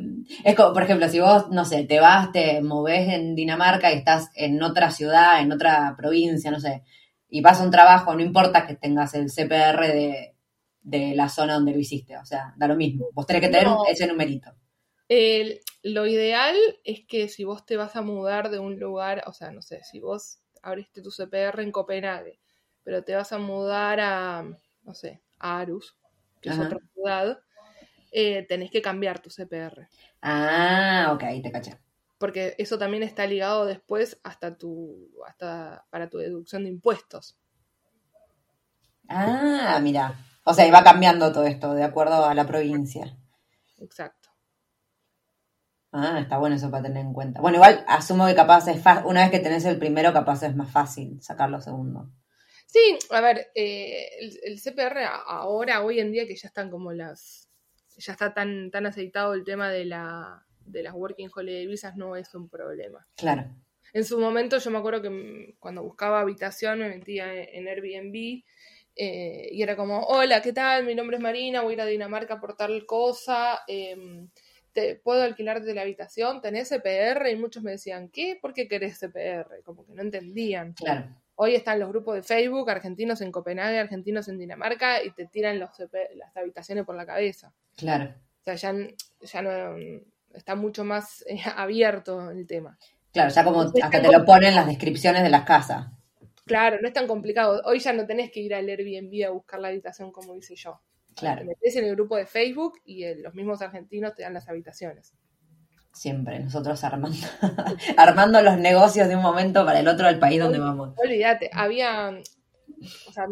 es 0.43 0.55
como, 0.55 0.73
por 0.73 0.83
ejemplo, 0.83 1.07
si 1.09 1.19
vos, 1.19 1.49
no 1.51 1.65
sé, 1.65 1.83
te 1.85 1.99
vas, 1.99 2.31
te 2.31 2.61
movés 2.61 3.09
en 3.09 3.35
Dinamarca 3.35 3.91
y 3.91 3.97
estás 3.97 4.29
en 4.35 4.61
otra 4.61 4.91
ciudad, 4.91 5.41
en 5.41 5.51
otra 5.51 5.95
provincia, 5.97 6.51
no 6.51 6.59
sé, 6.59 6.83
y 7.29 7.41
vas 7.41 7.59
a 7.61 7.63
un 7.63 7.71
trabajo, 7.71 8.13
no 8.13 8.21
importa 8.21 8.65
que 8.67 8.75
tengas 8.75 9.13
el 9.13 9.29
CPR 9.31 9.87
de, 9.87 10.34
de 10.85 11.15
la 11.15 11.29
zona 11.29 11.55
donde 11.55 11.71
lo 11.73 11.79
hiciste, 11.79 12.15
o 12.17 12.25
sea, 12.25 12.53
da 12.57 12.67
lo 12.67 12.75
mismo. 12.75 13.07
Vos 13.13 13.25
tenés 13.25 13.41
que 13.41 13.49
tener 13.49 13.65
No. 13.67 13.83
ese 13.89 14.05
numerito. 14.07 14.51
El- 15.09 15.61
lo 15.83 16.05
ideal 16.07 16.55
es 16.83 17.05
que 17.07 17.27
si 17.27 17.43
vos 17.43 17.65
te 17.65 17.75
vas 17.77 17.95
a 17.95 18.01
mudar 18.01 18.49
de 18.49 18.59
un 18.59 18.79
lugar, 18.79 19.23
o 19.27 19.33
sea, 19.33 19.51
no 19.51 19.61
sé, 19.61 19.83
si 19.83 19.99
vos 19.99 20.39
abriste 20.61 21.01
tu 21.01 21.11
CPR 21.11 21.61
en 21.63 21.71
Copenhague, 21.71 22.39
pero 22.83 23.03
te 23.03 23.15
vas 23.15 23.31
a 23.33 23.37
mudar 23.37 23.99
a, 23.99 24.43
no 24.83 24.93
sé, 24.93 25.21
a 25.39 25.57
Aarhus, 25.59 25.95
que 26.41 26.49
es 26.49 26.59
otra 26.59 26.79
ciudad, 26.93 27.39
eh, 28.11 28.43
tenés 28.47 28.69
que 28.71 28.81
cambiar 28.81 29.19
tu 29.19 29.29
CPR. 29.29 29.87
Ah, 30.21 31.11
ok, 31.13 31.41
te 31.43 31.51
caché. 31.51 31.77
Porque 32.17 32.55
eso 32.57 32.77
también 32.77 33.03
está 33.03 33.25
ligado 33.27 33.65
después 33.65 34.19
hasta 34.23 34.57
tu, 34.57 35.11
hasta 35.27 35.85
para 35.89 36.09
tu 36.09 36.17
deducción 36.19 36.63
de 36.63 36.69
impuestos. 36.69 37.37
Ah, 39.07 39.79
mira. 39.81 40.15
O 40.45 40.53
sea, 40.53 40.67
iba 40.67 40.83
cambiando 40.83 41.31
todo 41.31 41.45
esto 41.45 41.73
de 41.73 41.83
acuerdo 41.83 42.23
a 42.23 42.33
la 42.35 42.45
provincia. 42.45 43.17
Exacto. 43.79 44.29
Ah, 45.91 46.19
está 46.19 46.37
bueno 46.37 46.55
eso 46.55 46.69
para 46.69 46.83
tener 46.83 47.03
en 47.03 47.13
cuenta. 47.13 47.41
Bueno, 47.41 47.57
igual 47.57 47.83
asumo 47.87 48.27
que 48.27 48.35
capaz 48.35 48.67
es 48.67 48.79
una 49.05 49.21
vez 49.21 49.31
que 49.31 49.39
tenés 49.39 49.65
el 49.65 49.79
primero, 49.79 50.13
capaz 50.13 50.43
es 50.43 50.55
más 50.55 50.71
fácil 50.71 51.21
sacar 51.21 51.49
lo 51.49 51.59
segundo. 51.59 52.11
Sí, 52.67 52.99
a 53.09 53.21
ver, 53.21 53.47
eh, 53.55 54.07
el, 54.19 54.39
el 54.43 54.61
CPR 54.61 55.05
ahora, 55.25 55.81
hoy 55.83 55.99
en 55.99 56.11
día 56.11 56.27
que 56.27 56.35
ya 56.35 56.47
están 56.47 56.69
como 56.69 56.91
las, 56.93 57.49
ya 57.97 58.11
está 58.11 58.33
tan, 58.33 58.69
tan 58.69 58.85
aceitado 58.85 59.33
el 59.33 59.43
tema 59.43 59.69
de 59.69 59.85
la, 59.85 60.45
de 60.65 60.83
las 60.83 60.93
Working 60.93 61.29
Holiday 61.33 61.65
Visas, 61.65 61.95
no 61.95 62.15
es 62.15 62.35
un 62.35 62.49
problema. 62.49 63.07
Claro. 63.15 63.49
En 63.93 64.03
su 64.03 64.19
momento 64.19 64.57
yo 64.57 64.71
me 64.71 64.77
acuerdo 64.77 65.01
que 65.01 65.55
cuando 65.59 65.81
buscaba 65.81 66.19
habitación 66.19 66.79
me 66.79 66.89
metía 66.89 67.33
en 67.33 67.67
Airbnb 67.67 68.43
eh, 68.95 69.49
y 69.51 69.61
era 69.61 69.75
como, 69.75 70.03
hola, 70.05 70.41
¿qué 70.41 70.53
tal? 70.53 70.85
Mi 70.85 70.95
nombre 70.95 71.17
es 71.17 71.23
Marina, 71.23 71.61
voy 71.61 71.73
a 71.73 71.75
ir 71.75 71.81
a 71.81 71.85
Dinamarca 71.85 72.39
por 72.39 72.55
tal 72.55 72.85
cosa, 72.85 73.59
em, 73.67 74.29
te, 74.71 74.95
¿puedo 74.95 75.23
alquilarte 75.23 75.73
la 75.73 75.81
habitación? 75.81 76.41
¿Tenés 76.41 76.69
CPR? 76.69 77.29
Y 77.29 77.35
muchos 77.35 77.63
me 77.63 77.71
decían, 77.71 78.09
¿qué? 78.09 78.37
¿Por 78.41 78.53
qué 78.53 78.67
querés 78.67 78.99
CPR? 78.99 79.63
Como 79.63 79.85
que 79.85 79.93
no 79.93 80.01
entendían. 80.01 80.73
Claro. 80.73 81.07
Hoy 81.35 81.55
están 81.55 81.79
los 81.79 81.89
grupos 81.89 82.15
de 82.15 82.23
Facebook, 82.23 82.69
argentinos 82.69 83.19
en 83.19 83.31
Copenhague, 83.31 83.79
argentinos 83.79 84.29
en 84.29 84.37
Dinamarca, 84.37 85.03
y 85.03 85.11
te 85.11 85.25
tiran 85.25 85.59
los 85.59 85.75
CP 85.75 86.15
las 86.15 86.35
habitaciones 86.37 86.85
por 86.85 86.95
la 86.95 87.05
cabeza. 87.05 87.53
Claro. 87.75 88.13
O 88.39 88.43
sea, 88.43 88.55
ya, 88.55 88.73
ya 89.21 89.41
no 89.41 89.75
está 90.33 90.55
mucho 90.55 90.85
más 90.85 91.25
eh, 91.27 91.41
abierto 91.55 92.31
el 92.31 92.47
tema. 92.47 92.77
Claro, 93.11 93.29
ya 93.29 93.43
como 93.43 93.61
hasta 93.61 94.01
te 94.01 94.11
lo 94.11 94.25
ponen 94.25 94.49
en 94.49 94.55
las 94.55 94.67
descripciones 94.67 95.23
de 95.23 95.29
las 95.29 95.43
casas. 95.43 95.87
Claro, 96.45 96.79
no 96.81 96.87
es 96.87 96.93
tan 96.93 97.07
complicado. 97.07 97.61
Hoy 97.65 97.79
ya 97.79 97.93
no 97.93 98.05
tenés 98.07 98.31
que 98.31 98.39
ir 98.39 98.53
al 98.55 98.67
Airbnb 98.69 99.25
a 99.27 99.31
buscar 99.31 99.59
la 99.59 99.67
habitación 99.69 100.11
como 100.11 100.35
hice 100.35 100.55
yo. 100.55 100.81
Te 101.37 101.43
Claro, 101.43 101.45
metes 101.45 101.75
en 101.77 101.85
el 101.85 101.95
grupo 101.95 102.17
de 102.17 102.25
Facebook 102.27 102.79
y 102.85 103.05
los 103.15 103.33
mismos 103.35 103.61
argentinos 103.61 104.15
te 104.15 104.23
dan 104.23 104.33
las 104.35 104.47
habitaciones. 104.49 105.13
siempre. 105.91 106.39
Nosotros 106.39 106.83
armando, 106.83 107.17
armando 107.97 108.41
los 108.41 108.57
negocios 108.59 109.07
de 109.07 109.15
un 109.15 109.21
momento 109.23 109.65
para 109.65 109.79
el 109.79 109.87
otro 109.87 110.07
del 110.07 110.19
país 110.19 110.39
donde 110.39 110.59
vamos. 110.59 110.93
Olvídate, 110.95 111.49
había. 111.53 112.19
O 113.05 113.11
sea, 113.11 113.27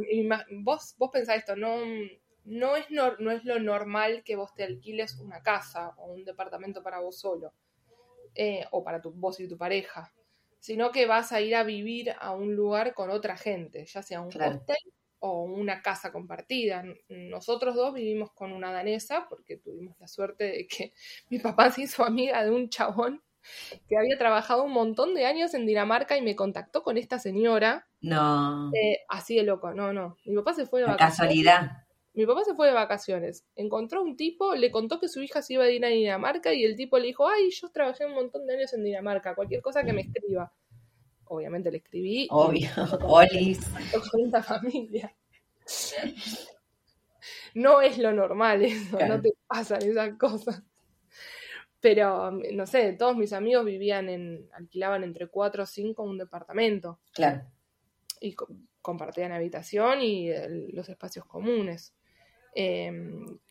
vos, 0.63 0.95
vos 0.97 1.09
pensás 1.11 1.37
esto, 1.37 1.55
no, 1.55 1.77
no, 2.45 2.75
es 2.75 2.87
nor- 2.89 3.17
no 3.19 3.31
es 3.31 3.43
lo 3.45 3.59
normal 3.59 4.23
que 4.25 4.35
vos 4.35 4.53
te 4.55 4.63
alquiles 4.63 5.19
una 5.19 5.41
casa 5.41 5.93
o 5.97 6.13
un 6.13 6.25
departamento 6.25 6.83
para 6.83 6.99
vos 7.01 7.19
solo, 7.19 7.53
eh, 8.35 8.65
o 8.71 8.83
para 8.83 9.01
tu, 9.01 9.11
vos 9.11 9.39
y 9.39 9.47
tu 9.47 9.57
pareja, 9.57 10.13
sino 10.63 10.91
que 10.91 11.05
vas 11.07 11.33
a 11.33 11.41
ir 11.41 11.55
a 11.55 11.63
vivir 11.63 12.15
a 12.21 12.31
un 12.33 12.55
lugar 12.55 12.93
con 12.93 13.09
otra 13.09 13.35
gente, 13.37 13.85
ya 13.85 14.01
sea 14.01 14.21
un 14.21 14.29
Claro. 14.29 14.55
hostel 14.61 14.77
o 15.19 15.43
una 15.43 15.81
casa 15.81 16.13
compartida. 16.13 16.85
Nosotros 17.09 17.75
dos 17.75 17.93
vivimos 17.93 18.31
con 18.33 18.53
una 18.53 18.71
danesa 18.71 19.27
porque 19.29 19.57
tuvimos 19.57 19.99
la 19.99 20.07
suerte 20.07 20.45
de 20.45 20.67
que 20.67 20.93
mi 21.29 21.39
papá 21.39 21.69
se 21.71 21.81
hizo 21.83 22.05
amiga 22.05 22.43
de 22.45 22.51
un 22.51 22.69
chabón 22.69 23.23
que 23.89 23.97
había 23.97 24.17
trabajado 24.17 24.63
un 24.63 24.71
montón 24.73 25.13
de 25.15 25.25
años 25.25 25.53
en 25.53 25.65
Dinamarca 25.65 26.17
y 26.17 26.21
me 26.21 26.35
contactó 26.35 26.83
con 26.83 26.97
esta 26.97 27.19
señora, 27.19 27.89
No, 28.01 28.71
eh, 28.71 28.99
así 29.09 29.35
de 29.37 29.43
loco, 29.43 29.73
no, 29.73 29.93
no. 29.93 30.17
Mi 30.25 30.35
papá 30.37 30.53
se 30.53 30.65
fue 30.67 30.81
de 30.81 30.87
vacaciones. 30.87 31.37
casualidad. 31.37 31.82
Mi 32.15 32.25
papá 32.27 32.43
se 32.43 32.53
fue 32.53 32.67
de 32.67 32.73
vacaciones. 32.73 33.43
Encontró 33.55 34.03
un 34.03 34.15
tipo, 34.15 34.53
le 34.55 34.69
contó 34.71 34.99
que 34.99 35.07
su 35.07 35.21
hija 35.21 35.41
se 35.41 35.53
iba 35.55 35.63
a 35.63 35.69
ir 35.71 35.83
a 35.83 35.87
Dinamarca 35.89 36.53
y 36.53 36.63
el 36.63 36.75
tipo 36.75 36.99
le 36.99 37.07
dijo, 37.07 37.27
ay, 37.27 37.49
yo 37.49 37.69
trabajé 37.69 38.05
un 38.05 38.13
montón 38.13 38.45
de 38.45 38.55
años 38.55 38.73
en 38.73 38.83
Dinamarca, 38.83 39.33
cualquier 39.33 39.61
cosa 39.61 39.83
que 39.83 39.93
me 39.93 40.01
escriba. 40.01 40.51
Obviamente 41.25 41.71
le 41.71 41.77
escribí. 41.77 42.27
Obvio. 42.29 42.69
Olis. 43.07 43.59
con 44.11 44.21
una 44.21 44.43
familia. 44.43 45.15
No 47.55 47.81
es 47.81 47.97
lo 47.97 48.11
normal 48.11 48.63
eso, 48.63 48.97
Claro. 48.97 49.15
no 49.17 49.21
te 49.21 49.31
pasan 49.47 49.81
esas 49.83 50.17
cosas. 50.17 50.61
Pero, 51.79 52.31
no 52.31 52.65
sé, 52.65 52.93
todos 52.93 53.15
mis 53.17 53.33
amigos 53.33 53.65
vivían 53.65 54.07
en, 54.09 54.49
alquilaban 54.53 55.03
entre 55.03 55.27
4 55.27 55.63
o 55.63 55.65
5 55.65 56.03
un 56.03 56.17
departamento 56.17 56.99
Claro. 57.13 57.41
y 58.21 58.33
co- 58.33 58.47
compartían 58.81 59.31
habitación 59.33 60.01
y 60.01 60.29
el- 60.29 60.69
los 60.73 60.87
espacios 60.89 61.25
comunes. 61.25 61.93
Eh, 62.55 62.91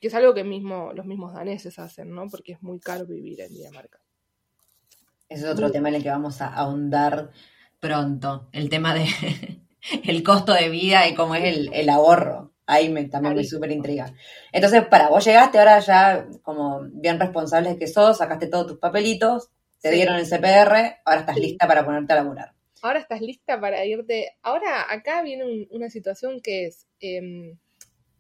que 0.00 0.08
es 0.08 0.14
algo 0.14 0.32
que 0.34 0.44
mismo, 0.44 0.92
los 0.92 1.06
mismos 1.06 1.34
daneses 1.34 1.78
hacen, 1.78 2.10
¿no? 2.10 2.28
Porque 2.28 2.52
es 2.52 2.62
muy 2.62 2.78
caro 2.80 3.06
vivir 3.06 3.40
en 3.40 3.52
Dinamarca. 3.52 3.98
Ese 5.28 5.44
es 5.44 5.50
otro 5.50 5.70
tema 5.70 5.88
en 5.88 5.96
el 5.96 6.02
que 6.02 6.10
vamos 6.10 6.40
a 6.42 6.48
ahondar 6.54 7.30
pronto. 7.80 8.48
El 8.52 8.68
tema 8.68 8.94
de 8.94 9.06
el 10.04 10.22
costo 10.22 10.52
de 10.52 10.68
vida 10.68 11.08
y 11.08 11.14
cómo 11.14 11.34
es 11.34 11.44
el, 11.44 11.72
el 11.72 11.88
ahorro. 11.88 12.52
Ahí 12.66 12.88
me, 12.90 13.04
también 13.08 13.34
me 13.34 13.44
súper 13.44 13.72
intriga. 13.72 14.14
Entonces, 14.52 14.86
para, 14.86 15.08
vos 15.08 15.24
llegaste 15.24 15.58
ahora 15.58 15.80
ya 15.80 16.26
como 16.42 16.82
bien 16.92 17.18
responsable 17.18 17.76
que 17.76 17.86
sos, 17.88 18.18
sacaste 18.18 18.46
todos 18.46 18.66
tus 18.68 18.78
papelitos, 18.78 19.48
te 19.80 19.88
Sí. 19.90 19.96
dieron 19.96 20.14
el 20.16 20.26
CPR, 20.26 21.00
ahora 21.04 21.20
estás 21.20 21.34
Sí. 21.34 21.40
lista 21.42 21.66
para 21.66 21.84
ponerte 21.84 22.12
a 22.12 22.16
laburar. 22.16 22.52
Ahora 22.82 23.00
estás 23.00 23.20
lista 23.20 23.60
para 23.60 23.84
irte. 23.84 24.36
Ahora 24.42 24.90
acá 24.92 25.22
viene 25.22 25.44
un- 25.44 25.68
una 25.70 25.90
situación 25.90 26.40
que 26.40 26.66
es, 26.66 26.86
em, 27.00 27.58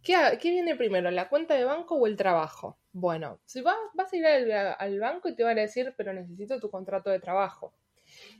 ¿qué, 0.02 0.38
viene 0.42 0.76
primero, 0.76 1.10
la 1.10 1.28
cuenta 1.28 1.54
de 1.54 1.64
banco 1.64 1.96
o 1.96 2.06
el 2.06 2.16
trabajo? 2.16 2.78
Bueno, 2.92 3.40
si 3.46 3.62
vas, 3.62 3.76
vas 3.94 4.12
a 4.12 4.16
ir 4.16 4.26
al, 4.26 4.76
al 4.78 5.00
banco 5.00 5.28
y 5.28 5.34
te 5.34 5.44
van 5.44 5.58
a 5.58 5.62
decir, 5.62 5.94
pero 5.96 6.12
necesito 6.12 6.60
tu 6.60 6.70
contrato 6.70 7.10
de 7.10 7.20
trabajo. 7.20 7.72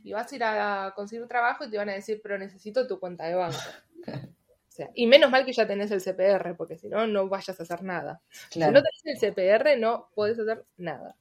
Y 0.03 0.13
vas 0.13 0.31
a 0.31 0.35
ir 0.35 0.43
a 0.43 0.93
conseguir 0.95 1.27
trabajo 1.27 1.65
y 1.65 1.69
te 1.69 1.77
van 1.77 1.89
a 1.89 1.93
decir, 1.93 2.19
pero 2.21 2.37
necesito 2.37 2.87
tu 2.87 2.99
cuenta 2.99 3.25
de 3.25 3.35
banco. 3.35 3.57
O 4.73 4.75
sea, 4.75 4.89
y 4.95 5.05
menos 5.05 5.29
mal 5.29 5.45
que 5.45 5.53
ya 5.53 5.67
tenés 5.67 5.91
el 5.91 6.01
CPR, 6.01 6.55
porque 6.57 6.79
si 6.79 6.89
no, 6.89 7.05
no 7.05 7.29
vayas 7.29 7.59
a 7.59 7.61
hacer 7.61 7.83
nada. 7.83 8.23
Si 8.49 8.59
no 8.59 8.81
tenés 8.81 9.05
el 9.05 9.19
CPR, 9.19 9.77
no 9.77 10.09
podés 10.15 10.39
hacer 10.39 10.65
nada. 10.77 11.15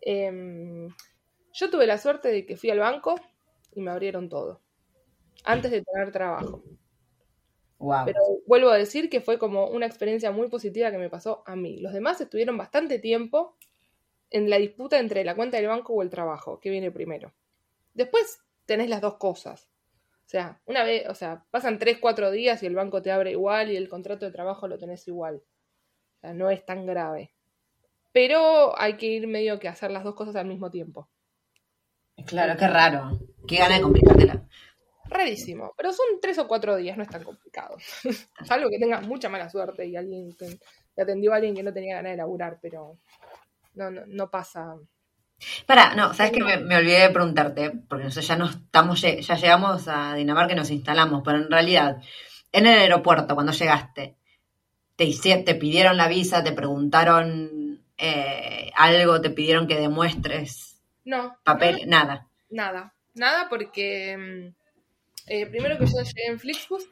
Em, 0.00 0.88
yo 1.52 1.70
tuve 1.70 1.84
la 1.88 1.98
suerte 1.98 2.28
de 2.28 2.46
que 2.46 2.56
fui 2.56 2.70
al 2.70 2.78
banco 2.78 3.20
y 3.74 3.80
me 3.80 3.90
abrieron 3.90 4.28
todo. 4.28 4.60
Antes 5.42 5.72
de 5.72 5.82
tener 5.82 6.12
trabajo. 6.12 6.62
Wow. 7.78 8.04
Pero 8.06 8.20
vuelvo 8.46 8.70
a 8.70 8.76
decir 8.76 9.10
que 9.10 9.20
fue 9.20 9.38
como 9.38 9.66
una 9.66 9.86
experiencia 9.86 10.30
muy 10.30 10.48
positiva 10.48 10.90
que 10.90 10.98
me 10.98 11.10
pasó 11.10 11.42
a 11.46 11.56
mí. 11.56 11.80
Los 11.80 11.92
demás 11.92 12.20
estuvieron 12.20 12.56
bastante 12.56 12.98
tiempo 12.98 13.56
en 14.30 14.50
la 14.50 14.58
disputa 14.58 14.98
entre 14.98 15.24
la 15.24 15.34
cuenta 15.34 15.58
del 15.58 15.68
banco 15.68 15.92
o 15.92 16.02
el 16.02 16.10
trabajo, 16.10 16.60
que 16.60 16.70
viene 16.70 16.90
primero. 16.90 17.32
Después 17.94 18.40
tenés 18.64 18.88
las 18.88 19.00
dos 19.00 19.14
cosas. 19.14 19.68
O 20.26 20.28
sea, 20.28 20.60
una 20.66 20.82
vez, 20.84 21.08
o 21.08 21.14
sea, 21.14 21.44
pasan 21.50 21.78
tres, 21.78 21.98
cuatro 22.00 22.30
días 22.30 22.62
y 22.62 22.66
el 22.66 22.74
banco 22.74 23.02
te 23.02 23.12
abre 23.12 23.32
igual 23.32 23.70
y 23.70 23.76
el 23.76 23.88
contrato 23.88 24.24
de 24.24 24.32
trabajo 24.32 24.66
lo 24.66 24.78
tenés 24.78 25.06
igual. 25.06 25.42
O 26.16 26.20
sea, 26.20 26.34
no 26.34 26.50
es 26.50 26.64
tan 26.64 26.86
grave. 26.86 27.34
Pero 28.12 28.78
hay 28.78 28.96
que 28.96 29.06
ir 29.06 29.26
medio 29.26 29.58
que 29.58 29.68
a 29.68 29.72
hacer 29.72 29.90
las 29.90 30.04
dos 30.04 30.14
cosas 30.14 30.36
al 30.36 30.46
mismo 30.46 30.70
tiempo. 30.70 31.08
Claro, 32.26 32.56
qué 32.58 32.68
raro. 32.68 33.18
Qué 33.46 33.58
gana 33.58 33.74
de 33.76 33.82
complicártela. 33.82 34.42
Rarísimo, 35.08 35.72
pero 35.76 35.92
son 35.92 36.06
tres 36.20 36.38
o 36.38 36.48
cuatro 36.48 36.76
días, 36.76 36.96
no 36.96 37.02
es 37.02 37.10
tan 37.10 37.22
complicado. 37.24 37.76
Salvo 38.42 38.68
que 38.70 38.78
tengas 38.78 39.06
mucha 39.06 39.28
mala 39.28 39.48
suerte 39.50 39.86
y 39.86 39.96
alguien 39.96 40.34
te, 40.36 40.58
te 40.94 41.02
atendió 41.02 41.32
a 41.32 41.36
alguien 41.36 41.54
que 41.54 41.62
no 41.62 41.72
tenía 41.72 41.96
ganas 41.96 42.12
de 42.12 42.16
laburar, 42.18 42.58
pero 42.60 42.98
no, 43.74 43.90
no, 43.90 44.02
no 44.06 44.30
pasa. 44.30 44.76
Para, 45.66 45.94
no, 45.94 46.14
sabes 46.14 46.32
que 46.32 46.42
me, 46.44 46.56
me 46.58 46.76
olvidé 46.76 47.00
de 47.02 47.10
preguntarte, 47.10 47.70
porque 47.88 48.04
nosotros 48.04 48.28
ya 48.28 48.36
no 48.36 48.46
estamos, 48.46 49.00
ya 49.00 49.34
llegamos 49.36 49.88
a 49.88 50.14
Dinamarca 50.14 50.52
y 50.52 50.56
nos 50.56 50.70
instalamos, 50.70 51.22
pero 51.24 51.38
en 51.38 51.50
realidad, 51.50 51.98
en 52.52 52.66
el 52.66 52.78
aeropuerto, 52.78 53.34
cuando 53.34 53.52
llegaste, 53.52 54.16
te, 54.96 55.04
hice- 55.04 55.44
te 55.44 55.54
pidieron 55.56 55.96
la 55.98 56.08
visa, 56.08 56.44
te 56.44 56.52
preguntaron 56.52 57.80
eh, 57.98 58.72
algo, 58.76 59.20
te 59.20 59.30
pidieron 59.30 59.66
que 59.68 59.80
demuestres 59.80 60.82
No, 61.04 61.36
papel, 61.44 61.82
nada. 61.88 62.28
nada, 62.50 62.94
nada 63.14 63.48
porque 63.48 64.16
mm, 64.16 64.54
eh, 65.26 65.46
primero 65.46 65.78
que 65.78 65.86
yo 65.86 66.02
llegué 66.02 66.26
en 66.26 66.38
Flixbus, 66.38 66.88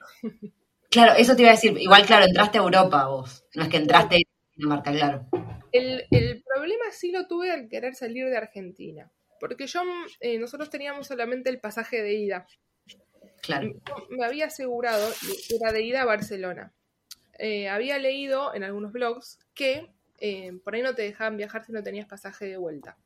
Claro, 0.91 1.15
eso 1.17 1.35
te 1.35 1.43
iba 1.43 1.51
a 1.51 1.55
decir, 1.55 1.77
igual 1.79 2.05
claro, 2.05 2.27
entraste 2.27 2.59
a 2.59 2.63
Europa 2.63 3.07
vos, 3.07 3.45
no 3.55 3.63
es 3.63 3.69
que 3.71 3.79
entraste 3.79 4.17
a 4.17 4.19
Dinamarca, 4.57 4.93
claro. 4.93 5.27
el, 5.73 6.05
el 6.11 6.43
problema 6.43 6.85
sí 6.91 7.11
lo 7.13 7.27
tuve 7.27 7.51
al 7.51 7.69
querer 7.69 7.95
salir 7.95 8.27
de 8.27 8.37
Argentina, 8.37 9.11
porque 9.41 9.67
yo, 9.67 9.81
eh, 10.21 10.39
nosotros 10.39 10.69
teníamos 10.69 11.07
solamente 11.07 11.49
el 11.49 11.61
pasaje 11.61 12.03
de 12.03 12.15
ida, 12.15 12.47
Claro. 13.43 13.73
Yo 13.89 14.07
me 14.11 14.25
había 14.25 14.47
asegurado 14.47 15.13
que 15.21 15.57
era 15.57 15.73
de 15.73 15.83
ida 15.83 16.03
a 16.03 16.05
Barcelona. 16.05 16.73
Eh, 17.39 17.69
había 17.69 17.99
leído 17.99 18.55
en 18.55 18.63
algunos 18.63 18.93
blogs 18.93 19.41
que 19.53 19.91
por 20.63 20.77
ahí 20.77 20.83
no 20.83 20.95
te 20.95 21.03
dejaban 21.03 21.37
viajar 21.37 21.65
si 21.65 21.73
no 21.73 21.83
tenías 21.83 22.07
pasaje 22.07 22.45
de 22.47 22.57
vuelta. 22.57 22.97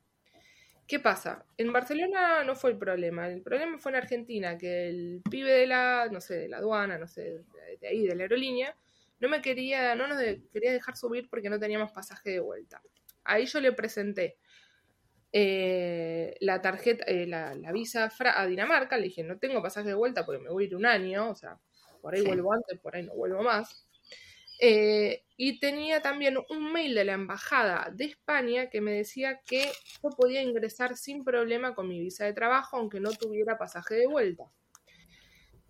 ¿Qué 0.86 1.00
pasa? 1.00 1.44
En 1.56 1.72
Barcelona 1.72 2.44
no 2.44 2.54
fue 2.54 2.70
el 2.70 2.78
problema. 2.78 3.28
El 3.28 3.42
problema 3.42 3.78
fue 3.78 3.90
en 3.92 3.96
Argentina, 3.96 4.56
que 4.56 4.88
el 4.88 5.20
pibe 5.28 5.50
de 5.52 5.66
la, 5.66 6.08
no 6.12 6.20
sé, 6.20 6.38
de 6.38 6.48
la 6.48 6.58
aduana, 6.58 6.96
no 6.96 7.08
sé, 7.08 7.42
de, 7.80 7.88
ahí, 7.88 8.06
de 8.06 8.14
la 8.14 8.22
aerolínea, 8.22 8.76
no 9.18 9.28
me 9.28 9.42
quería, 9.42 9.94
no 9.96 10.06
nos 10.06 10.18
de- 10.18 10.42
quería 10.52 10.72
dejar 10.72 10.96
subir 10.96 11.28
porque 11.28 11.50
no 11.50 11.58
teníamos 11.58 11.90
pasaje 11.90 12.30
de 12.30 12.40
vuelta. 12.40 12.80
Ahí 13.24 13.46
yo 13.46 13.60
le 13.60 13.72
presenté 13.72 14.36
eh, 15.32 16.36
la 16.40 16.62
tarjeta, 16.62 17.04
eh, 17.06 17.26
la, 17.26 17.54
la 17.54 17.72
visa 17.72 18.10
a 18.34 18.46
Dinamarca, 18.46 18.96
le 18.96 19.04
dije, 19.04 19.22
no 19.24 19.38
tengo 19.38 19.60
pasaje 19.62 19.88
de 19.88 19.94
vuelta 19.94 20.24
porque 20.24 20.42
me 20.42 20.50
voy 20.50 20.64
a 20.64 20.66
ir 20.68 20.76
un 20.76 20.86
año, 20.86 21.30
o 21.30 21.34
sea, 21.34 21.58
por 22.00 22.14
ahí 22.14 22.20
Sí. 22.22 22.26
vuelvo 22.26 22.52
antes, 22.52 22.78
por 22.78 22.94
ahí 22.94 23.02
no 23.02 23.14
vuelvo 23.14 23.42
más. 23.42 23.85
Eh, 24.60 25.24
y 25.36 25.60
tenía 25.60 26.00
también 26.00 26.38
un 26.48 26.72
mail 26.72 26.94
de 26.94 27.04
la 27.04 27.12
embajada 27.12 27.90
de 27.92 28.06
España 28.06 28.70
que 28.70 28.80
me 28.80 28.92
decía 28.92 29.40
que 29.46 29.70
yo 30.02 30.10
podía 30.10 30.42
ingresar 30.42 30.96
sin 30.96 31.24
problema 31.24 31.74
con 31.74 31.88
mi 31.88 32.00
visa 32.00 32.24
de 32.24 32.32
trabajo, 32.32 32.78
aunque 32.78 33.00
no 33.00 33.10
tuviera 33.10 33.58
pasaje 33.58 33.96
de 33.96 34.06
vuelta. 34.06 34.44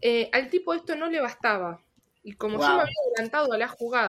Eh, 0.01 0.31
al 0.33 0.51
tipo 0.51 0.73
esto 0.73 0.95
no 0.95 1.09
le 1.09 1.21
bastaba. 1.21 1.83
Y 2.23 2.33
como 2.33 2.59
yo 2.61 2.69
me 2.69 2.83
había 2.83 2.95
adelantado 3.09 3.53
a 3.53 3.59
la 3.59 3.69
jugada, 3.69 4.09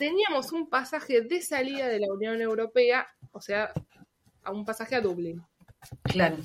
teníamos 0.00 0.50
un 0.50 0.68
pasaje 0.68 1.20
de 1.20 1.42
salida 1.42 1.86
de 1.86 2.00
la 2.00 2.12
Unión 2.12 2.40
Europea, 2.40 3.06
o 3.30 3.40
sea, 3.40 3.72
a 4.42 4.50
un 4.50 4.64
pasaje 4.64 4.96
a 4.96 5.00
Dublín. 5.00 5.42
Claro. 6.02 6.36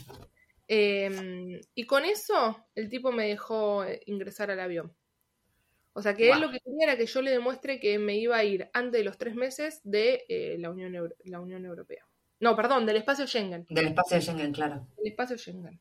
Eh, 0.68 1.62
y 1.74 1.84
con 1.86 2.06
eso 2.06 2.68
el 2.76 2.90
tipo 2.90 3.12
me 3.12 3.28
dejó 3.28 3.84
ingresar 4.06 4.52
al 4.52 4.60
avión. 4.60 4.94
O 5.94 6.02
sea 6.02 6.14
que 6.14 6.30
él 6.30 6.42
lo 6.42 6.52
que 6.52 6.60
quería 6.60 6.88
era 6.88 6.98
que 6.98 7.06
yo 7.06 7.22
le 7.22 7.32
demuestre 7.32 7.80
que 7.80 7.98
me 7.98 8.18
iba 8.18 8.36
a 8.36 8.44
ir 8.44 8.70
antes 8.74 9.00
de 9.00 9.06
los 9.06 9.18
tres 9.18 9.34
meses 9.36 9.80
de 9.84 10.26
eh, 10.28 10.58
la, 10.60 10.70
Unión 10.70 10.94
Euro- 10.94 11.16
la 11.24 11.40
Unión 11.40 11.66
Europea. 11.66 12.06
No, 12.42 12.54
perdón, 12.56 12.86
del 12.86 12.98
espacio 12.98 13.26
Schengen. 13.26 13.66
Del 13.70 13.88
espacio 13.88 14.20
Schengen, 14.20 14.52
claro. 14.52 14.86
El 14.98 15.12
espacio 15.12 15.38
Schengen. 15.38 15.80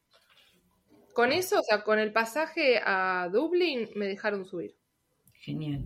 Con 1.12 1.32
eso, 1.32 1.58
o 1.58 1.62
sea, 1.62 1.82
con 1.82 1.98
el 1.98 2.12
pasaje 2.12 2.80
a 2.84 3.28
Dublín 3.32 3.90
me 3.96 4.06
dejaron 4.06 4.44
subir. 4.44 4.76
Genial. 5.32 5.82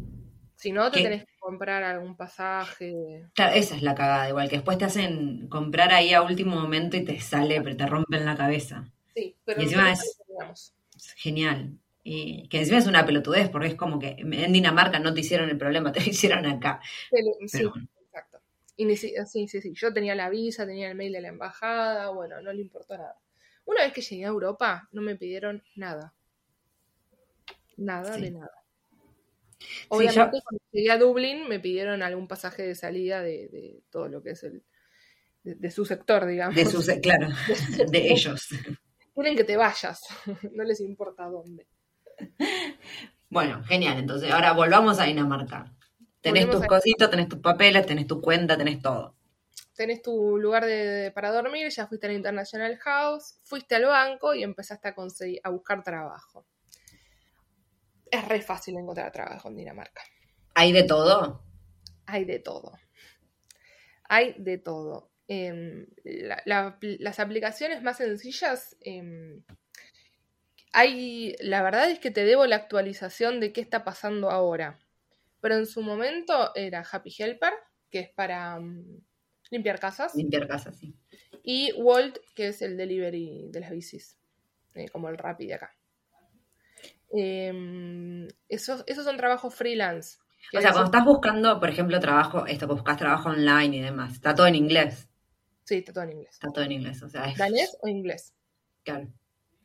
Si 0.59 0.73
no, 0.73 0.91
te 0.91 0.99
¿Qué? 0.99 1.05
tenés 1.05 1.25
que 1.25 1.39
comprar 1.39 1.85
algún 1.85 2.17
pasaje. 2.17 3.31
Claro, 3.35 3.55
esa 3.55 3.77
es 3.77 3.83
la 3.83 3.95
cagada, 3.95 4.29
igual 4.29 4.49
que 4.49 4.57
después 4.57 4.77
te 4.79 4.85
hacen 4.85 5.49
comprar 5.49 5.93
ahí 5.93 6.13
a 6.13 6.23
último 6.23 6.57
momento 6.61 6.97
y 6.97 7.05
te 7.05 7.21
sale, 7.21 7.61
pero 7.63 7.77
te 7.77 7.87
rompen 7.87 8.25
la 8.25 8.37
cabeza. 8.37 8.85
Sí, 9.15 9.37
pero 9.45 9.61
Y 9.61 9.65
encima 9.65 9.93
es-. 9.93 10.21
Es 10.97 11.13
genial. 11.15 11.79
Y 12.03 12.49
que 12.49 12.59
encima 12.61 12.79
es 12.79 12.87
una 12.87 13.05
pelotudez, 13.07 13.49
porque 13.51 13.69
es 13.69 13.75
como 13.77 13.99
que 13.99 14.17
en 14.19 14.53
Dinamarca 14.53 14.99
no 14.99 15.15
te 15.15 15.21
hicieron 15.21 15.49
el 15.51 15.59
problema, 15.59 15.93
te 15.93 16.01
lo 16.01 16.07
hicieron 16.07 16.47
acá. 16.47 16.81
Sí, 17.47 17.65
bueno. 17.65 17.87
exacto. 18.01 18.41
Y 18.77 18.97
sí, 18.97 19.15
sí, 19.27 19.49
sí. 19.61 19.73
Yo 19.75 19.93
tenía 19.93 20.15
la 20.15 20.31
visa, 20.31 20.67
tenía 20.67 20.89
el 20.91 20.97
mail 20.97 21.13
de 21.13 21.21
la 21.21 21.29
embajada, 21.29 22.11
bueno, 22.11 22.41
no 22.41 22.53
le 22.53 22.63
importó 22.63 22.97
nada. 22.97 23.17
Una 23.65 23.83
vez 23.83 23.93
que 23.93 24.01
llegué 24.01 24.25
a 24.25 24.29
Europa, 24.29 24.89
no 24.93 25.03
me 25.03 25.17
pidieron 25.17 25.63
nada. 25.77 26.15
Nada 27.77 28.15
Sí. 28.15 28.21
de 28.23 28.31
nada. 28.33 28.58
Sí, 29.61 29.67
Obviamente, 29.89 30.37
yo- 30.39 30.43
cuando 30.43 30.61
llegué 30.73 30.91
a 30.91 30.99
Dublín, 30.99 31.49
me 31.49 31.61
pidieron 31.61 32.03
algún 32.03 32.29
pasaje 32.29 32.63
de 32.63 32.75
salida 32.75 33.23
de, 33.23 33.49
de 33.49 33.83
todo 33.91 34.09
lo 34.09 34.23
que 34.23 34.31
es 34.31 34.43
el. 34.45 34.63
de, 35.43 35.55
de 35.57 35.71
su 35.71 35.85
sector, 35.85 36.27
digamos. 36.27 36.55
De 36.55 36.65
sus, 36.67 36.87
claro, 37.03 37.29
de 37.91 38.13
ellos. 38.13 38.49
Quieren 39.15 39.37
que 39.37 39.45
te 39.45 39.57
vayas, 39.57 40.01
no 40.53 40.63
les 40.65 40.81
importa 40.81 41.25
dónde. 41.25 41.67
Bueno, 43.31 43.63
genial. 43.65 43.99
Entonces, 43.99 44.31
ahora 44.31 44.53
volvamos 44.53 44.99
a 45.01 45.05
Dinamarca. 45.05 45.75
Tenés 46.21 46.45
Volvemos 46.47 46.61
tus 46.69 46.69
cositas, 46.69 47.11
tenés 47.11 47.29
tus 47.29 47.39
papeles, 47.41 47.87
tenés 47.87 48.07
tu 48.07 48.21
cuenta, 48.21 48.57
tenés 48.57 48.81
todo. 48.83 49.15
tenés 49.75 50.03
tu 50.03 50.37
lugar 50.39 50.65
de, 50.67 50.75
de- 50.75 51.11
para 51.13 51.31
dormir, 51.31 51.69
ya 51.71 51.87
fuiste 51.87 52.07
al 52.09 52.13
International 52.15 52.77
House, 52.79 53.39
fuiste 53.45 53.77
al 53.77 53.85
banco 53.85 54.35
y 54.35 54.43
empezaste 54.43 54.89
a 54.89 54.95
conseguir, 54.95 55.41
a 55.45 55.51
buscar 55.51 55.83
trabajo. 55.85 56.45
Es 58.11 58.27
re 58.29 58.41
fácil 58.41 58.77
encontrar 58.79 59.13
trabajo 59.13 59.49
en 59.49 59.57
Dinamarca. 59.57 60.03
¿Hay 60.55 60.73
de 60.73 60.85
todo? 60.85 61.43
Hay 62.07 62.25
de 62.25 62.39
todo. 62.39 62.73
Hay 64.09 64.35
de 64.39 64.59
todo. 64.59 65.11
Em, 65.29 65.87
la- 66.05 66.43
la- 66.47 66.79
las 66.81 67.21
aplicaciones 67.21 67.83
más 67.83 67.99
sencillas, 67.99 68.77
em, 68.81 69.43
hay, 70.73 71.35
la 71.41 71.63
verdad 71.63 71.91
es 71.91 71.99
que 71.99 72.11
te 72.11 72.25
debo 72.25 72.47
la 72.47 72.57
actualización 72.57 73.41
de 73.41 73.53
qué 73.53 73.61
está 73.61 73.85
pasando 73.85 74.31
ahora. 74.31 74.79
Pero 75.41 75.57
en 75.57 75.67
su 75.67 75.83
momento 75.83 76.55
era 76.55 76.85
Happy 76.91 77.15
Helper, 77.17 77.53
que 77.91 78.01
es 78.01 78.11
para 78.11 78.59
mm, 78.59 79.01
limpiar 79.51 79.79
casas. 79.81 80.15
Limpiar 80.15 80.47
casa, 80.49 80.73
sí. 80.73 80.95
Y 81.43 81.73
Walt, 81.77 82.19
que 82.35 82.49
es 82.49 82.61
el 82.63 82.77
delivery 82.77 83.49
de 83.51 83.61
las 83.61 83.71
bicis, 83.71 84.19
eh, 84.75 84.89
como 84.89 85.09
el 85.09 85.17
Rappi 85.19 85.47
de 85.47 85.55
acá. 85.55 85.75
Em, 87.11 88.29
esos, 88.49 88.85
esos 88.87 89.05
son 89.05 89.17
trabajos 89.17 89.55
freelance. 89.55 90.19
O 90.55 90.61
sea, 90.61 90.71
cuando 90.73 90.87
estás 90.87 91.05
buscando, 91.05 91.61
por 91.61 91.69
ejemplo, 91.69 92.01
trabajo, 92.01 92.47
esto, 92.47 92.67
buscas 92.67 92.97
trabajo 92.97 93.29
online 93.31 93.77
y 93.77 93.81
demás, 93.81 94.15
está 94.15 94.35
todo 94.35 94.47
en 94.47 94.55
inglés. 94.55 95.09
Sí, 95.65 95.77
está 95.77 95.93
todo 95.93 96.05
en 96.05 96.13
inglés. 96.13 96.31
Está 96.33 96.49
todo 96.53 96.65
en 96.65 96.73
inglés. 96.73 97.03
O 97.03 97.09
sea, 97.09 97.27
es, 97.27 97.37
¿Danés 97.37 97.77
o 97.83 97.89
inglés? 97.89 98.33
claro. 98.85 99.09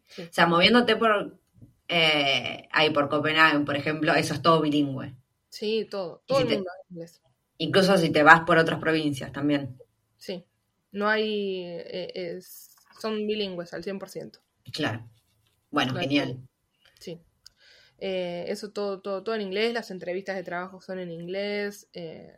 Sí. 0.08 0.24
O 0.24 0.34
sea, 0.34 0.46
moviéndote 0.48 0.96
por 0.98 1.40
eh, 1.88 2.68
ahí 2.72 2.90
por 2.92 3.10
Copenhague, 3.10 3.60
por 3.66 3.76
ejemplo, 3.78 4.14
eso 4.14 4.34
es 4.34 4.42
todo 4.42 4.62
bilingüe. 4.62 5.16
Sí, 5.50 5.88
todo. 5.90 6.24
Todo 6.28 6.40
si 6.40 6.44
el 6.44 6.50
te- 6.50 6.56
mundo 6.56 6.70
habla 6.72 6.84
inglés. 6.90 7.22
Incluso 7.58 7.98
si 7.98 8.10
te 8.12 8.24
vas 8.24 8.42
por 8.42 8.58
otras 8.58 8.80
provincias 8.80 9.32
también. 9.32 9.78
Sí. 10.18 10.46
No 10.92 11.08
hay. 11.08 11.64
eh, 11.64 12.12
es- 12.38 12.76
son 13.00 13.26
bilingües 13.26 13.74
al 13.74 13.84
100%. 13.84 14.40
Claro. 14.72 15.08
Bueno, 15.72 15.94
genial. 15.96 16.38
Sí. 17.00 17.20
Eh, 18.06 18.46
eso 18.50 18.72
todo, 18.74 19.02
todo, 19.02 19.24
todo 19.24 19.36
en 19.36 19.42
inglés, 19.42 19.74
las 19.74 19.90
entrevistas 19.92 20.36
de 20.36 20.44
trabajo 20.44 20.82
son 20.82 21.00
en 21.00 21.12
inglés. 21.12 21.88
eh, 21.94 22.36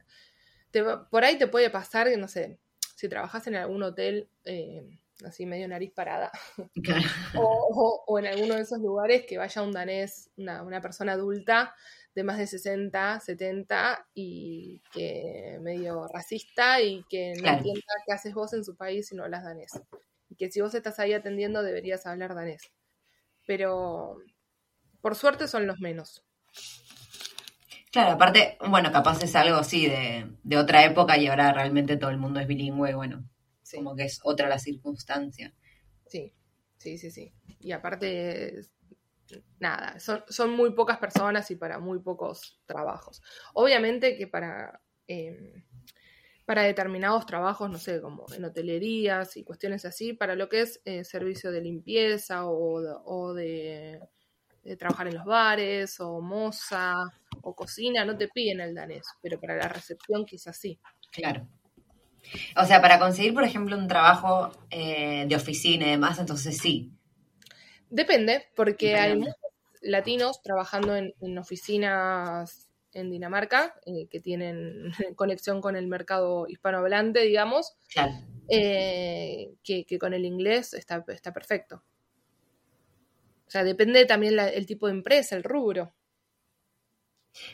te 0.71 0.83
por 1.11 1.23
ahí 1.23 1.37
te 1.37 1.47
puede 1.47 1.69
pasar 1.69 2.07
que, 2.09 2.17
no 2.17 2.27
sé, 2.27 2.59
si 2.95 3.09
trabajas 3.09 3.47
en 3.47 3.55
algún 3.55 3.83
hotel, 3.83 4.29
eh, 4.45 4.83
así 5.25 5.45
medio 5.45 5.67
nariz 5.67 5.91
parada, 5.93 6.31
Claro. 6.83 7.03
o, 7.35 7.43
o- 7.43 8.03
o 8.07 8.19
en 8.19 8.27
alguno 8.27 8.55
de 8.55 8.61
esos 8.63 8.79
lugares 8.79 9.25
que 9.27 9.37
vaya 9.37 9.61
un 9.63 9.71
danés, 9.71 10.29
una, 10.37 10.63
una 10.63 10.81
persona 10.81 11.13
adulta 11.13 11.73
de 12.15 12.23
más 12.23 12.37
de 12.37 12.47
60, 12.47 13.19
70 13.19 14.07
y 14.13 14.81
que 14.93 15.57
medio 15.61 16.07
racista 16.13 16.81
y 16.81 17.03
que 17.09 17.33
no 17.41 17.41
Claro. 17.41 17.57
entienda 17.57 17.81
qué 18.05 18.13
haces 18.13 18.33
vos 18.33 18.53
en 18.53 18.63
su 18.65 18.75
país 18.77 19.07
si 19.07 19.15
no 19.15 19.23
hablas 19.23 19.43
danés. 19.43 19.71
Y 20.29 20.35
que 20.35 20.51
si 20.51 20.61
vos 20.61 20.73
estás 20.75 20.99
ahí 20.99 21.13
atendiendo 21.13 21.63
deberías 21.63 22.05
hablar 22.05 22.35
danés. 22.35 22.61
Pero 23.47 24.17
por 25.05 25.13
suerte 25.13 25.47
son 25.47 25.67
los 25.67 25.79
menos. 25.79 26.25
Claro, 27.91 28.13
aparte, 28.13 28.57
bueno, 28.67 28.91
capaz 28.91 29.21
es 29.21 29.35
algo 29.35 29.57
así 29.57 29.87
de, 29.87 30.35
de 30.41 30.57
otra 30.57 30.83
época 30.83 31.15
y 31.15 31.27
ahora 31.27 31.53
realmente 31.53 31.95
todo 31.97 32.09
el 32.09 32.17
mundo 32.17 32.39
es 32.39 32.47
bilingüe, 32.47 32.95
bueno, 32.95 33.23
Sí. 33.61 33.77
como 33.77 33.95
que 33.95 34.05
es 34.05 34.19
otra 34.23 34.49
la 34.49 34.57
circunstancia. 34.57 35.53
Sí, 36.07 36.33
sí, 36.79 36.97
sí, 36.97 37.11
sí. 37.11 37.35
Y 37.59 37.71
aparte, 37.71 38.61
nada, 39.59 39.99
son, 39.99 40.23
son 40.27 40.49
muy 40.49 40.71
pocas 40.71 40.97
personas 40.97 41.51
y 41.51 41.55
para 41.55 41.77
muy 41.77 41.99
pocos 41.99 42.59
trabajos. 42.65 43.21
Obviamente 43.53 44.17
que 44.17 44.25
para, 44.25 44.81
eh, 45.07 45.65
para 46.47 46.63
determinados 46.63 47.27
trabajos, 47.27 47.69
no 47.69 47.77
sé, 47.77 48.01
como 48.01 48.25
en 48.35 48.43
hotelerías 48.43 49.37
y 49.37 49.43
cuestiones 49.43 49.85
así, 49.85 50.13
para 50.13 50.33
lo 50.33 50.49
que 50.49 50.61
es 50.61 50.81
eh, 50.83 51.03
servicio 51.03 51.51
de 51.51 51.61
limpieza 51.61 52.47
o, 52.47 52.81
o 53.05 53.35
de, 53.35 53.99
de 54.65 54.75
trabajar 54.77 55.07
en 55.07 55.15
los 55.15 55.25
bares 55.25 55.99
o 55.99 56.19
moza 56.21 56.95
o 57.41 57.55
cocina, 57.55 58.03
no 58.03 58.17
te 58.17 58.27
piden 58.27 58.59
el 58.59 58.73
danés, 58.73 59.05
pero 59.21 59.39
para 59.39 59.55
la 59.55 59.67
recepción 59.67 60.25
quizás 60.25 60.57
sí. 60.57 60.79
Claro. 61.11 61.47
O 62.57 62.65
sea, 62.65 62.81
para 62.81 62.97
conseguir, 62.99 63.33
por 63.35 63.43
ejemplo, 63.43 63.77
un 63.77 63.87
trabajo 63.87 64.51
eh, 64.71 65.25
de 65.27 65.35
oficina 65.35 65.85
y 65.85 65.91
demás, 65.91 66.17
entonces 66.19 66.57
sí. 66.57 66.91
Depende, 67.89 68.47
porque 68.55 68.95
hay 68.95 69.15
muchos 69.15 69.35
latinos 69.81 70.41
trabajando 70.41 70.95
en, 70.95 71.13
en 71.21 71.37
oficinas 71.37 72.67
en 72.93 73.11
Dinamarca 73.11 73.75
eh, 73.85 74.07
que 74.09 74.19
tienen 74.19 74.91
conexión 75.15 75.61
con 75.61 75.75
el 75.75 75.87
mercado 75.87 76.47
hispanohablante, 76.47 77.21
digamos, 77.21 77.75
Claro. 77.93 78.13
eh, 78.49 79.53
que, 79.63 79.85
que 79.85 79.99
con 79.99 80.13
el 80.15 80.25
inglés 80.25 80.73
está, 80.73 81.03
está 81.09 81.31
perfecto. 81.31 81.83
O 83.47 83.51
sea, 83.51 83.63
depende 83.63 84.05
también 84.05 84.35
la- 84.35 84.49
el 84.49 84.65
tipo 84.65 84.87
de 84.87 84.93
empresa, 84.93 85.35
el 85.35 85.43
rubro. 85.43 85.93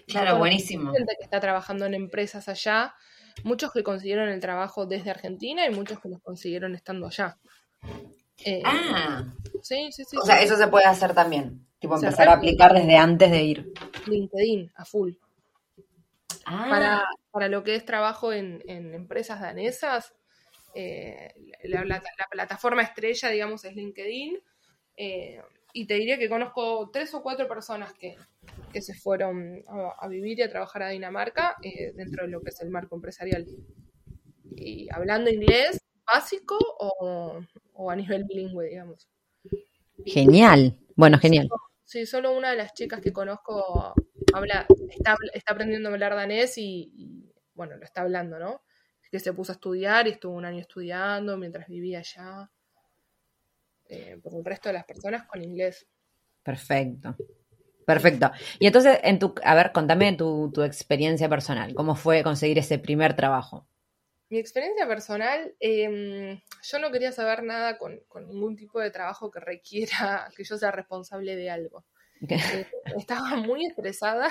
Claro, 0.07 0.37
buenísimo. 0.37 0.91
gente 0.93 1.15
que 1.17 1.23
está 1.23 1.39
trabajando 1.39 1.85
en 1.85 1.93
empresas 1.95 2.47
allá, 2.47 2.93
muchos 3.43 3.71
que 3.73 3.83
consiguieron 3.83 4.29
el 4.29 4.39
trabajo 4.39 4.85
desde 4.85 5.09
Argentina 5.09 5.65
y 5.65 5.71
muchos 5.73 5.99
que 5.99 6.09
los 6.09 6.21
consiguieron 6.21 6.75
estando 6.75 7.07
allá. 7.07 7.37
Eh, 8.45 8.61
Ah, 8.63 9.25
sí, 9.63 9.91
sí, 9.91 10.03
sí. 10.05 10.17
o 10.17 10.25
sea, 10.25 10.41
eso 10.41 10.55
se 10.55 10.67
puede 10.67 10.85
hacer 10.85 11.13
también. 11.13 11.65
Tipo, 11.79 11.97
Se 11.97 12.05
empezar 12.05 12.29
a 12.29 12.33
aplicar 12.33 12.73
desde 12.73 12.95
antes 12.97 13.31
de 13.31 13.43
ir. 13.43 13.73
LinkedIn 14.05 14.71
a 14.75 14.85
full. 14.85 15.13
Ah, 16.45 16.67
para, 16.69 17.07
para 17.31 17.47
lo 17.47 17.63
que 17.63 17.75
es 17.75 17.85
trabajo 17.85 18.33
en, 18.33 18.63
en 18.67 18.93
empresas 18.93 19.41
danesas, 19.41 20.13
eh, 20.75 21.33
la, 21.63 21.83
la- 21.85 22.01
la 22.01 22.27
plataforma 22.29 22.83
estrella, 22.83 23.29
digamos, 23.29 23.65
es 23.65 23.75
LinkedIn. 23.75 24.39
eh, 24.97 25.41
y 25.73 25.85
te 25.85 25.95
diría 25.95 26.17
que 26.17 26.29
conozco 26.29 26.89
tres 26.91 27.13
o 27.13 27.21
cuatro 27.21 27.47
personas 27.47 27.93
que, 27.93 28.15
que 28.71 28.81
se 28.81 28.93
fueron 28.93 29.63
a, 29.67 29.95
a 29.99 30.07
vivir 30.07 30.39
y 30.39 30.41
a 30.43 30.49
trabajar 30.49 30.83
a 30.83 30.89
Dinamarca 30.89 31.55
eh, 31.61 31.91
dentro 31.95 32.25
de 32.25 32.31
lo 32.31 32.41
que 32.41 32.49
es 32.49 32.61
el 32.61 32.69
marco 32.69 32.95
empresarial. 32.95 33.47
Y 34.55 34.87
hablando 34.91 35.29
inglés 35.29 35.79
básico 36.05 36.57
o, 36.79 37.39
o 37.73 37.91
a 37.91 37.95
nivel 37.95 38.25
bilingüe, 38.25 38.69
digamos. 38.69 39.07
genial. 40.05 40.77
Bueno, 40.95 41.17
genial. 41.17 41.49
Sí, 41.85 42.05
solo 42.05 42.35
una 42.35 42.51
de 42.51 42.57
las 42.57 42.73
chicas 42.73 43.01
que 43.01 43.11
conozco 43.11 43.93
habla, 44.33 44.65
está, 44.89 45.17
está 45.33 45.53
aprendiendo 45.53 45.89
a 45.89 45.93
hablar 45.93 46.15
danés 46.15 46.57
y, 46.57 46.91
y, 46.95 47.33
bueno, 47.53 47.75
lo 47.77 47.83
está 47.83 48.01
hablando, 48.01 48.39
¿no? 48.39 48.63
Que 49.11 49.19
se 49.19 49.33
puso 49.33 49.51
a 49.51 49.55
estudiar 49.55 50.07
y 50.07 50.11
estuvo 50.11 50.33
un 50.33 50.45
año 50.45 50.59
estudiando 50.59 51.37
mientras 51.37 51.67
vivía 51.67 51.99
allá. 51.99 52.49
Eh, 53.91 54.17
por 54.23 54.33
el 54.33 54.45
resto 54.45 54.69
de 54.69 54.73
las 54.73 54.85
personas 54.85 55.27
con 55.27 55.43
inglés. 55.43 55.85
Perfecto. 56.41 57.15
Perfecto. 57.85 58.31
Y 58.57 58.67
entonces, 58.67 58.99
en 59.03 59.19
tu, 59.19 59.35
a 59.43 59.53
ver, 59.53 59.73
contame 59.73 60.13
tu, 60.13 60.49
tu 60.53 60.63
experiencia 60.63 61.27
personal. 61.27 61.75
¿Cómo 61.75 61.95
fue 61.95 62.23
conseguir 62.23 62.57
ese 62.57 62.79
primer 62.79 63.15
trabajo? 63.17 63.67
Mi 64.29 64.37
experiencia 64.37 64.87
personal, 64.87 65.53
eh, 65.59 66.41
yo 66.63 66.79
no 66.79 66.89
quería 66.89 67.11
saber 67.11 67.43
nada 67.43 67.77
con, 67.77 67.99
con 68.07 68.29
ningún 68.29 68.55
tipo 68.55 68.79
de 68.79 68.89
trabajo 68.89 69.29
que 69.29 69.41
requiera 69.41 70.29
que 70.37 70.45
yo 70.45 70.57
sea 70.57 70.71
responsable 70.71 71.35
de 71.35 71.49
algo. 71.49 71.83
Eh, 72.29 72.65
estaba 72.97 73.35
muy 73.35 73.65
estresada 73.65 74.29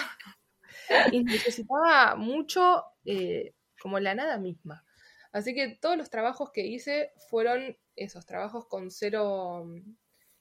y 1.12 1.22
necesitaba 1.22 2.16
mucho 2.16 2.84
eh, 3.04 3.52
como 3.78 4.00
la 4.00 4.14
nada 4.14 4.38
misma. 4.38 4.86
Así 5.32 5.54
que 5.54 5.78
todos 5.80 5.96
los 5.96 6.10
trabajos 6.10 6.50
que 6.50 6.66
hice 6.66 7.12
fueron 7.28 7.76
esos 7.94 8.26
trabajos 8.26 8.66
con 8.66 8.90
cero, 8.90 9.66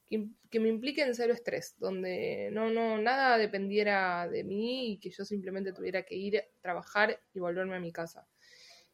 que, 0.09 0.59
me 0.59 0.69
impliquen 0.69 1.13
cero 1.13 1.33
estrés, 1.33 1.75
donde 1.77 2.49
no, 2.51 2.69
no, 2.71 2.97
nada 2.97 3.37
dependiera 3.37 4.27
de 4.27 4.43
mí 4.43 4.93
y 4.93 4.99
que 4.99 5.11
yo 5.11 5.25
simplemente 5.25 5.73
tuviera 5.73 6.03
que 6.03 6.15
ir 6.15 6.39
a 6.39 6.43
trabajar 6.61 7.21
y 7.33 7.39
volverme 7.39 7.75
a 7.75 7.79
mi 7.79 7.91
casa. 7.91 8.27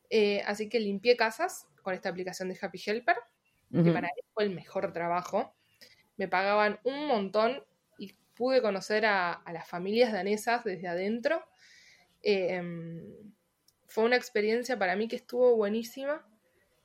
Eh, 0.10 0.42
así 0.46 0.68
que 0.70 0.80
limpié 0.80 1.16
casas 1.16 1.68
con 1.82 1.94
esta 1.94 2.10
aplicación 2.10 2.50
de 2.50 2.58
Happy 2.62 2.82
Helper, 2.86 3.18
que 3.72 3.92
para 3.92 4.08
mí 4.08 4.22
fue 4.34 4.46
el 4.46 4.52
mejor 4.52 4.94
trabajo. 4.94 5.54
Me 6.18 6.28
pagaban 6.28 6.80
un 6.84 7.08
montón 7.08 7.62
y 7.98 8.14
pude 8.36 8.62
conocer 8.62 9.06
a, 9.06 9.44
las 9.52 9.68
familias 9.68 10.14
danesas 10.14 10.64
desde 10.64 10.88
adentro. 10.88 11.44
Em, 12.22 13.34
fue 13.88 14.04
una 14.04 14.16
experiencia 14.16 14.78
para 14.78 14.96
mí 14.96 15.08
que 15.08 15.16
estuvo 15.16 15.56
buenísima. 15.56 16.26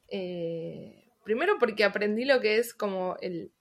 Eh, 0.08 1.08
primero 1.24 1.56
porque 1.58 1.84
aprendí 1.84 2.24
lo 2.24 2.40
que 2.40 2.58
es 2.58 2.74
como 2.74 3.16
el, 3.20 3.52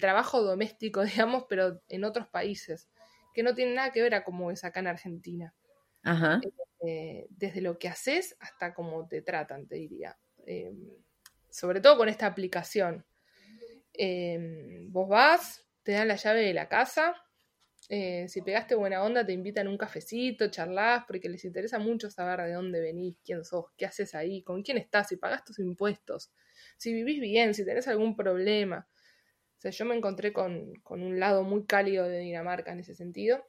trabajo 0.00 0.42
doméstico, 0.42 1.02
digamos, 1.04 1.44
pero 1.48 1.82
en 1.88 2.04
otros 2.04 2.28
países, 2.28 2.88
que 3.34 3.42
no 3.42 3.54
tiene 3.54 3.74
nada 3.74 3.92
que 3.92 4.02
ver 4.02 4.14
a 4.14 4.24
cómo 4.24 4.50
es 4.50 4.64
acá 4.64 4.80
en 4.80 4.88
Argentina. 4.88 5.54
Ajá. 6.02 6.40
Eh, 6.86 7.26
desde 7.30 7.60
lo 7.60 7.78
que 7.78 7.88
haces 7.88 8.36
hasta 8.40 8.74
cómo 8.74 9.06
te 9.08 9.22
tratan, 9.22 9.66
te 9.66 9.76
diría. 9.76 10.16
Eh, 10.46 10.72
sobre 11.50 11.80
todo 11.80 11.96
con 11.96 12.08
esta 12.08 12.26
aplicación. 12.26 13.04
vos 14.88 15.08
vas, 15.08 15.64
te 15.82 15.92
dan 15.92 16.08
la 16.08 16.16
llave 16.16 16.42
de 16.42 16.54
la 16.54 16.68
casa, 16.68 17.14
eh, 17.90 18.28
si 18.28 18.42
pegaste 18.42 18.74
buena 18.74 19.02
onda, 19.02 19.24
te 19.24 19.32
invitan 19.32 19.66
a 19.66 19.70
un 19.70 19.78
cafecito, 19.78 20.50
charlas, 20.50 21.04
porque 21.06 21.30
les 21.30 21.44
interesa 21.46 21.78
mucho 21.78 22.10
saber 22.10 22.46
de 22.46 22.52
dónde 22.52 22.80
venís, 22.80 23.16
quién 23.24 23.44
sos, 23.44 23.66
qué 23.78 23.86
haces 23.86 24.14
ahí, 24.14 24.42
con 24.42 24.62
quién 24.62 24.76
estás, 24.76 25.08
si 25.08 25.16
pagás 25.16 25.42
tus 25.44 25.58
impuestos, 25.58 26.30
si 26.76 26.92
vivís 26.92 27.18
bien, 27.18 27.54
si 27.54 27.64
tenés 27.64 27.88
algún 27.88 28.14
problema. 28.14 28.86
O 29.56 29.60
sea, 29.60 29.70
yo 29.70 29.86
me 29.86 29.96
encontré 29.96 30.34
con, 30.34 30.74
un 30.88 31.18
lado 31.18 31.44
muy 31.44 31.64
cálido 31.64 32.06
de 32.06 32.18
Dinamarca 32.18 32.72
en 32.72 32.80
ese 32.80 32.94
sentido. 32.94 33.42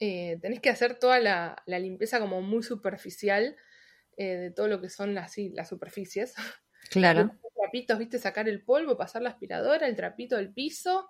Eh, 0.00 0.38
tenés 0.42 0.60
que 0.60 0.70
hacer 0.70 0.98
toda 0.98 1.20
la, 1.20 1.62
limpieza 1.66 2.18
como 2.18 2.42
muy 2.42 2.64
superficial 2.64 3.56
eh, 4.16 4.36
de 4.36 4.50
todo 4.50 4.66
lo 4.66 4.80
que 4.80 4.88
son 4.88 5.14
las, 5.14 5.36
las 5.54 5.68
superficies. 5.68 6.34
Claro. 6.90 7.30
trapitos, 7.54 7.98
viste, 7.98 8.18
sacar 8.18 8.48
el 8.48 8.64
polvo, 8.64 8.96
pasar 8.96 9.22
la 9.22 9.28
aspiradora, 9.28 9.86
el 9.86 9.94
trapito 9.94 10.36
del 10.36 10.52
piso, 10.52 11.08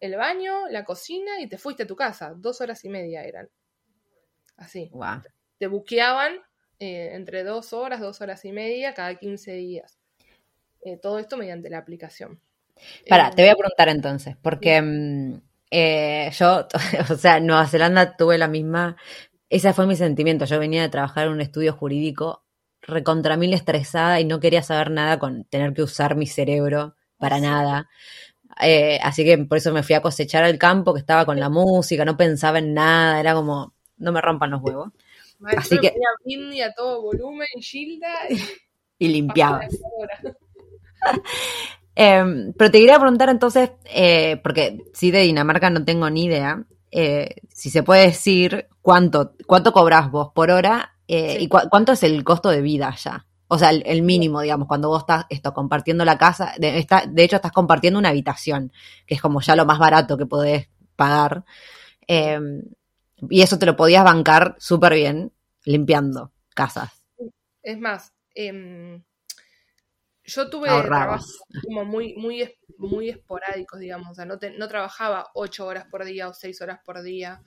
el 0.00 0.16
baño, 0.16 0.68
la 0.68 0.84
cocina 0.84 1.40
y 1.40 1.48
te 1.48 1.58
fuiste 1.58 1.84
a 1.84 1.86
tu 1.86 1.96
casa. 1.96 2.34
Dos 2.36 2.60
horas 2.60 2.84
y 2.84 2.88
media 2.88 3.22
eran. 3.22 3.48
Así. 4.56 4.90
Te 5.58 5.66
buqueaban 5.66 6.36
eh, 6.78 7.10
entre 7.12 7.44
dos 7.44 7.72
horas, 7.72 8.00
dos 8.00 8.20
horas 8.20 8.44
y 8.44 8.52
media 8.52 8.94
cada 8.94 9.14
15 9.14 9.52
días. 9.52 9.98
Eh, 10.84 10.96
todo 10.96 11.18
esto 11.18 11.36
mediante 11.36 11.70
la 11.70 11.78
aplicación. 11.78 12.40
Para, 13.08 13.28
eh, 13.28 13.32
te 13.36 13.42
voy 13.42 13.50
a 13.50 13.56
preguntar 13.56 13.88
entonces, 13.90 14.36
porque 14.40 14.80
mm, 14.80 15.40
yo, 16.32 16.68
o 17.10 17.16
sea, 17.16 17.36
en 17.36 17.46
Nueva 17.46 17.66
Zelanda 17.66 18.16
tuve 18.16 18.38
la 18.38 18.48
misma, 18.48 18.96
ese 19.50 19.72
fue 19.74 19.86
mi 19.86 19.96
sentimiento. 19.96 20.46
Yo 20.46 20.58
venía 20.58 20.82
de 20.82 20.88
trabajar 20.88 21.26
en 21.26 21.34
un 21.34 21.40
estudio 21.40 21.74
jurídico 21.74 22.44
recontra 22.82 23.36
mil 23.36 23.52
estresada 23.52 24.20
y 24.20 24.24
no 24.24 24.40
quería 24.40 24.62
saber 24.62 24.90
nada 24.90 25.18
con 25.18 25.44
tener 25.44 25.74
que 25.74 25.82
usar 25.82 26.16
mi 26.16 26.26
cerebro 26.26 26.96
para 27.18 27.38
nada. 27.38 27.88
Eh, 28.62 28.98
así 29.02 29.24
que 29.24 29.38
por 29.38 29.58
eso 29.58 29.72
me 29.72 29.82
fui 29.82 29.94
a 29.94 30.02
cosechar 30.02 30.44
al 30.44 30.58
campo, 30.58 30.92
que 30.92 31.00
estaba 31.00 31.24
con 31.24 31.38
la 31.38 31.48
música, 31.48 32.04
no 32.04 32.16
pensaba 32.16 32.58
en 32.58 32.74
nada, 32.74 33.20
era 33.20 33.34
como, 33.34 33.74
no 33.96 34.12
me 34.12 34.20
rompan 34.20 34.50
los 34.50 34.62
huevos. 34.62 34.90
así 35.56 35.78
que... 35.78 35.94
Ponía 36.24 36.66
a 36.66 36.72
todo 36.72 37.02
volumen, 37.02 37.48
Gilda 37.60 38.08
y, 38.98 39.08
limpiaba. 39.08 39.62
Em, 41.96 42.54
pero 42.54 42.70
te 42.70 42.78
quería 42.78 42.98
preguntar 42.98 43.28
entonces, 43.28 43.72
eh, 43.84 44.40
porque 44.42 44.78
sí 44.94 45.10
de 45.10 45.20
Dinamarca 45.20 45.68
no 45.68 45.84
tengo 45.84 46.08
ni 46.08 46.26
idea, 46.26 46.64
eh, 46.90 47.34
si 47.48 47.68
se 47.68 47.82
puede 47.82 48.06
decir 48.06 48.68
cuánto, 48.80 49.34
cuánto 49.46 49.72
cobras 49.72 50.10
vos 50.10 50.30
por 50.32 50.50
hora 50.50 50.94
y 51.06 51.48
cuánto 51.48 51.92
es 51.92 52.02
el 52.04 52.22
costo 52.24 52.48
de 52.48 52.62
vida 52.62 52.88
allá. 52.88 53.26
O 53.52 53.58
sea, 53.58 53.70
el, 53.70 54.02
mínimo, 54.02 54.40
digamos, 54.42 54.68
cuando 54.68 54.88
vos 54.88 55.00
estás 55.00 55.24
esto, 55.28 55.52
compartiendo 55.52 56.04
la 56.04 56.16
casa, 56.16 56.54
de, 56.56 56.86
hecho 57.16 57.34
estás 57.34 57.50
compartiendo 57.50 57.98
una 57.98 58.10
habitación, 58.10 58.70
que 59.06 59.16
es 59.16 59.20
como 59.20 59.40
ya 59.40 59.56
lo 59.56 59.66
más 59.66 59.80
barato 59.80 60.16
que 60.16 60.24
podés 60.24 60.68
pagar. 60.94 61.44
Em, 62.06 62.62
y 63.28 63.42
eso 63.42 63.58
te 63.58 63.66
lo 63.66 63.74
podías 63.74 64.04
bancar 64.04 64.54
súper 64.60 64.94
bien 64.94 65.32
limpiando 65.64 66.30
casas. 66.54 67.02
Es 67.60 67.76
más, 67.76 68.12
em, 68.36 69.02
yo 70.22 70.48
tuve 70.48 70.68
trabajos 70.68 71.40
como 71.64 71.84
muy, 71.84 72.14
muy, 72.14 72.56
muy 72.78 73.08
esporádicos, 73.08 73.80
digamos, 73.80 74.12
o 74.12 74.14
sea, 74.14 74.26
no, 74.26 74.38
no 74.58 74.68
trabajaba 74.68 75.26
ocho 75.34 75.66
horas 75.66 75.86
por 75.90 76.04
día 76.04 76.28
o 76.28 76.34
seis 76.34 76.62
horas 76.62 76.78
por 76.84 77.02
día. 77.02 77.42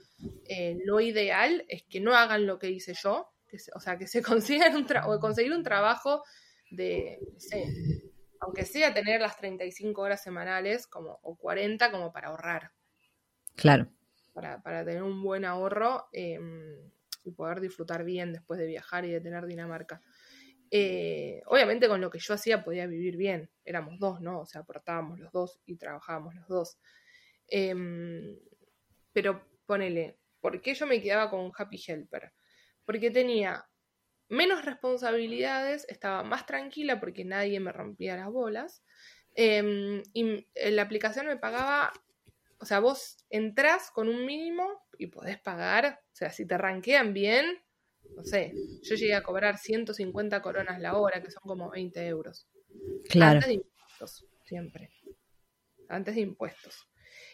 Eh, 0.49 0.78
lo 0.84 0.99
ideal 0.99 1.64
es 1.70 1.84
que 1.84 2.01
no 2.01 2.14
hagan 2.14 2.45
lo 2.45 2.60
que 2.60 2.72
hice 2.72 2.93
yo, 2.93 3.30
o 3.74 3.80
sea, 3.80 3.97
que 3.97 4.08
se 4.08 4.22
consigan 4.24 4.76
un 4.76 4.88
o 5.06 5.20
conseguir 5.20 5.54
un 5.54 5.64
trabajo 5.64 6.24
de, 6.72 7.20
no 7.34 7.39
sé, 7.39 7.66
aunque 8.39 8.66
sea 8.66 8.93
tener 8.93 9.22
las 9.22 9.38
35 9.38 10.01
horas 10.01 10.22
semanales 10.22 10.88
como, 10.88 11.20
o 11.22 11.38
40 11.38 11.91
como 11.91 12.12
para 12.12 12.30
ahorrar. 12.30 12.72
Claro. 13.56 13.88
Para, 14.34 14.84
tener 14.84 15.04
un 15.04 15.22
buen 15.22 15.45
ahorro 15.45 16.08
em, 16.12 16.91
y 17.24 17.32
poder 17.32 17.62
disfrutar 17.62 18.04
bien 18.04 18.34
después 18.34 18.60
de 18.60 18.66
viajar 18.66 19.06
y 19.06 19.12
de 19.12 19.22
tener 19.22 19.45
Dinamarca. 19.45 20.01
Eh, 20.72 21.43
obviamente 21.45 21.88
con 21.88 22.01
lo 22.01 22.10
que 22.10 22.18
yo 22.18 22.34
hacía 22.34 22.64
podía 22.64 22.88
vivir 22.88 23.16
bien, 23.16 23.51
éramos 23.64 23.99
dos, 23.99 24.22
¿no? 24.22 24.39
O 24.39 24.45
sea, 24.47 24.62
aportábamos 24.62 25.20
los 25.20 25.32
dos 25.32 25.60
y 25.66 25.76
trabajábamos 25.76 26.34
los 26.34 26.47
dos. 26.47 26.80
Em, 27.47 28.39
pero 29.12 29.45
ponele, 29.68 30.18
¿por 30.41 30.60
qué 30.62 30.74
yo 30.74 30.88
me 30.88 30.99
quedaba 30.99 31.30
con 31.30 31.51
Happy 31.56 31.80
Helper? 31.88 32.34
Porque 32.86 33.11
tenía 33.11 33.65
menos 34.29 34.65
responsabilidades, 34.65 35.86
estaba 35.89 36.23
más 36.23 36.45
tranquila 36.45 36.99
porque 36.99 37.23
nadie 37.25 37.59
me 37.59 37.71
rompía 37.71 38.17
las 38.17 38.31
bolas. 38.31 38.84
Em, 39.36 40.03
y 40.13 40.45
la 40.71 40.84
aplicación 40.84 41.27
me 41.27 41.38
pagaba, 41.38 41.91
o 42.59 42.65
sea, 42.65 42.79
vos 42.79 43.17
entrás 43.29 43.91
con 43.91 44.07
un 44.09 44.25
mínimo 44.25 44.88
y 44.97 45.07
podés 45.07 45.39
pagar, 45.39 45.99
o 46.01 46.15
sea, 46.15 46.29
si 46.31 46.45
te 46.45 46.57
ranquean 46.57 47.13
bien, 47.13 47.63
no 48.15 48.23
sé, 48.23 48.53
yo 48.84 48.95
llegué 48.95 49.15
a 49.15 49.23
cobrar 49.23 49.57
150 49.57 50.41
coronas 50.41 50.79
la 50.79 50.97
hora, 50.97 51.21
que 51.21 51.31
son 51.31 51.41
como 51.43 51.71
20 51.71 52.05
euros. 52.07 52.47
Claro. 53.09 53.36
Antes 53.36 53.47
de 53.47 53.53
impuestos, 53.55 54.25
siempre. 54.43 54.89
Antes 55.89 56.15
de 56.15 56.21
impuestos. 56.21 56.88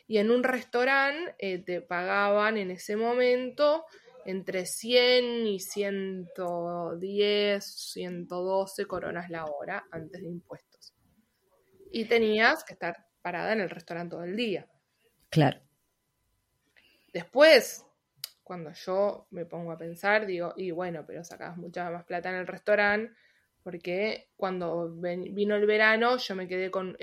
Y 0.07 0.17
en 0.17 0.31
un 0.31 0.43
restaurante 0.43 1.35
eh, 1.39 1.59
te 1.59 1.81
pagaban 1.81 2.57
en 2.57 2.71
ese 2.71 2.95
momento 2.95 3.85
entre 4.30 4.65
100 4.67 5.47
y 5.47 5.59
110, 5.59 7.65
112 7.65 8.86
coronas 8.86 9.32
la 9.32 9.45
hora 9.45 9.88
antes 9.89 10.21
de 10.21 10.27
impuestos. 10.27 10.93
Y 11.91 12.05
tenías 12.05 12.63
que 12.63 12.73
estar 12.73 13.07
parada 13.23 13.53
en 13.53 13.61
el 13.61 13.71
restaurante 13.71 14.11
todo 14.11 14.23
el 14.23 14.36
día. 14.36 14.67
Claro. 15.30 15.59
Después, 17.11 17.84
cuando 18.43 18.71
yo 18.71 19.25
me 19.32 19.45
pongo 19.45 19.71
a 19.71 19.80
pensar, 19.80 20.27
digo, 20.27 20.53
y 20.55 20.69
bueno, 20.69 21.05
pero 21.07 21.23
sacabas 21.23 21.57
mucha 21.57 21.89
más 21.89 22.05
plata 22.05 22.30
en 22.30 22.36
el 22.36 22.45
restaurante, 22.45 23.11
porque 23.63 24.30
cuando 24.38 24.91
vino 24.91 25.55
el 25.55 25.65
verano, 25.65 26.17
yo 26.17 26.36
me 26.36 26.47
quedé 26.47 26.69
con, 26.69 26.95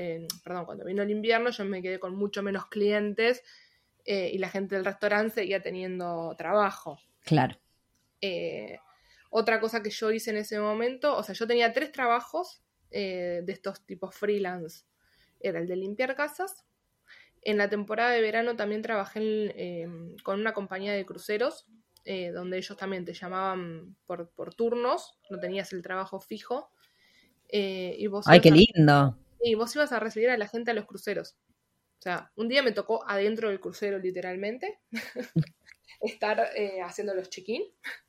perdón, 0.44 0.64
cuando 0.64 0.84
vino 0.84 1.02
el 1.02 1.10
invierno, 1.10 1.50
yo 1.50 1.64
me 1.64 1.82
quedé 1.82 1.98
con 1.98 2.14
mucho 2.14 2.44
menos 2.44 2.66
clientes 2.66 3.42
eh, 4.04 4.30
y 4.32 4.38
la 4.38 4.48
gente 4.48 4.76
del 4.76 4.84
restaurante 4.84 5.34
seguía 5.34 5.60
teniendo 5.60 6.36
trabajo. 6.38 7.00
Claro. 7.26 7.58
Eh, 8.22 8.78
otra 9.28 9.60
cosa 9.60 9.82
que 9.82 9.90
yo 9.90 10.10
hice 10.10 10.30
en 10.30 10.38
ese 10.38 10.58
momento, 10.58 11.14
o 11.14 11.22
sea, 11.22 11.34
yo 11.34 11.46
tenía 11.46 11.74
tres 11.74 11.92
trabajos 11.92 12.62
eh, 12.90 13.42
de 13.44 13.52
estos 13.52 13.84
tipos 13.84 14.14
freelance. 14.14 14.84
Era 15.40 15.58
el 15.58 15.68
de 15.68 15.76
limpiar 15.76 16.16
casas. 16.16 16.64
En 17.42 17.58
la 17.58 17.68
temporada 17.68 18.10
de 18.12 18.22
verano 18.22 18.56
también 18.56 18.80
trabajé 18.80 19.86
con 20.22 20.40
una 20.40 20.54
compañía 20.54 20.94
de 20.94 21.04
cruceros, 21.04 21.66
donde 22.34 22.56
ellos 22.56 22.76
también 22.76 23.04
te 23.04 23.12
llamaban 23.12 23.96
por, 24.06 24.54
turnos, 24.54 25.18
no 25.30 25.38
tenías 25.38 25.72
el 25.72 25.82
trabajo 25.82 26.18
fijo. 26.18 26.72
y 27.48 28.06
vos 28.08 28.26
¡Ay, 28.26 28.40
qué 28.40 28.50
lindo! 28.50 29.16
y 29.46 29.54
vos 29.54 29.74
ibas 29.76 29.92
a 29.92 30.00
recibir 30.00 30.30
a 30.30 30.36
la 30.36 30.48
gente 30.48 30.70
a 30.70 30.74
los 30.74 30.86
cruceros. 30.86 31.36
O 31.98 32.02
sea, 32.02 32.32
un 32.36 32.48
día 32.48 32.62
me 32.62 32.72
tocó 32.72 33.08
adentro 33.08 33.48
del 33.48 33.60
crucero 33.60 33.98
literalmente 33.98 34.80
estar 36.00 36.50
eh, 36.56 36.80
haciendo 36.82 37.14
los 37.14 37.30
check-in. 37.30 37.62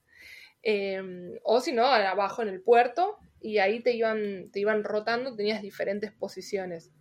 Em, 0.63 1.39
o 1.43 1.61
si 1.61 1.71
no, 1.71 1.85
abajo 1.85 2.41
en 2.41 2.49
el 2.49 2.61
puerto 2.61 3.17
y 3.39 3.59
ahí 3.59 3.79
te 3.79 3.93
iban, 3.93 4.49
te 4.51 4.59
iban 4.59 4.83
rotando, 4.83 5.33
tenías 5.35 5.61
diferentes 5.61 6.11
posiciones. 6.11 6.91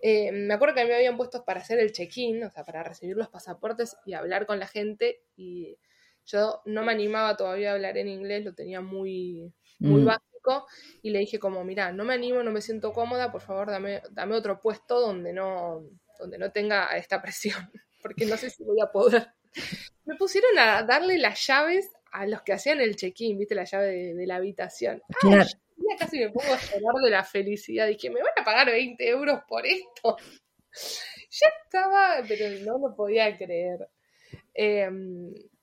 Eh, 0.00 0.32
me 0.32 0.54
acuerdo 0.54 0.74
que 0.74 0.80
a 0.80 0.84
mí 0.84 0.90
me 0.90 0.96
habían 0.96 1.16
puesto 1.16 1.44
para 1.44 1.60
hacer 1.60 1.78
el 1.78 1.92
check-in, 1.92 2.42
o 2.44 2.50
sea, 2.50 2.64
para 2.64 2.82
recibir 2.82 3.16
los 3.16 3.28
pasaportes 3.28 3.96
y 4.06 4.14
hablar 4.14 4.46
con 4.46 4.58
la 4.58 4.66
gente. 4.66 5.22
Y 5.36 5.78
yo 6.24 6.62
no 6.64 6.82
me 6.82 6.92
animaba 6.92 7.36
todavía 7.36 7.70
a 7.70 7.74
hablar 7.74 7.96
en 7.98 8.08
inglés, 8.08 8.44
lo 8.44 8.54
tenía 8.54 8.80
muy, 8.80 9.52
muy 9.80 10.02
Mm. 10.02 10.06
básico. 10.06 10.66
Y 11.02 11.10
le 11.10 11.20
dije 11.20 11.38
como, 11.38 11.64
mira, 11.64 11.92
no 11.92 12.04
me 12.04 12.14
animo, 12.14 12.42
no 12.42 12.50
me 12.50 12.60
siento 12.60 12.92
cómoda, 12.92 13.30
por 13.30 13.42
favor, 13.42 13.70
dame, 13.70 14.02
dame 14.10 14.34
otro 14.34 14.60
puesto 14.60 15.00
donde 15.00 15.32
no, 15.32 15.84
donde 16.18 16.38
no 16.38 16.50
tenga 16.50 16.86
esta 16.96 17.20
presión, 17.20 17.70
porque 18.02 18.26
no 18.26 18.36
sé 18.36 18.50
si 18.50 18.64
voy 18.64 18.80
a 18.80 18.90
poder. 18.90 19.28
Me 20.06 20.14
pusieron 20.16 20.58
a 20.58 20.82
darle 20.84 21.18
las 21.18 21.46
llaves 21.46 21.90
a 22.12 22.26
los 22.26 22.42
que 22.42 22.52
hacían 22.54 22.80
el 22.80 22.96
check-in, 22.96 23.38
viste, 23.38 23.54
la 23.54 23.64
llave 23.64 23.86
de, 23.88 24.14
de 24.14 24.26
la 24.26 24.36
habitación. 24.36 25.02
Ay, 25.08 25.14
Claro. 25.30 25.48
yo 25.76 25.84
ya 25.90 25.96
casi 25.98 26.18
me 26.20 26.30
pongo 26.30 26.52
a 26.54 26.58
llorar 26.60 27.02
de 27.04 27.10
la 27.10 27.24
felicidad. 27.24 27.86
Dije, 27.86 28.08
¿me 28.08 28.20
van 28.22 28.32
a 28.40 28.44
pagar 28.44 28.66
20 28.70 29.08
euros 29.08 29.40
por 29.48 29.66
esto? 29.66 30.16
Ya 31.30 31.48
estaba, 31.64 32.22
pero 32.28 32.48
no 32.64 32.78
lo 32.78 32.94
podía 32.94 33.36
creer. 33.36 33.88
Eh, 34.54 34.88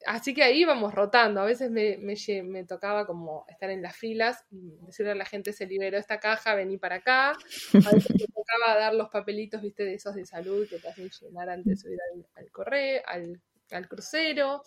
así 0.06 0.34
que 0.34 0.44
ahí 0.44 0.62
íbamos 0.62 0.94
rotando. 0.94 1.39
A 1.41 1.46
veces 1.46 1.72
me, 1.72 1.98
me 1.98 2.64
tocaba 2.66 3.06
como 3.08 3.46
estar 3.48 3.70
en 3.70 3.82
las 3.82 3.96
filas 3.96 4.44
y 4.52 4.76
decirle 4.86 5.12
a 5.12 5.16
la 5.16 5.26
gente, 5.26 5.54
se 5.54 5.66
liberó 5.66 5.98
esta 5.98 6.20
caja, 6.20 6.56
vení 6.56 6.78
para 6.78 6.96
acá. 6.98 7.30
A 7.32 7.91
veces 7.96 8.12
me 8.12 8.26
tocaba 8.28 8.78
dar 8.80 8.94
los 8.94 9.10
papelitos, 9.10 9.62
viste, 9.62 9.84
de 9.86 9.94
esos 9.96 10.16
de 10.16 10.26
salud 10.26 10.68
que 10.68 10.80
te 10.80 10.88
hacen 10.88 11.10
llenar 11.10 11.50
antes 11.50 11.66
de 11.66 11.76
subir 11.78 12.00
al, 12.14 12.26
al 12.36 12.52
correo, 12.52 13.02
al, 13.06 13.41
al 13.76 13.88
crucero. 13.88 14.64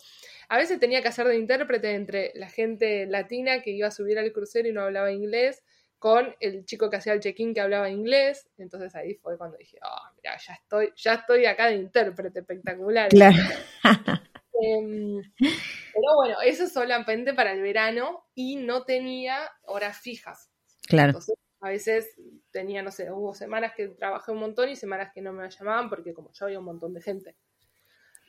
A 0.49 0.57
veces 0.57 0.79
tenía 0.79 1.01
que 1.01 1.07
hacer 1.07 1.27
de 1.27 1.37
intérprete 1.37 1.91
entre 1.93 2.31
la 2.35 2.49
gente 2.49 3.05
latina 3.05 3.61
que 3.61 3.71
iba 3.71 3.87
a 3.87 3.91
subir 3.91 4.19
al 4.19 4.31
crucero 4.31 4.67
y 4.67 4.73
no 4.73 4.81
hablaba 4.81 5.11
inglés, 5.11 5.63
con 5.99 6.35
el 6.39 6.65
chico 6.65 6.89
que 6.89 6.97
hacía 6.97 7.13
el 7.13 7.19
check-in 7.19 7.53
que 7.53 7.61
hablaba 7.61 7.89
inglés. 7.89 8.47
Entonces 8.57 8.93
ahí 8.95 9.15
fue 9.15 9.37
cuando 9.37 9.57
dije, 9.57 9.77
ah, 9.81 10.11
mira, 10.15 10.37
ya 10.37 10.53
estoy, 10.53 10.93
ya 10.95 11.13
estoy 11.15 11.45
acá 11.45 11.67
de 11.67 11.75
intérprete 11.75 12.39
espectacular. 12.39 13.09
Claro. 13.09 13.37
Em, 14.59 15.21
pero 15.37 16.15
bueno, 16.15 16.41
eso 16.43 16.63
es 16.63 16.73
solamente 16.73 17.35
para 17.35 17.51
el 17.51 17.61
verano 17.61 18.25
y 18.33 18.55
no 18.55 18.85
tenía 18.85 19.37
horas 19.61 19.99
fijas. 19.99 20.49
Claro. 20.87 21.09
Entonces, 21.09 21.35
a 21.61 21.69
veces 21.69 22.15
tenía, 22.51 22.81
no 22.81 22.91
sé, 22.91 23.11
hubo 23.11 23.33
semanas 23.33 23.73
que 23.75 23.89
trabajé 23.89 24.31
un 24.31 24.39
montón 24.39 24.69
y 24.69 24.75
semanas 24.75 25.11
que 25.13 25.21
no 25.21 25.33
me 25.33 25.47
llamaban 25.49 25.89
porque 25.89 26.13
como 26.13 26.31
yo 26.33 26.45
había 26.45 26.59
un 26.59 26.65
montón 26.65 26.93
de 26.93 27.01
gente. 27.01 27.35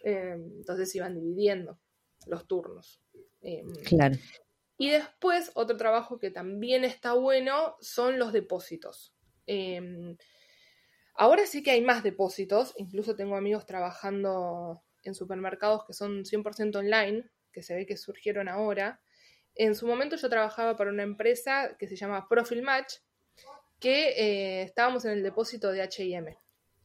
Em, 0.02 0.58
entonces 0.58 0.94
iban 0.94 1.14
dividiendo 1.14 1.78
los 2.26 2.46
turnos. 2.46 3.00
Em, 3.40 3.66
Claro. 3.84 4.16
y 4.76 4.90
después, 4.90 5.50
otro 5.54 5.76
trabajo 5.76 6.18
que 6.18 6.30
también 6.30 6.84
está 6.84 7.14
bueno 7.14 7.76
son 7.80 8.18
los 8.18 8.32
depósitos. 8.32 9.14
Eh, 9.46 10.16
ahora 11.14 11.46
sí 11.46 11.62
que 11.62 11.72
hay 11.72 11.80
más 11.80 12.02
depósitos, 12.02 12.74
incluso 12.76 13.16
tengo 13.16 13.36
amigos 13.36 13.66
trabajando 13.66 14.82
en 15.04 15.14
supermercados 15.14 15.84
que 15.86 15.92
son 15.94 16.24
100% 16.24 16.76
online, 16.76 17.24
que 17.52 17.62
se 17.62 17.74
ve 17.74 17.86
que 17.86 17.96
surgieron 17.96 18.48
ahora. 18.48 19.00
En 19.54 19.74
su 19.74 19.86
momento 19.86 20.16
yo 20.16 20.28
trabajaba 20.28 20.76
para 20.76 20.90
una 20.90 21.02
empresa 21.02 21.76
que 21.78 21.88
se 21.88 21.96
llama 21.96 22.28
Profil 22.28 22.62
Match, 22.62 22.94
que 23.80 24.10
eh, 24.10 24.62
estábamos 24.62 25.04
en 25.04 25.12
el 25.12 25.22
depósito 25.22 25.72
de 25.72 25.82
HM. 25.82 26.36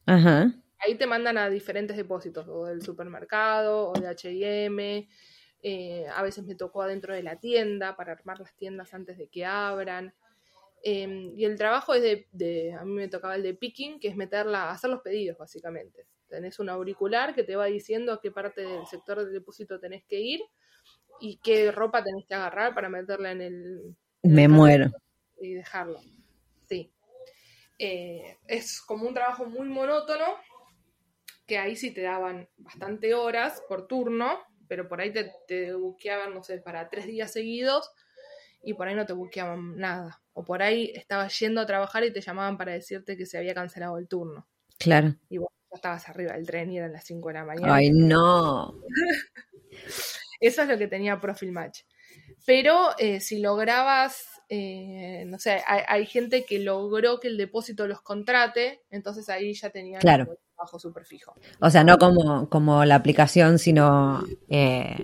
Ajá. 0.06 0.52
Ahí 0.84 0.96
te 0.96 1.06
mandan 1.06 1.38
a 1.38 1.48
diferentes 1.48 1.96
depósitos, 1.96 2.46
o 2.48 2.66
del 2.66 2.82
supermercado, 2.82 3.90
o 3.90 3.92
de 3.94 4.08
HM. 4.08 5.08
Eh, 5.62 6.06
a 6.14 6.22
veces 6.22 6.44
me 6.44 6.54
tocó 6.54 6.82
adentro 6.82 7.14
de 7.14 7.22
la 7.22 7.36
tienda 7.40 7.96
para 7.96 8.12
armar 8.12 8.38
las 8.40 8.54
tiendas 8.54 8.92
antes 8.92 9.16
de 9.16 9.28
que 9.28 9.44
abran. 9.46 10.14
Eh, 10.82 11.32
y 11.34 11.44
el 11.46 11.56
trabajo 11.56 11.94
es 11.94 12.02
de, 12.02 12.28
de- 12.32 12.74
a 12.74 12.84
mí 12.84 12.92
me 12.92 13.08
tocaba 13.08 13.36
el 13.36 13.42
de 13.42 13.54
picking, 13.54 13.98
que 13.98 14.08
es 14.08 14.16
meterla, 14.16 14.70
hacer 14.70 14.90
los 14.90 15.00
pedidos 15.00 15.38
básicamente. 15.38 16.06
Tenés 16.28 16.58
un 16.58 16.68
auricular 16.68 17.34
que 17.34 17.44
te 17.44 17.56
va 17.56 17.66
diciendo 17.66 18.12
a 18.12 18.20
qué 18.20 18.30
parte 18.30 18.60
del 18.62 18.86
sector 18.86 19.18
del 19.24 19.32
depósito 19.32 19.80
tenés 19.80 20.04
que 20.04 20.20
ir 20.20 20.40
y 21.20 21.38
qué 21.38 21.70
ropa 21.72 22.02
tenés 22.04 22.26
que 22.26 22.34
agarrar 22.34 22.74
para 22.74 22.88
meterla 22.90 23.30
en 23.32 23.40
el, 23.40 23.96
en 24.22 24.34
Me 24.34 24.48
muero. 24.48 24.90
y 25.40 25.54
dejarlo. 25.54 26.00
Sí. 26.68 26.92
Eh, 27.78 28.36
es 28.46 28.80
como 28.82 29.06
un 29.08 29.14
trabajo 29.14 29.46
muy 29.46 29.68
monótono, 29.68 30.24
que 31.46 31.58
ahí 31.58 31.76
sí 31.76 31.92
te 31.92 32.02
daban 32.02 32.48
bastante 32.56 33.14
horas 33.14 33.62
por 33.68 33.86
turno, 33.86 34.38
pero 34.68 34.88
por 34.88 35.00
ahí 35.00 35.12
te, 35.12 35.32
te 35.46 35.74
buqueaban, 35.74 36.34
no 36.34 36.42
sé, 36.42 36.58
para 36.58 36.88
tres 36.88 37.06
días 37.06 37.32
seguidos 37.32 37.90
y 38.62 38.74
por 38.74 38.88
ahí 38.88 38.94
no 38.94 39.06
te 39.06 39.12
buqueaban 39.12 39.76
nada. 39.76 40.22
O 40.32 40.44
por 40.44 40.62
ahí 40.62 40.92
estabas 40.94 41.38
yendo 41.38 41.60
a 41.60 41.66
trabajar 41.66 42.04
y 42.04 42.12
te 42.12 42.20
llamaban 42.20 42.56
para 42.56 42.72
decirte 42.72 43.16
que 43.16 43.26
se 43.26 43.38
había 43.38 43.54
cancelado 43.54 43.98
el 43.98 44.08
turno. 44.08 44.48
Claro. 44.78 45.14
Y 45.28 45.38
vos 45.38 45.50
ya 45.70 45.76
estabas 45.76 46.08
arriba 46.08 46.32
del 46.32 46.46
tren 46.46 46.70
y 46.72 46.78
eran 46.78 46.92
las 46.92 47.04
5 47.04 47.28
de 47.28 47.34
la 47.34 47.44
mañana. 47.44 47.74
Ay, 47.74 47.90
no. 47.90 48.74
Eso 50.40 50.62
es 50.62 50.68
lo 50.68 50.78
que 50.78 50.88
tenía 50.88 51.20
Profil 51.20 51.52
Match. 51.52 51.82
Pero 52.46 52.90
eh, 52.98 53.20
si 53.20 53.40
lograbas, 53.40 54.33
eh, 54.48 55.24
no 55.26 55.38
sé, 55.38 55.60
hay, 55.66 55.82
hay 55.88 56.06
gente 56.06 56.44
que 56.44 56.58
logró 56.58 57.20
que 57.20 57.28
el 57.28 57.36
depósito 57.36 57.86
los 57.86 58.00
contrate, 58.02 58.82
entonces 58.90 59.28
ahí 59.28 59.52
ya 59.54 59.70
tenían 59.70 60.00
Claro. 60.00 60.26
un 60.30 60.36
trabajo 60.54 60.78
súper 60.78 61.04
fijo. 61.06 61.34
O 61.60 61.70
sea, 61.70 61.84
no 61.84 61.98
como, 61.98 62.48
como 62.48 62.84
la 62.84 62.94
aplicación, 62.96 63.58
sino 63.58 64.24
eh, 64.48 64.96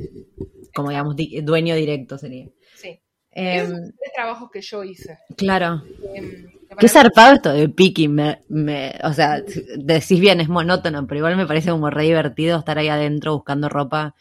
como, 0.74 0.90
digamos, 0.90 1.16
di- 1.16 1.40
dueño 1.40 1.74
directo 1.74 2.18
sería. 2.18 2.48
Sí. 2.76 3.00
Em, 3.32 3.56
Esos 3.58 3.70
son 3.70 3.92
tres 3.98 4.12
trabajos 4.14 4.50
que 4.50 4.60
yo 4.60 4.84
hice. 4.84 5.18
claro. 5.36 5.82
Em, 6.14 6.50
Qué 6.78 6.88
zarpado 6.88 7.34
esto 7.34 7.52
de 7.52 7.68
picking. 7.68 8.14
Me, 8.14 8.38
me, 8.48 8.94
o 9.02 9.12
sea, 9.12 9.42
decís 9.76 10.20
bien, 10.20 10.40
es 10.40 10.48
monótono, 10.48 11.04
pero 11.06 11.18
igual 11.18 11.36
me 11.36 11.46
parece 11.46 11.70
como 11.70 11.90
re 11.90 12.04
divertido 12.04 12.58
estar 12.60 12.78
ahí 12.78 12.86
adentro 12.88 13.34
buscando 13.34 13.68
ropa 13.68 14.14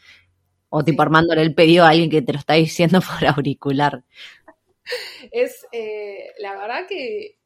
o 0.68 0.84
tipo 0.84 1.02
Sí. 1.02 1.06
armándole 1.06 1.42
el 1.42 1.54
pedido 1.54 1.84
a 1.84 1.90
alguien 1.90 2.10
que 2.10 2.22
te 2.22 2.32
lo 2.32 2.38
está 2.40 2.54
diciendo 2.54 3.00
por 3.22 3.24
auricular. 3.28 4.02
Es, 5.32 5.66
eh, 5.72 6.32
la 6.38 6.56
verdad 6.56 6.86
que 6.88 7.36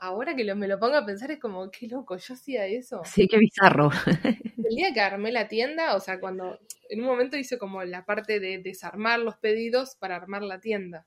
ahora 0.00 0.36
que 0.36 0.44
lo- 0.44 0.54
me 0.56 0.68
lo 0.68 0.78
pongo 0.78 0.94
a 0.96 1.04
pensar 1.06 1.30
es 1.32 1.40
como, 1.40 1.70
qué 1.70 1.88
loco, 1.88 2.16
yo 2.16 2.34
hacía 2.34 2.66
eso. 2.66 3.02
Sí, 3.04 3.26
qué 3.28 3.38
bizarro. 3.38 3.90
El 4.62 4.76
día 4.76 4.92
que 4.94 5.00
armé 5.00 5.32
la 5.32 5.48
tienda, 5.48 5.96
o 5.96 6.00
sea, 6.00 6.20
cuando 6.20 6.58
en 6.88 7.00
un 7.00 7.06
momento 7.06 7.36
hice 7.36 7.58
como 7.58 7.82
la 7.84 8.04
parte 8.04 8.38
de 8.40 8.58
desarmar 8.58 9.18
los 9.20 9.36
pedidos 9.38 9.96
para 9.96 10.16
armar 10.16 10.42
la 10.42 10.60
tienda. 10.60 11.06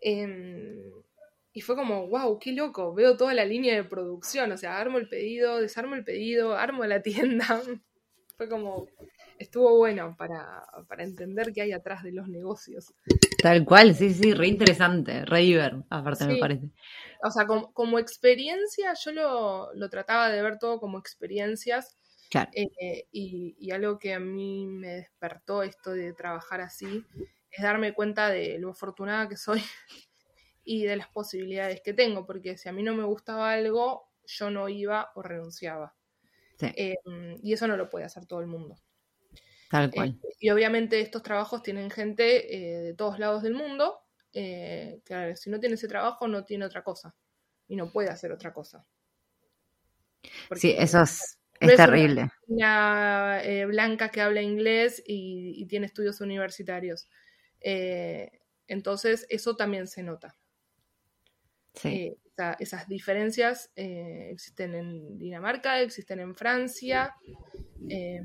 Em, 0.00 0.82
y 1.52 1.60
fue 1.62 1.76
como, 1.76 2.08
wow, 2.08 2.38
qué 2.38 2.52
loco, 2.52 2.94
veo 2.94 3.16
toda 3.16 3.34
la 3.34 3.44
línea 3.44 3.74
de 3.74 3.84
producción, 3.84 4.52
o 4.52 4.56
sea, 4.58 4.78
armo 4.78 4.98
el 4.98 5.08
pedido, 5.08 5.60
desarmo 5.60 5.94
el 5.96 6.04
pedido, 6.04 6.56
armo 6.56 6.84
la 6.86 7.02
tienda. 7.02 7.46
Fue 8.36 8.48
como, 8.48 8.86
estuvo 9.38 9.76
bueno 9.78 10.14
para, 10.16 10.64
para 10.88 11.04
entender 11.04 11.52
qué 11.52 11.62
hay 11.62 11.72
atrás 11.72 12.04
de 12.04 12.12
los 12.12 12.28
negocios. 12.28 12.94
Tal 13.42 13.64
cual, 13.64 13.94
sí, 13.94 14.12
sí, 14.12 14.34
re 14.34 14.48
interesante, 14.48 15.24
re 15.24 15.82
aparte 15.90 16.26
me 16.26 16.38
parece. 16.38 16.70
O 17.22 17.30
sea, 17.30 17.46
como, 17.46 17.72
como 17.72 17.98
experiencia, 17.98 18.94
yo 18.94 19.12
lo, 19.12 19.74
lo 19.74 19.88
trataba 19.88 20.28
de 20.30 20.42
ver 20.42 20.58
todo 20.58 20.80
como 20.80 20.98
experiencias 20.98 21.96
Claro. 22.30 22.50
Eh, 22.54 23.06
y, 23.10 23.56
y 23.58 23.70
algo 23.70 23.98
que 23.98 24.12
a 24.14 24.20
mí 24.20 24.66
me 24.66 24.88
despertó 24.96 25.62
esto 25.62 25.92
de 25.92 26.12
trabajar 26.12 26.60
así 26.60 27.04
es 27.50 27.62
darme 27.62 27.94
cuenta 27.94 28.28
de 28.28 28.58
lo 28.58 28.70
afortunada 28.70 29.28
que 29.28 29.36
soy 29.36 29.62
y 30.64 30.84
de 30.84 30.96
las 30.96 31.08
posibilidades 31.08 31.80
que 31.82 31.94
tengo, 31.94 32.26
porque 32.26 32.58
si 32.58 32.68
a 32.68 32.72
mí 32.72 32.82
no 32.82 32.94
me 32.94 33.04
gustaba 33.04 33.52
algo, 33.52 34.10
yo 34.24 34.50
no 34.50 34.68
iba 34.68 35.10
o 35.14 35.22
renunciaba. 35.22 35.94
Sí, 36.58 36.66
Eh, 36.76 36.96
y 37.42 37.52
eso 37.52 37.66
no 37.68 37.76
lo 37.76 37.88
puede 37.88 38.04
hacer 38.04 38.26
todo 38.26 38.40
el 38.40 38.46
mundo. 38.46 38.76
Tal 39.68 39.90
Eh, 39.92 39.92
cual. 39.92 40.18
y 40.40 40.50
obviamente 40.50 41.00
estos 41.00 41.22
trabajos 41.22 41.62
tienen 41.62 41.90
gente 41.90 42.56
eh, 42.56 42.78
de 42.82 42.94
todos 42.94 43.18
lados 43.18 43.42
del 43.42 43.54
mundo, 43.54 44.00
eh, 44.32 45.02
que 45.04 45.36
si 45.36 45.50
no 45.50 45.60
tiene 45.60 45.74
ese 45.76 45.88
trabajo 45.88 46.28
no 46.28 46.44
tiene 46.44 46.66
otra 46.66 46.84
cosa 46.84 47.16
y 47.68 47.76
no 47.76 47.90
puede 47.92 48.10
hacer 48.10 48.32
otra 48.32 48.52
cosa. 48.52 48.86
Porque 50.48 50.62
Sí, 50.62 50.74
eso 50.78 51.00
es, 51.02 51.38
es 51.60 51.74
terrible. 51.74 52.28
una 52.48 53.42
eh, 53.44 53.66
blanca 53.66 54.10
que 54.10 54.20
habla 54.22 54.42
inglés 54.42 55.02
y, 55.06 55.54
y 55.62 55.66
tiene 55.66 55.86
estudios 55.86 56.20
universitarios. 56.20 57.08
Entonces, 58.68 59.26
eso 59.30 59.56
también 59.56 59.88
se 59.88 60.02
nota. 60.04 60.36
Sí. 61.80 61.88
Eh, 61.88 62.16
esa- 62.36 62.56
esas 62.60 62.88
diferencias 62.88 63.70
eh, 63.76 64.28
existen 64.32 64.74
en 64.74 65.18
Dinamarca, 65.18 65.80
existen 65.80 66.20
en 66.20 66.34
Francia. 66.36 67.14
eh, 67.88 68.20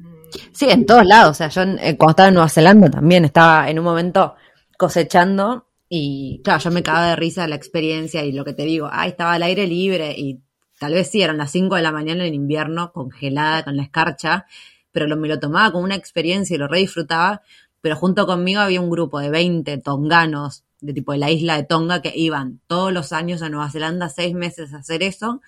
Sí, 0.51 0.67
en 0.69 0.85
todos 0.85 1.05
lados. 1.05 1.31
O 1.31 1.33
sea, 1.33 1.47
yo 1.49 1.61
eh, 1.61 1.97
cuando 1.97 2.11
estaba 2.11 2.27
en 2.29 2.33
Nueva 2.35 2.49
Zelanda 2.49 2.89
también 2.89 3.25
estaba 3.25 3.69
en 3.69 3.79
un 3.79 3.85
momento 3.85 4.35
cosechando 4.77 5.67
y 5.89 6.41
claro, 6.43 6.59
yo 6.59 6.71
me 6.71 6.83
cagaba 6.83 7.09
de 7.09 7.15
risa 7.15 7.47
la 7.47 7.55
experiencia 7.55 8.23
y 8.23 8.31
lo 8.31 8.43
que 8.45 8.53
te 8.53 8.63
digo, 8.63 8.89
ay, 8.91 9.09
estaba 9.11 9.33
al 9.33 9.43
aire 9.43 9.65
libre 9.67 10.13
y 10.17 10.39
tal 10.79 10.93
vez 10.93 11.09
sí, 11.09 11.21
eran 11.21 11.37
las 11.37 11.51
5 11.51 11.75
de 11.75 11.81
la 11.83 11.91
mañana 11.91 12.25
en 12.25 12.33
invierno, 12.33 12.91
congelada, 12.91 13.63
con 13.63 13.77
la 13.77 13.83
escarcha, 13.83 14.45
pero 14.91 15.07
lo, 15.07 15.15
me 15.17 15.27
lo 15.27 15.39
tomaba 15.39 15.71
como 15.71 15.83
una 15.85 15.95
experiencia 15.95 16.55
y 16.55 16.59
lo 16.59 16.67
re 16.67 16.79
disfrutaba, 16.79 17.41
pero 17.81 17.95
junto 17.95 18.25
conmigo 18.25 18.59
había 18.61 18.81
un 18.81 18.89
grupo 18.89 19.19
de 19.19 19.29
20 19.29 19.77
tonganos 19.79 20.63
de 20.83 20.93
tipo 20.93 21.13
de 21.13 21.17
la 21.17 21.31
isla 21.31 21.55
de 21.55 21.63
Tonga 21.63 22.01
que 22.01 22.11
iban 22.13 22.59
todos 22.67 22.91
los 22.91 23.13
años 23.13 23.41
a 23.41 23.49
Nueva 23.49 23.71
Zelanda 23.71 24.09
seis 24.09 24.35
meses 24.35 24.73
a 24.73 24.79
hacer 24.79 25.01
eso. 25.01 25.41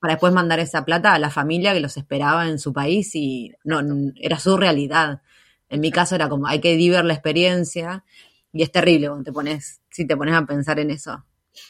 Para 0.00 0.14
después 0.14 0.32
mandar 0.32 0.58
esa 0.58 0.84
plata 0.84 1.14
a 1.14 1.18
la 1.20 1.30
familia 1.30 1.72
que 1.72 1.78
los 1.78 1.96
esperaba 1.96 2.48
en 2.48 2.58
su 2.58 2.72
país 2.72 3.14
y 3.14 3.52
no, 3.62 3.80
era 4.16 4.40
su 4.40 4.56
realidad. 4.56 5.22
En 5.68 5.80
mi 5.80 5.92
caso 5.92 6.16
era 6.16 6.28
como, 6.28 6.48
hay 6.48 6.60
que 6.60 6.74
vivir 6.74 7.04
la 7.04 7.14
experiencia 7.14 8.04
y 8.52 8.64
es 8.64 8.72
terrible 8.72 9.06
cuando 9.06 9.24
te 9.24 9.32
pones, 9.32 9.80
si 9.88 10.04
te 10.04 10.16
pones 10.16 10.34
a 10.34 10.44
pensar 10.44 10.80
en 10.80 10.90
eso. 10.90 11.24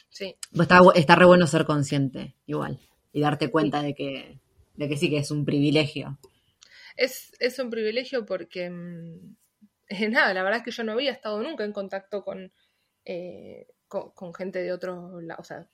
Sí, 0.08 0.34
Pues 0.54 0.62
está, 0.62 0.80
está 0.94 1.14
re 1.14 1.26
bueno 1.26 1.46
ser 1.46 1.66
consciente, 1.66 2.34
igual, 2.46 2.80
y 3.12 3.20
darte 3.20 3.50
cuenta 3.50 3.82
de 3.82 3.94
que, 3.94 4.40
de 4.76 4.88
que 4.88 4.96
sí 4.96 5.10
que 5.10 5.18
es 5.18 5.30
un 5.30 5.44
privilegio. 5.44 6.18
es, 6.96 7.32
es 7.40 7.58
un 7.58 7.68
privilegio 7.68 8.24
porque, 8.24 8.70
mm, 8.70 9.36
nada, 10.10 10.32
la 10.32 10.42
verdad 10.42 10.60
es 10.60 10.64
que 10.64 10.70
yo 10.70 10.84
no 10.84 10.92
había 10.92 11.12
estado 11.12 11.42
nunca 11.42 11.64
en 11.64 11.72
contacto 11.72 12.24
con, 12.24 12.50
eh, 13.04 13.68
con, 13.88 14.12
con 14.12 14.34
gente 14.34 14.60
de 14.62 14.72
otros 14.72 15.22
lados, 15.22 15.40
o 15.40 15.44
sea, 15.48 15.68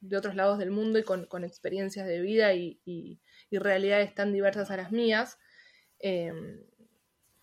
de 0.00 0.16
otros 0.16 0.34
lados 0.36 0.58
del 0.58 0.70
mundo 0.70 0.98
y 0.98 1.04
con, 1.04 1.26
con 1.26 1.44
experiencias 1.44 2.06
de 2.06 2.20
vida 2.20 2.54
y, 2.54 2.80
y- 2.84 3.20
y 3.50 3.58
realidades 3.58 4.14
tan 4.14 4.32
diversas 4.32 4.70
a 4.70 4.76
las 4.76 4.92
mías. 4.92 5.38
eh, 6.00 6.32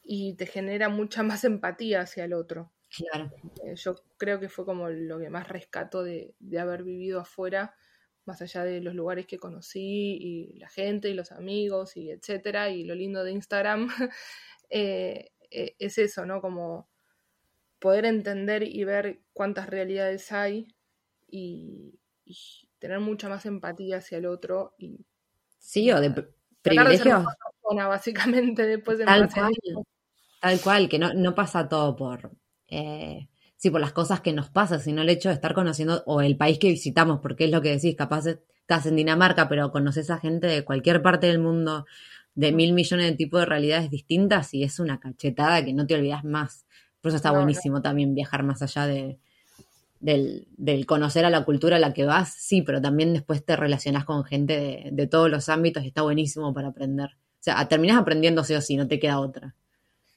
y 0.04 0.36
te 0.36 0.46
genera 0.46 0.90
mucha 0.90 1.24
más 1.24 1.44
empatía 1.44 2.02
hacia 2.02 2.26
el 2.26 2.34
otro. 2.34 2.72
Claro. 2.90 3.32
Eh, 3.66 3.76
yo 3.76 3.96
creo 4.18 4.40
que 4.40 4.50
fue 4.50 4.66
como 4.66 4.90
lo 4.90 5.20
que 5.20 5.30
más 5.30 5.48
rescato 5.48 6.04
de, 6.04 6.36
de 6.40 6.60
haber 6.60 6.84
vivido 6.84 7.20
afuera, 7.22 7.76
más 8.26 8.42
allá 8.42 8.64
de 8.64 8.82
los 8.82 8.94
lugares 8.96 9.26
que 9.28 9.40
conocí 9.40 10.18
y 10.20 10.60
la 10.60 10.70
gente 10.70 11.10
y 11.10 11.14
los 11.14 11.32
amigos 11.32 11.98
y 11.98 12.12
etcétera, 12.12 12.70
y 12.70 12.84
lo 12.84 12.96
lindo 12.96 13.24
de 13.24 13.32
Instagram, 13.32 13.88
eh, 14.70 15.32
eh, 15.52 15.76
es 15.80 15.98
eso, 15.98 16.26
¿no? 16.26 16.42
Como 16.42 16.90
poder 17.84 18.06
entender 18.06 18.64
y 18.64 18.84
ver 18.86 19.06
cuántas 19.34 19.70
realidades 19.70 20.32
hay 20.34 20.68
y, 21.28 22.00
y 22.26 22.38
tener 22.80 23.00
mucha 23.02 23.30
más 23.30 23.46
empatía 23.48 23.98
hacia 24.00 24.20
el 24.20 24.28
otro 24.28 24.76
y 24.80 25.06
Sí, 25.70 25.92
o 25.92 26.00
de 26.00 26.10
pr- 26.14 26.30
tratar 26.64 26.88
de 26.88 26.96
ser 26.96 27.08
privilegios. 27.08 27.26
mejor 27.26 27.34
persona, 27.38 27.88
básicamente, 27.88 28.66
después 28.68 29.00
en 29.00 29.10
Tal 29.10 29.30
cual, 29.30 29.54
tal 30.42 30.62
cual, 30.62 30.90
que 30.90 31.00
no, 31.00 31.14
no 31.14 31.36
pasa 31.36 31.70
todo 31.70 31.96
por, 31.96 32.32
eh, 32.70 33.30
sí, 33.58 33.70
por 33.72 33.82
las 33.82 33.94
cosas 33.94 34.22
que 34.22 34.34
nos 34.34 34.50
pasan, 34.50 34.82
sino 34.82 35.02
el 35.02 35.10
hecho 35.10 35.30
de 35.30 35.36
estar 35.36 35.54
conociendo, 35.54 36.04
o 36.08 36.22
el 36.22 36.38
país 36.38 36.60
que 36.60 36.70
visitamos, 36.70 37.20
porque 37.22 37.46
es 37.46 37.52
lo 37.52 37.62
que 37.62 37.72
decís, 37.72 37.96
capaz 37.96 38.28
estás 38.28 38.86
en 38.88 38.96
Dinamarca, 38.98 39.50
pero 39.50 39.72
conoces 39.72 40.10
a 40.12 40.20
gente 40.20 40.48
de 40.48 40.66
cualquier 40.66 41.02
parte 41.02 41.28
del 41.28 41.40
mundo, 41.40 41.86
de 42.36 42.52
mil 42.54 42.74
millones 42.74 43.08
de 43.08 43.18
tipos 43.18 43.42
de 43.42 43.46
realidades 43.48 43.90
distintas, 43.92 44.54
y 44.54 44.64
es 44.64 44.80
una 44.80 45.00
cachetada 45.00 45.64
que 45.66 45.74
no 45.74 45.88
te 45.88 45.96
olvidas 45.96 46.24
más. 46.24 46.66
Por 47.04 47.10
eso 47.12 47.18
está 47.18 47.32
No, 47.32 47.40
no. 47.40 47.42
buenísimo 47.44 47.84
también 47.84 48.16
viajar 48.16 48.44
más 48.44 48.64
allá 48.64 48.88
de, 48.88 49.20
del, 50.00 50.48
del 50.58 50.86
conocer 50.88 51.26
a 51.26 51.30
la 51.32 51.46
cultura 51.46 51.78
a 51.78 51.80
la 51.80 51.94
que 51.94 52.06
vas, 52.06 52.34
sí, 52.34 52.62
pero 52.64 52.82
también 52.82 53.14
después 53.14 53.46
te 53.46 53.56
relacionás 53.58 54.06
con 54.06 54.26
gente 54.26 54.60
de, 54.60 54.90
de 54.94 55.08
todos 55.08 55.30
los 55.32 55.50
ámbitos 55.50 55.84
y 55.84 55.90
está 55.90 56.04
buenísimo 56.04 56.54
para 56.54 56.70
aprender. 56.70 57.12
O 57.16 57.44
sea, 57.44 57.68
terminás 57.68 57.98
aprendiendo 58.00 58.44
sí 58.44 58.56
o 58.56 58.62
sí, 58.62 58.78
no 58.78 58.88
te 58.88 59.00
queda 59.00 59.20
otra. 59.20 59.56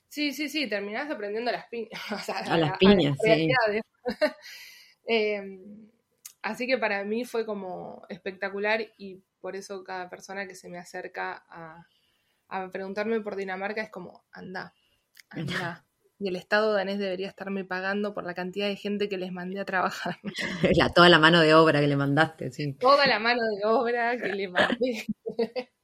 Sí, 0.08 0.32
sí, 0.32 0.48
sí, 0.48 0.68
terminás 0.68 1.10
aprendiendo 1.10 1.50
a 1.50 1.54
las 1.54 1.66
piñas. 1.68 1.90
O 2.12 2.18
sea, 2.18 2.38
A 2.38 2.58
las 2.58 2.78
piñas, 2.78 3.18
sí. 3.22 3.48
Eh, 5.06 5.42
así 6.42 6.66
que 6.66 6.78
para 6.78 7.04
mí 7.04 7.24
fue 7.24 7.46
como 7.46 8.04
espectacular 8.08 8.80
y 8.98 9.22
por 9.40 9.56
eso 9.56 9.84
cada 9.84 10.08
persona 10.10 10.46
que 10.46 10.54
se 10.54 10.68
me 10.68 10.78
acerca 10.78 11.44
a, 11.48 11.86
a 12.48 12.68
preguntarme 12.70 13.20
por 13.20 13.36
Dinamarca 13.36 13.82
es 13.82 13.90
como, 13.90 14.24
anda, 14.32 14.74
anda. 15.30 15.85
Y 16.18 16.28
el 16.28 16.36
Estado 16.36 16.72
danés 16.72 16.98
debería 16.98 17.28
estarme 17.28 17.64
pagando 17.64 18.14
por 18.14 18.24
la 18.24 18.34
cantidad 18.34 18.68
de 18.68 18.76
gente 18.76 19.08
que 19.08 19.18
les 19.18 19.32
mandé 19.32 19.60
a 19.60 19.64
trabajar. 19.64 20.18
La, 20.76 20.88
toda 20.90 21.08
la 21.08 21.18
mano 21.18 21.40
de 21.40 21.54
obra 21.54 21.80
que 21.80 21.86
le 21.86 21.96
mandaste, 21.96 22.50
sí. 22.50 22.76
Toda 22.78 23.06
la 23.06 23.18
mano 23.18 23.42
de 23.42 23.66
obra 23.66 24.16
que 24.16 24.32
le 24.32 24.48
mandé. 24.48 25.04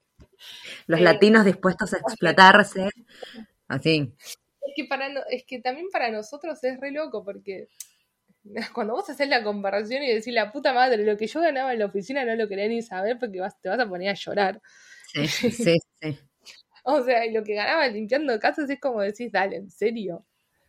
Los 0.86 1.00
Eh, 1.00 1.02
latinos 1.02 1.44
dispuestos 1.44 1.92
a 1.94 1.98
explotarse. 1.98 2.88
Así. 3.68 4.14
Es 4.60 4.72
que, 4.76 4.84
para 4.84 5.08
es 5.30 5.44
que 5.46 5.60
también 5.60 5.88
para 5.92 6.10
nosotros 6.10 6.62
es 6.64 6.78
re 6.80 6.90
loco 6.92 7.24
porque 7.24 7.68
cuando 8.74 8.94
vos 8.94 9.08
haces 9.10 9.28
la 9.28 9.44
comparación 9.44 10.02
y 10.04 10.12
decís 10.14 10.34
la 10.34 10.52
puta 10.52 10.72
madre, 10.74 11.04
lo 11.04 11.16
que 11.16 11.26
yo 11.28 11.40
ganaba 11.40 11.72
en 11.72 11.80
la 11.80 11.86
oficina 11.86 12.24
no 12.24 12.36
lo 12.36 12.48
quería 12.48 12.68
ni 12.68 12.82
saber 12.82 13.18
porque 13.20 13.40
vas, 13.40 13.60
te 13.60 13.68
vas 13.68 13.80
a 13.80 13.88
poner 13.88 14.10
a 14.10 14.14
llorar. 14.14 14.60
Sí, 15.12 15.28
sí, 15.28 15.50
sí. 16.00 16.18
O 16.98 17.02
sea, 17.02 17.24
y 17.26 17.32
lo 17.32 17.44
que 17.44 17.54
ganaba 17.54 17.86
limpiando 17.88 18.38
casas 18.40 18.68
es 18.70 18.80
como 18.80 19.00
decís, 19.02 19.30
dale, 19.32 19.56
en 19.56 19.70
serio. 19.70 20.24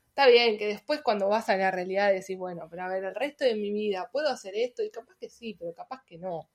Está 0.09 0.27
bien 0.27 0.57
que 0.57 0.67
después 0.67 1.01
cuando 1.03 1.29
vas 1.29 1.49
a 1.49 1.57
la 1.57 1.71
realidad 1.71 2.11
decís, 2.13 2.37
bueno, 2.37 2.67
pero 2.69 2.83
a 2.83 2.89
ver, 2.89 3.03
el 3.03 3.15
resto 3.15 3.45
de 3.45 3.55
mi 3.55 3.71
vida, 3.71 4.09
¿puedo 4.11 4.29
hacer 4.29 4.55
esto? 4.55 4.83
Y 4.83 4.91
capaz 4.91 5.15
que 5.19 5.29
sí, 5.29 5.55
pero 5.59 5.73
capaz 5.73 6.03
que 6.05 6.17
no. 6.19 6.49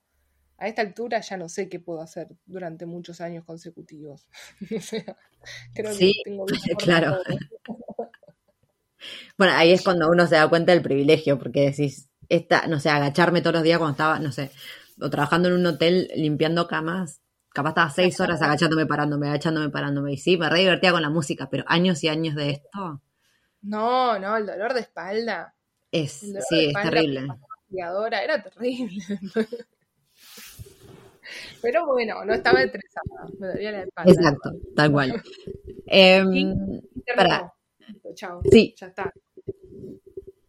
A 0.58 0.68
esta 0.68 0.82
altura 0.82 1.20
ya 1.20 1.36
no 1.36 1.48
sé 1.48 1.68
qué 1.68 1.80
puedo 1.80 2.00
hacer 2.02 2.28
durante 2.46 2.86
muchos 2.86 3.20
años 3.20 3.44
consecutivos. 3.44 4.28
creo 5.74 5.96
Sí, 5.96 6.12
que 6.14 6.22
tengo 6.24 6.46
claro. 6.78 7.18
Bueno, 9.36 9.52
ahí 9.54 9.72
es 9.72 9.82
cuando 9.82 10.08
uno 10.10 10.26
se 10.26 10.34
da 10.36 10.48
cuenta 10.48 10.72
del 10.72 10.82
privilegio, 10.82 11.38
porque 11.38 11.60
decís, 11.70 12.08
esta, 12.28 12.66
no 12.66 12.80
sé, 12.80 12.90
agacharme 12.90 13.40
todos 13.40 13.54
los 13.54 13.62
días 13.62 13.78
cuando 13.78 13.92
estaba, 13.92 14.18
no 14.18 14.32
sé, 14.32 14.50
o 15.00 15.10
trabajando 15.10 15.48
en 15.48 15.54
un 15.54 15.66
hotel 15.66 16.10
limpiando 16.16 16.66
camas, 16.66 17.20
capaz 17.58 17.70
estaba 17.70 17.90
seis 17.90 18.20
horas 18.20 18.40
agachándome, 18.40 18.86
parándome, 18.86 19.28
agachándome, 19.28 19.68
parándome. 19.70 20.12
Y 20.12 20.16
sí, 20.16 20.36
me 20.36 20.48
re 20.48 20.60
divertía 20.60 20.92
con 20.92 21.02
la 21.02 21.10
música, 21.10 21.48
pero 21.50 21.64
años 21.66 22.04
y 22.04 22.08
años 22.08 22.36
de 22.36 22.50
esto 22.50 23.02
No, 23.62 24.16
no, 24.16 24.36
el 24.36 24.46
dolor 24.46 24.74
de 24.74 24.80
espalda. 24.80 25.56
es, 25.90 26.32
de 26.32 26.40
sí, 26.42 26.66
es 26.66 26.74
terrible. 26.74 27.26
era 28.22 28.40
terrible. 28.40 29.02
Pero 31.60 31.84
bueno, 31.86 32.24
no 32.24 32.32
estaba 32.32 32.62
estresada, 32.62 33.28
me 33.38 33.48
dolía 33.48 33.72
la 33.72 33.82
espalda. 33.82 34.12
Exacto, 34.12 34.50
tal 34.76 34.92
cual. 34.92 35.22
Em, 35.86 36.24
terminó. 36.24 36.80
pará. 37.16 37.52
Listo, 37.86 38.08
Chao. 38.14 38.40
Sí. 38.50 38.74
Ya 38.78 38.86
está. 38.86 39.12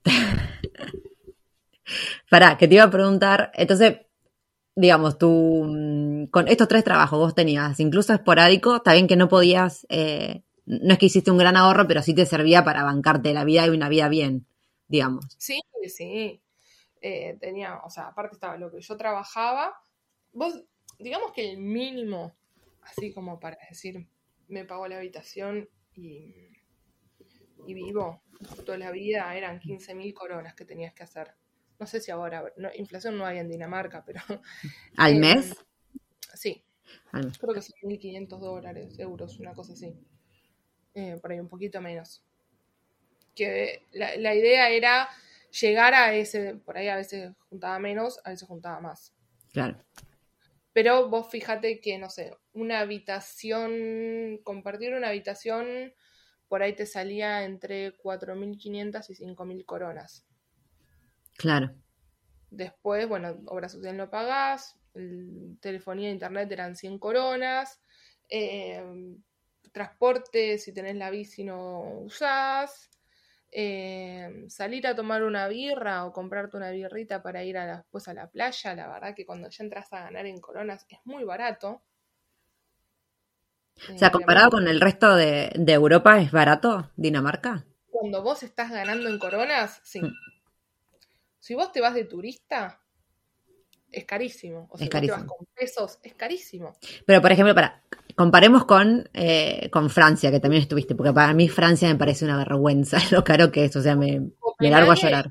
Pará, 2.29 2.57
que 2.57 2.67
te 2.67 2.75
iba 2.75 2.83
a 2.83 2.91
preguntar, 2.91 3.51
entonces, 3.55 3.97
digamos, 4.79 5.17
tú, 5.17 5.65
mm, 5.67 6.27
con 6.27 6.47
estos 6.47 6.69
tres 6.69 6.85
trabajos 6.85 7.19
vos 7.19 7.35
tenías, 7.35 7.79
incluso 7.81 8.13
esporádico, 8.13 8.77
está 8.77 8.93
bien 8.93 9.07
que 9.07 9.17
no 9.17 9.27
podías, 9.27 9.85
eh, 9.89 10.43
no 10.65 10.93
es 10.93 10.99
que 10.99 11.07
hiciste 11.07 11.31
un 11.31 11.37
gran 11.37 11.57
ahorro, 11.57 11.85
pero 11.85 12.01
sí 12.01 12.13
te 12.15 12.25
servía 12.25 12.63
para 12.63 12.83
bancarte 12.83 13.33
la 13.33 13.43
vida 13.43 13.65
y 13.65 13.69
una 13.71 13.89
vida 13.89 14.07
bien, 14.07 14.47
digamos. 14.87 15.25
Sí, 15.37 15.59
sí. 15.87 16.41
Eh, 17.01 17.37
tenía, 17.41 17.81
o 17.83 17.89
sea, 17.89 18.07
aparte 18.07 18.35
estaba 18.35 18.55
lo 18.55 18.71
que 18.71 18.79
yo 18.79 18.95
trabajaba. 18.95 19.73
Vos, 20.31 20.63
digamos 20.97 21.33
que 21.33 21.51
el 21.51 21.57
mínimo, 21.57 22.33
así 22.81 23.11
como 23.13 23.37
para 23.37 23.57
decir, 23.69 24.07
me 24.47 24.63
pagó 24.63 24.87
la 24.87 24.97
habitación 24.97 25.67
y, 25.93 26.33
y 27.67 27.73
vivo 27.73 28.21
toda 28.65 28.77
la 28.77 28.91
vida, 28.91 29.35
eran 29.35 29.59
15 29.59 29.93
mil 29.93 30.13
coronas 30.13 30.55
que 30.55 30.63
tenías 30.63 30.93
que 30.93 31.03
hacer. 31.03 31.33
No 31.79 31.87
sé 31.87 32.01
si 32.01 32.11
ahora, 32.11 32.53
no, 32.57 32.69
inflación 32.75 33.17
no 33.17 33.25
hay 33.25 33.39
en 33.39 33.49
Dinamarca, 33.49 34.03
pero 34.05 34.21
¿Al 34.97 35.15
Eh, 35.15 35.19
mes? 35.19 35.55
sí, 36.33 36.63
Al 37.11 37.25
mes. 37.27 37.39
creo 37.39 37.53
que 37.55 37.61
son 37.61 37.75
1.500 37.83 38.41
dólares, 38.41 38.99
euros, 38.99 39.39
una 39.39 39.53
cosa 39.55 39.73
así. 39.73 39.95
Eh, 40.95 41.17
por 41.21 41.31
ahí 41.31 41.39
un 41.39 41.49
poquito 41.49 41.81
menos. 41.81 42.23
Que 43.35 43.87
la, 43.91 44.15
la 44.17 44.35
idea 44.35 44.69
era 44.69 45.09
llegar 45.61 45.93
a 45.95 46.13
ese, 46.13 46.55
por 46.55 46.77
ahí 46.77 46.89
a 46.89 46.95
veces 46.97 47.31
juntaba 47.49 47.79
menos, 47.79 48.19
a 48.23 48.29
veces 48.31 48.47
juntaba 48.47 48.79
más. 48.81 49.13
Claro. 49.53 49.83
Pero 50.73 51.09
vos 51.09 51.29
fíjate 51.29 51.79
que, 51.81 51.97
no 51.97 52.09
sé, 52.09 52.35
una 52.53 52.79
habitación, 52.79 54.39
compartir 54.43 54.93
una 54.93 55.09
habitación, 55.09 55.93
por 56.47 56.61
ahí 56.63 56.75
te 56.75 56.85
salía 56.85 57.43
entre 57.45 57.95
4.500 57.97 59.09
y 59.09 59.15
5.000 59.15 59.65
coronas. 59.65 60.25
Claro. 61.41 61.73
Después, 62.51 63.07
bueno, 63.07 63.37
obra 63.47 63.69
social 63.69 63.95
no 63.97 64.09
pagás, 64.09 64.75
el- 64.95 65.57
telefonía 65.61 66.09
e 66.09 66.13
internet 66.13 66.51
eran 66.51 66.75
100 66.75 66.97
coronas, 66.99 67.79
eh, 68.29 68.83
transporte, 69.71 70.57
si 70.57 70.73
tenés 70.73 70.95
la 70.95 71.11
bici 71.11 71.43
no 71.43 71.81
usás, 72.01 72.89
eh, 73.51 74.45
salir 74.49 74.87
a 74.87 74.95
tomar 74.95 75.23
una 75.23 75.47
birra 75.47 76.05
o 76.05 76.13
comprarte 76.13 76.57
una 76.57 76.71
birrita 76.71 77.21
para 77.23 77.43
ir 77.43 77.57
a 77.57 77.65
la- 77.67 77.77
después 77.77 78.07
a 78.07 78.13
la 78.15 78.29
playa, 78.29 78.75
la 78.75 78.87
verdad 78.89 79.15
que 79.15 79.25
cuando 79.25 79.49
ya 79.49 79.63
entras 79.63 79.91
a 79.93 80.01
ganar 80.05 80.25
en 80.25 80.39
coronas 80.41 80.85
es 80.89 80.99
muy 81.05 81.23
barato. 81.23 81.83
O 83.93 83.97
sea, 83.99 84.09
Eh, 84.09 84.11
comparado 84.11 84.49
con 84.49 84.67
el 84.67 84.81
resto 84.81 85.15
de, 85.15 85.51
de 85.55 85.73
Europa, 85.73 86.19
¿es 86.19 86.31
barato 86.31 86.89
Dinamarca? 86.95 87.65
Cuando 87.91 88.23
vos 88.23 88.41
estás 88.41 88.71
ganando 88.71 89.09
en 89.09 89.19
coronas, 89.19 89.79
sí. 89.83 90.17
Si 91.39 91.55
vos 91.55 91.71
te 91.71 91.81
vas 91.81 91.93
de 91.93 92.05
turista, 92.05 92.81
es 93.91 94.05
carísimo. 94.05 94.67
O 94.71 94.77
si 94.77 94.85
Es 94.85 94.89
vos 94.89 95.01
te 95.01 95.11
vas 95.11 95.23
con 95.23 95.45
pesos, 95.55 95.99
es 96.03 96.13
carísimo. 96.13 96.77
Pero, 97.05 97.21
por 97.21 97.31
ejemplo, 97.31 97.55
para, 97.55 97.83
comparemos 98.15 98.65
con, 98.65 99.09
eh, 99.13 99.69
con 99.71 99.89
Francia, 99.89 100.31
que 100.31 100.39
también 100.39 100.61
estuviste, 100.63 100.95
porque 100.95 101.13
para 101.13 101.33
mí 101.33 101.47
Francia 101.49 101.87
me 101.87 101.95
parece 101.95 102.25
una 102.25 102.37
vergüenza 102.37 102.97
lo 103.11 103.23
caro 103.23 103.51
que 103.51 103.65
es, 103.65 103.75
o 103.75 103.81
sea, 103.81 103.95
me, 103.95 104.19
me 104.59 104.69
largo 104.69 104.91
a 104.91 104.95
llorar. 104.95 105.29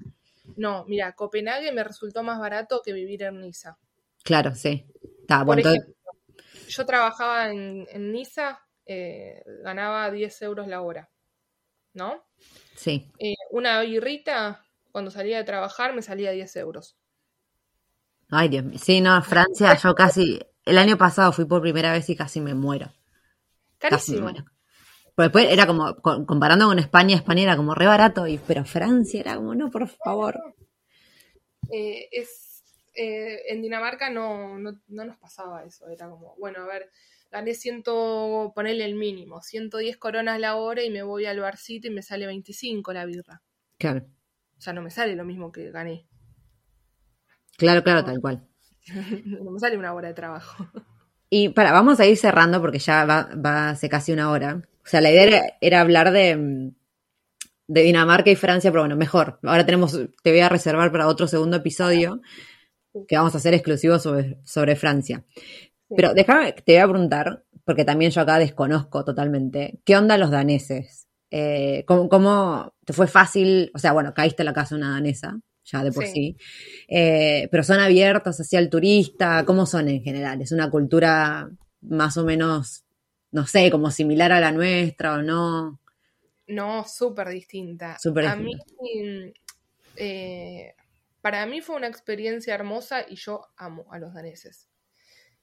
No, 0.56 0.84
mira, 0.86 1.12
Copenhague 1.14 1.70
me 1.72 1.84
resultó 1.84 2.22
más 2.22 2.38
barato 2.40 2.80
que 2.84 2.92
vivir 2.92 3.22
en 3.22 3.40
Niza. 3.40 3.78
Claro, 4.24 4.54
sí. 4.54 4.86
Está, 5.20 5.38
Por 5.38 5.46
bueno, 5.46 5.60
entonces- 5.60 5.82
ejemplo, 5.82 6.66
yo 6.68 6.86
trabajaba 6.86 7.50
en, 7.50 7.86
en 7.90 8.12
Niza, 8.12 8.60
eh, 8.86 9.42
ganaba 9.62 10.10
10 10.10 10.42
euros 10.42 10.66
la 10.66 10.80
hora, 10.82 11.10
¿no? 11.92 12.24
sí. 12.74 13.10
Eh, 13.18 13.34
una 13.50 13.80
birrita, 13.82 14.64
cuando 14.92 15.10
salía 15.10 15.38
de 15.38 15.44
trabajar, 15.44 15.94
me 15.94 16.02
salía 16.02 16.30
10 16.32 16.54
euros. 16.56 16.96
Ay, 18.30 18.48
Dios 18.48 18.64
mío. 18.64 18.78
Sí, 18.78 19.00
no, 19.00 19.20
Francia, 19.22 19.74
yo 19.82 19.94
casi, 19.94 20.38
el 20.64 20.78
año 20.78 20.96
pasado 20.98 21.32
fui 21.32 21.44
por 21.46 21.60
primera 21.62 21.92
vez 21.92 22.08
y 22.10 22.16
casi 22.16 22.40
me 22.40 22.54
muero. 22.54 22.92
Casi 23.86 24.12
me 24.12 24.18
Carísimo. 24.18 24.30
muero. 24.32 24.44
Pero 25.16 25.28
después 25.28 25.48
era 25.50 25.66
como, 25.66 25.96
co- 25.96 26.26
comparando 26.26 26.66
con 26.68 26.78
España, 26.80 27.16
España 27.16 27.44
era 27.44 27.56
como 27.58 27.74
re 27.74 27.86
barato, 27.86 28.26
y, 28.26 28.38
pero 28.38 28.64
Francia 28.64 29.20
era 29.20 29.36
como, 29.36 29.54
no, 29.54 29.70
por 29.70 29.88
favor. 29.88 30.40
Eh, 31.70 32.08
es, 32.12 32.62
eh, 32.94 33.42
en 33.48 33.62
Dinamarca 33.62 34.10
no, 34.10 34.58
no, 34.58 34.80
no 34.88 35.04
nos 35.04 35.18
pasaba 35.18 35.64
eso, 35.64 35.88
era 35.88 36.08
como, 36.08 36.34
bueno, 36.36 36.60
a 36.62 36.66
ver, 36.66 36.90
gané 37.30 37.54
ciento, 37.54 38.52
ponerle 38.54 38.84
el 38.84 38.94
mínimo, 38.94 39.42
110 39.42 39.96
coronas 39.98 40.40
la 40.40 40.56
hora 40.56 40.82
y 40.82 40.90
me 40.90 41.02
voy 41.02 41.26
al 41.26 41.40
barcito 41.40 41.86
y 41.88 41.90
me 41.90 42.02
sale 42.02 42.26
25 42.26 42.92
la 42.92 43.04
birra. 43.04 43.42
Claro, 43.78 44.06
O 44.58 44.60
sea, 44.60 44.72
no 44.72 44.82
me 44.82 44.90
sale 44.90 45.14
lo 45.14 45.24
mismo 45.24 45.52
que 45.52 45.70
gané. 45.70 46.06
claro, 47.56 47.82
claro, 47.82 48.04
tal 48.04 48.20
cual. 48.20 48.46
no 49.24 49.50
me 49.50 49.60
sale 49.60 49.78
una 49.78 49.94
hora 49.94 50.08
de 50.08 50.14
trabajo. 50.14 50.68
Y 51.30 51.50
para, 51.50 51.72
vamos 51.72 52.00
a 52.00 52.06
ir 52.06 52.16
cerrando 52.16 52.60
porque 52.60 52.78
ya 52.78 53.04
va, 53.04 53.28
va 53.34 53.70
hace 53.70 53.88
casi 53.88 54.12
una 54.12 54.30
hora. 54.30 54.62
O 54.84 54.86
sea, 54.88 55.00
la 55.00 55.10
idea 55.10 55.24
era, 55.24 55.42
era 55.60 55.80
hablar 55.80 56.10
de, 56.10 56.72
de 57.66 57.82
Dinamarca 57.82 58.30
y 58.30 58.36
Francia, 58.36 58.70
pero 58.70 58.82
bueno, 58.82 58.96
mejor. 58.96 59.38
Ahora 59.42 59.64
tenemos, 59.66 59.98
te 60.22 60.30
voy 60.30 60.40
a 60.40 60.48
reservar 60.48 60.90
para 60.90 61.06
otro 61.06 61.26
segundo 61.26 61.58
episodio 61.58 62.20
que 63.06 63.16
vamos 63.16 63.34
a 63.34 63.38
hacer 63.38 63.54
exclusivo 63.54 63.98
sobre, 63.98 64.40
sobre 64.44 64.74
Francia. 64.74 65.24
Pero 65.94 66.14
déjame, 66.14 66.52
te 66.52 66.72
voy 66.72 66.80
a 66.80 66.88
preguntar, 66.88 67.44
porque 67.64 67.84
también 67.84 68.10
yo 68.10 68.22
acá 68.22 68.38
desconozco 68.38 69.04
totalmente, 69.04 69.80
¿qué 69.84 69.96
onda 69.96 70.18
los 70.18 70.30
daneses? 70.30 71.07
Eh, 71.30 71.84
¿cómo, 71.86 72.08
cómo 72.08 72.74
te 72.84 72.92
fue 72.92 73.06
fácil? 73.06 73.70
O 73.74 73.78
sea, 73.78 73.92
bueno, 73.92 74.14
caíste 74.14 74.42
en 74.42 74.46
la 74.46 74.52
casa 74.52 74.74
de 74.74 74.80
una 74.80 74.92
danesa, 74.92 75.38
ya 75.64 75.84
de 75.84 75.92
por 75.92 76.06
sí. 76.06 76.12
Sí. 76.12 76.36
Eh, 76.88 77.48
pero 77.50 77.62
son 77.62 77.80
abiertos 77.80 78.40
hacia 78.40 78.58
el 78.58 78.70
turista, 78.70 79.44
¿cómo 79.44 79.66
son 79.66 79.88
en 79.88 80.02
general? 80.02 80.40
¿Es 80.40 80.52
una 80.52 80.70
cultura 80.70 81.50
más 81.82 82.16
o 82.16 82.24
menos, 82.24 82.84
no 83.30 83.46
sé, 83.46 83.70
como 83.70 83.90
similar 83.90 84.32
a 84.32 84.40
la 84.40 84.52
nuestra 84.52 85.14
o 85.14 85.22
no? 85.22 85.80
No, 86.46 86.84
súper 86.84 87.28
distinta. 87.28 87.98
Súper 87.98 88.26
a 88.26 88.36
mí, 88.36 88.54
mm, 88.54 89.32
eh, 89.96 90.74
para 91.20 91.44
mí 91.44 91.60
fue 91.60 91.76
una 91.76 91.88
experiencia 91.88 92.54
hermosa 92.54 93.04
y 93.06 93.16
yo 93.16 93.46
amo 93.56 93.86
a 93.90 93.98
los 93.98 94.14
daneses. 94.14 94.68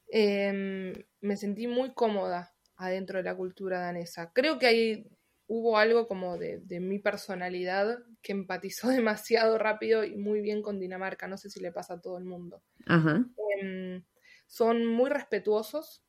Em, 0.07 0.93
me 1.21 1.37
sentí 1.37 1.67
muy 1.67 1.93
cómoda 1.93 2.53
adentro 2.77 3.17
de 3.19 3.23
la 3.23 3.35
cultura 3.35 3.79
danesa. 3.79 4.31
Creo 4.33 4.57
que 4.57 4.67
ahí 4.67 5.07
hubo 5.47 5.77
algo 5.77 6.07
como 6.07 6.37
de, 6.37 6.59
de 6.59 6.79
mi 6.79 6.99
personalidad 6.99 7.99
que 8.21 8.31
empatizó 8.31 8.87
demasiado 8.89 9.57
rápido 9.57 10.03
y 10.03 10.15
muy 10.15 10.41
bien 10.41 10.61
con 10.61 10.79
Dinamarca. 10.79 11.27
No 11.27 11.37
sé 11.37 11.49
si 11.49 11.59
le 11.59 11.71
pasa 11.71 11.95
a 11.95 12.01
todo 12.01 12.17
el 12.17 12.25
mundo. 12.25 12.61
Ajá. 12.85 13.25
Em, 13.59 14.03
son 14.47 14.85
muy 14.85 15.09
respetuosos, 15.09 16.03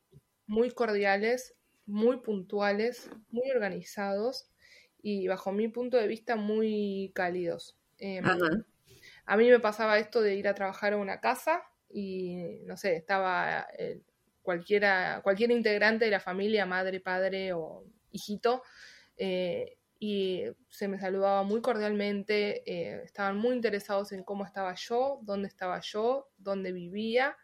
muy 0.45 0.71
cordiales, 0.71 1.55
muy 1.85 2.17
puntuales, 2.17 3.09
muy 3.29 3.49
organizados 3.51 4.51
y 5.01 5.27
bajo 5.27 5.51
mi 5.51 5.67
punto 5.67 5.97
de 5.97 6.07
vista 6.07 6.35
muy 6.35 7.11
cálidos. 7.15 7.77
Em, 7.97 8.25
Ajá. 8.25 8.65
a 9.25 9.37
mí 9.37 9.49
me 9.49 9.59
pasaba 9.59 9.99
esto 9.99 10.21
de 10.21 10.35
ir 10.35 10.47
a 10.47 10.55
trabajar 10.55 10.93
a 10.93 10.97
una 10.97 11.19
casa 11.19 11.63
y, 11.89 12.59
no 12.65 12.77
sé, 12.77 12.95
estaba 12.95 13.67
eh, 13.77 14.01
cualquiera, 14.41 15.21
cualquier 15.23 15.51
integrante 15.51 16.05
de 16.05 16.11
la 16.11 16.19
familia, 16.19 16.65
madre, 16.65 16.99
padre 16.99 17.53
o 17.53 17.85
hijito, 18.11 18.63
eh, 19.17 19.77
y 19.99 20.43
se 20.69 20.87
me 20.87 20.99
saludaba 20.99 21.43
muy 21.43 21.61
cordialmente, 21.61 22.63
eh, 22.71 23.01
estaban 23.03 23.37
muy 23.37 23.55
interesados 23.55 24.11
en 24.11 24.23
cómo 24.23 24.45
estaba 24.45 24.75
yo, 24.75 25.19
dónde 25.23 25.47
estaba 25.47 25.79
yo, 25.81 26.29
dónde 26.37 26.71
vivía, 26.71 27.35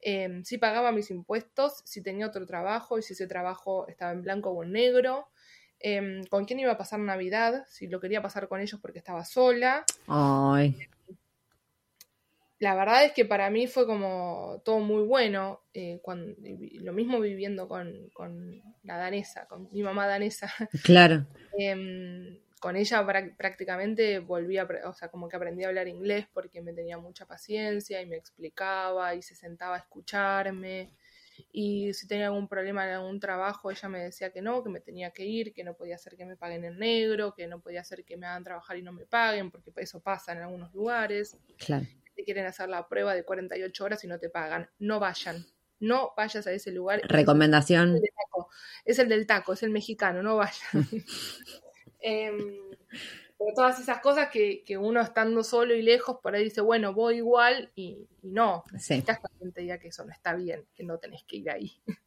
eh, 0.00 0.40
si 0.44 0.58
pagaba 0.58 0.92
mis 0.92 1.10
impuestos, 1.10 1.82
si 1.84 2.02
tenía 2.02 2.26
otro 2.26 2.46
trabajo 2.46 2.98
y 2.98 3.02
si 3.02 3.14
ese 3.14 3.26
trabajo 3.26 3.88
estaba 3.88 4.12
en 4.12 4.22
blanco 4.22 4.50
o 4.50 4.62
en 4.62 4.72
negro, 4.72 5.28
em, 5.80 6.24
con 6.26 6.44
quién 6.44 6.60
iba 6.60 6.72
a 6.72 6.78
pasar 6.78 7.00
Navidad, 7.00 7.64
si 7.68 7.88
lo 7.88 8.00
quería 8.00 8.22
pasar 8.22 8.48
con 8.48 8.60
ellos 8.60 8.80
porque 8.80 8.98
estaba 8.98 9.24
sola. 9.24 9.84
Ay, 10.06 10.88
La 12.60 12.74
verdad 12.74 13.04
es 13.04 13.12
que 13.12 13.24
para 13.24 13.50
mí 13.50 13.66
fue 13.68 13.86
como 13.86 14.60
todo 14.64 14.80
muy 14.80 15.02
bueno, 15.04 15.62
eh, 15.72 16.00
cuando, 16.02 16.34
lo 16.82 16.92
mismo 16.92 17.20
viviendo 17.20 17.68
con, 17.68 18.10
con 18.12 18.60
la 18.82 18.96
danesa, 18.96 19.46
con 19.46 19.68
mi 19.72 19.82
mamá 19.82 20.06
danesa. 20.08 20.52
claro. 20.82 21.26
Em, 21.56 22.40
con 22.60 22.76
ella 22.76 23.02
prá- 23.06 23.36
prácticamente 23.36 24.18
volví 24.18 24.58
a, 24.58 24.66
o 24.86 24.92
sea, 24.92 25.08
como 25.08 25.28
que 25.28 25.36
aprendí 25.36 25.62
a 25.64 25.68
hablar 25.68 25.86
inglés 25.86 26.26
porque 26.32 26.60
me 26.60 26.72
tenía 26.72 26.98
mucha 26.98 27.26
paciencia 27.26 28.02
y 28.02 28.06
me 28.06 28.16
explicaba 28.16 29.14
y 29.14 29.22
se 29.22 29.36
sentaba 29.36 29.76
a 29.76 29.78
escucharme. 29.78 30.90
Y 31.52 31.94
si 31.94 32.08
tenía 32.08 32.26
algún 32.26 32.48
problema 32.48 32.84
en 32.84 32.94
algún 32.94 33.20
trabajo, 33.20 33.70
ella 33.70 33.88
me 33.88 34.00
decía 34.00 34.32
que 34.32 34.42
no, 34.42 34.64
que 34.64 34.70
me 34.70 34.80
tenía 34.80 35.12
que 35.12 35.24
ir, 35.24 35.52
que 35.54 35.62
no 35.62 35.74
podía 35.74 35.94
hacer 35.94 36.16
que 36.16 36.26
me 36.26 36.36
paguen 36.36 36.64
en 36.64 36.78
negro, 36.78 37.34
que 37.34 37.46
no 37.46 37.60
podía 37.60 37.82
hacer 37.82 38.04
que 38.04 38.16
me 38.16 38.26
hagan 38.26 38.42
trabajar 38.42 38.76
y 38.76 38.82
no 38.82 38.92
me 38.92 39.06
paguen, 39.06 39.50
porque 39.52 39.70
eso 39.76 40.00
pasa 40.00 40.32
en 40.32 40.38
algunos 40.38 40.74
lugares. 40.74 41.36
Claro. 41.58 41.86
Te 42.18 42.24
quieren 42.24 42.46
hacer 42.46 42.68
la 42.68 42.88
prueba 42.88 43.14
de 43.14 43.24
48 43.24 43.84
horas 43.84 44.02
y 44.02 44.08
no 44.08 44.18
te 44.18 44.28
pagan. 44.28 44.68
No 44.80 44.98
vayan. 44.98 45.46
No 45.78 46.14
vayas 46.16 46.48
a 46.48 46.50
ese 46.50 46.72
lugar. 46.72 47.00
Recomendación. 47.04 47.90
Es 47.90 47.94
el 47.94 48.00
del 48.00 48.10
taco, 48.10 48.50
es 48.84 48.98
el 48.98 49.08
del 49.08 49.26
taco, 49.28 49.52
es 49.52 49.62
el 49.62 49.70
mexicano, 49.70 50.20
no 50.20 50.34
vayan. 50.36 50.58
Em, 52.00 52.56
pero 53.38 53.54
todas 53.54 53.78
esas 53.78 54.00
cosas 54.00 54.30
que, 54.30 54.64
que 54.64 54.76
uno 54.76 55.00
estando 55.00 55.44
solo 55.44 55.74
y 55.74 55.82
lejos, 55.82 56.18
por 56.20 56.34
ahí 56.34 56.42
dice, 56.42 56.60
bueno, 56.60 56.92
voy 56.92 57.18
igual 57.18 57.70
y, 57.76 58.08
y 58.20 58.30
no, 58.30 58.64
necesitas 58.72 59.18
que 59.20 59.26
alguien 59.32 59.52
te 59.52 59.60
diga 59.60 59.78
que 59.78 59.88
eso 59.88 60.04
no 60.04 60.12
está 60.12 60.34
bien, 60.34 60.64
que 60.74 60.82
no 60.82 60.98
tenés 60.98 61.22
que 61.22 61.36
ir 61.36 61.50
ahí. 61.50 61.80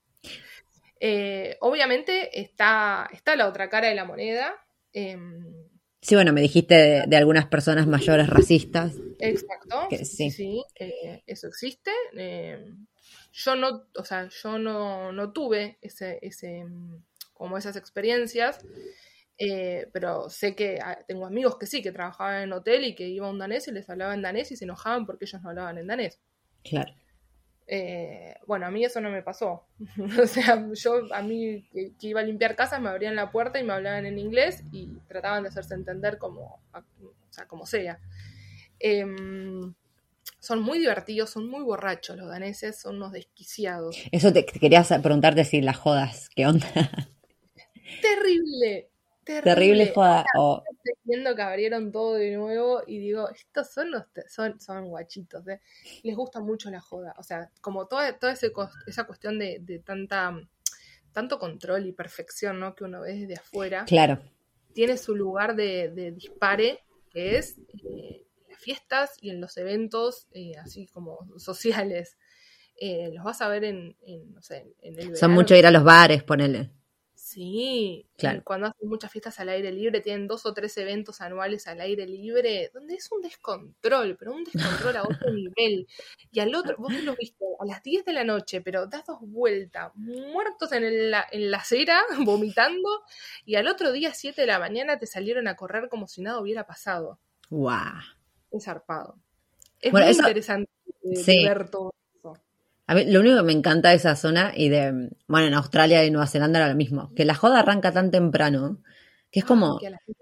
Eh, 1.03 1.57
obviamente 1.62 2.39
está, 2.39 3.09
está 3.12 3.36
la 3.36 3.47
otra 3.47 3.68
cara 3.70 3.88
de 3.88 3.95
la 3.95 4.05
moneda. 4.05 4.53
em, 4.93 5.70
Sí, 6.01 6.15
bueno, 6.15 6.33
me 6.33 6.41
dijiste 6.41 6.75
de, 6.75 7.03
de 7.07 7.15
algunas 7.15 7.45
personas 7.45 7.85
mayores 7.85 8.27
racistas. 8.27 8.93
Exacto. 9.19 9.87
Que 9.89 10.03
sí. 10.03 10.31
sí, 10.31 10.63
eh, 10.75 11.23
eso 11.27 11.47
existe. 11.47 11.91
Eh, 12.17 12.73
yo 13.31 13.55
no, 13.55 13.85
o 13.95 14.03
sea, 14.03 14.27
yo 14.27 14.57
no, 14.57 15.11
no 15.11 15.31
tuve 15.31 15.77
ese, 15.81 16.17
ese, 16.21 16.65
mm, 16.65 17.03
como 17.33 17.57
esas 17.57 17.75
experiencias, 17.75 18.65
eh, 19.37 19.87
pero 19.93 20.29
sé 20.29 20.55
que 20.55 20.79
ah, 20.83 20.97
tengo 21.07 21.25
amigos 21.25 21.57
que 21.57 21.67
sí, 21.67 21.81
que 21.81 21.91
trabajaban 21.91 22.43
en 22.43 22.53
hotel 22.53 22.85
y 22.85 22.95
que 22.95 23.07
iba 23.07 23.29
un 23.29 23.39
danés 23.39 23.67
y 23.67 23.71
les 23.71 23.89
hablaba 23.89 24.13
en 24.13 24.21
danés 24.21 24.51
y 24.51 24.55
se 24.55 24.65
enojaban 24.65 25.05
porque 25.05 25.25
ellos 25.25 25.41
no 25.41 25.49
hablaban 25.49 25.77
en 25.77 25.87
danés. 25.87 26.19
Claro. 26.63 26.93
Eh, 27.68 28.36
bueno, 28.47 28.66
a 28.66 28.72
mí 28.72 28.84
eso 28.84 28.99
no 29.01 29.09
me 29.09 29.24
pasó. 29.24 29.66
o 30.22 30.28
sea, 30.28 30.68
yo 30.74 31.14
a 31.14 31.22
mí 31.22 31.64
que, 31.72 31.93
que 31.99 32.07
iba 32.07 32.20
a 32.20 32.24
limpiar 32.24 32.55
casas 32.55 32.82
me 32.82 32.89
abrían 32.89 33.16
la 33.16 33.32
puerta 33.32 33.59
y 33.59 33.64
me 33.64 33.74
hablaban 33.74 34.05
en 34.05 34.20
inglés 34.20 34.64
y 34.72 34.89
trataban 35.07 35.43
de 35.43 35.49
hacerse 35.49 35.74
entender 35.74 36.18
como, 36.18 36.62
o 36.74 37.14
sea, 37.30 37.47
como 37.47 37.66
sea. 37.66 37.99
Em, 38.80 39.74
son 40.39 40.62
muy 40.62 40.80
divertidos, 40.80 41.30
son 41.30 41.47
muy 41.47 41.64
borrachos 41.64 42.18
los 42.18 42.28
daneses, 42.28 42.80
son 42.80 42.97
unos 42.97 43.12
desquiciados. 43.12 43.95
Eso 44.12 44.34
te, 44.34 44.43
te 44.43 44.59
quería 44.59 44.84
preguntarte 45.01 45.45
si 45.45 45.62
las 45.62 45.78
jodas, 45.78 46.30
¿qué 46.30 46.47
onda? 46.47 46.68
Terrible, 48.01 48.90
terrible. 49.24 49.53
Terrible 49.53 49.91
joda. 49.93 50.26
O, 50.38 50.63
Estoy 50.72 50.93
viendo 51.03 51.36
que 51.36 51.41
abrieron 51.41 51.91
todo 51.91 52.15
de 52.15 52.36
nuevo 52.36 52.82
y 52.88 52.99
digo, 52.99 53.30
estos 53.30 53.72
son 53.72 53.91
los 53.91 54.03
son, 54.28 54.59
son 54.59 54.88
guachitos, 54.89 55.47
¿eh? 55.47 55.61
les 56.03 56.15
gusta 56.15 56.39
mucho 56.39 56.69
la 56.69 56.80
joda. 56.82 57.13
O 57.17 57.24
sea, 57.24 57.49
como 57.61 57.88
toda, 57.88 58.17
toda 58.17 58.34
ese 58.34 58.51
esa 58.88 59.03
cuestión 59.05 59.39
de, 59.39 59.59
de 59.61 59.80
tanta 59.80 60.34
tanto 61.11 61.39
control 61.39 61.86
y 61.88 61.91
perfección 61.91 62.59
¿no? 62.59 62.74
que 62.76 62.84
uno 62.86 63.01
ve 63.01 63.13
desde 63.13 63.36
afuera, 63.36 63.86
claro. 63.86 64.19
tiene 64.74 64.97
su 64.97 65.15
lugar 65.15 65.55
de, 65.55 65.89
de 65.89 66.11
dispare, 66.11 66.80
que 67.09 67.38
es 67.38 67.57
eh, 67.84 68.26
en 68.45 68.49
las 68.49 68.59
fiestas 68.59 69.17
y 69.22 69.30
en 69.30 69.41
los 69.41 69.57
eventos 69.57 70.28
eh, 70.32 70.53
así 70.57 70.88
como 70.88 71.19
sociales. 71.38 72.17
Eh, 72.80 73.11
los 73.13 73.24
vas 73.24 73.41
a 73.41 73.47
ver 73.49 73.63
en, 73.65 73.95
en, 74.07 74.34
no 74.34 74.41
sé, 74.41 74.74
en 74.82 74.95
el 74.97 75.03
Son 75.03 75.11
verano. 75.30 75.34
mucho 75.36 75.55
ir 75.55 75.67
a 75.67 75.72
los 75.72 75.84
bares, 75.84 76.24
ponele. 76.24 76.72
Sí, 77.32 78.05
Claro. 78.17 78.41
cuando 78.43 78.67
hacen 78.67 78.89
muchas 78.89 79.11
fiestas 79.11 79.39
al 79.39 79.49
aire 79.49 79.71
libre, 79.71 80.01
tienen 80.01 80.27
dos 80.27 80.45
o 80.45 80.53
tres 80.53 80.75
eventos 80.77 81.21
anuales 81.21 81.65
al 81.67 81.79
aire 81.82 82.05
libre, 82.05 82.69
donde 82.73 82.95
es 82.95 83.11
un 83.11 83.21
descontrol, 83.21 84.17
pero 84.17 84.34
un 84.34 84.43
descontrol 84.43 84.97
a 84.97 85.03
otro 85.03 85.32
nivel. 85.34 85.88
Y 86.32 86.39
al 86.41 86.53
otro, 86.53 86.75
vos 86.77 86.93
los 87.03 87.15
viste 87.17 87.45
a 87.59 87.65
las 87.65 87.82
10 87.84 88.03
de 88.05 88.13
la 88.13 88.23
noche, 88.23 88.61
pero 88.61 88.86
das 88.88 89.05
dos 89.05 89.19
vueltas, 89.21 89.91
muertos 89.95 90.71
en, 90.73 91.09
la, 91.11 91.25
en 91.32 91.49
la 91.51 91.57
acera, 91.57 92.01
vomitando, 92.25 92.89
y 93.45 93.55
al 93.55 93.67
otro 93.67 93.91
día, 93.91 94.13
7 94.13 94.41
de 94.41 94.47
la 94.47 94.59
mañana, 94.59 94.99
te 94.99 95.05
salieron 95.07 95.47
a 95.47 95.55
correr 95.55 95.88
como 95.89 96.07
si 96.07 96.21
nada 96.21 96.39
hubiera 96.39 96.65
pasado. 96.67 97.19
Guau. 97.49 97.79
Es 98.51 98.65
zarpado. 98.65 99.15
Es 99.79 99.91
Bueno, 99.91 100.05
muy 100.07 100.11
eso- 100.11 100.21
interesante 100.21 100.69
de 101.03 101.15
sí. 101.15 101.45
ver 101.45 101.69
todo. 101.69 101.91
A 102.91 102.93
mí 102.93 103.05
lo 103.05 103.21
único 103.21 103.37
que 103.37 103.43
me 103.43 103.53
encanta 103.53 103.87
de 103.89 103.95
esa 103.95 104.17
zona 104.17 104.51
y 104.53 104.67
de, 104.67 105.11
bueno, 105.25 105.47
en 105.47 105.53
Australia 105.53 106.03
y 106.03 106.11
Nueva 106.11 106.27
Zelanda 106.27 106.59
era 106.59 106.67
lo 106.67 106.75
mismo, 106.75 107.13
que 107.15 107.23
la 107.23 107.35
joda 107.35 107.59
arranca 107.59 107.93
tan 107.93 108.11
temprano 108.11 108.79
que 109.31 109.39
es 109.39 109.45
como, 109.45 109.79
Que 109.79 109.87
a 109.87 109.91
la 109.91 109.97
gente- 110.05 110.19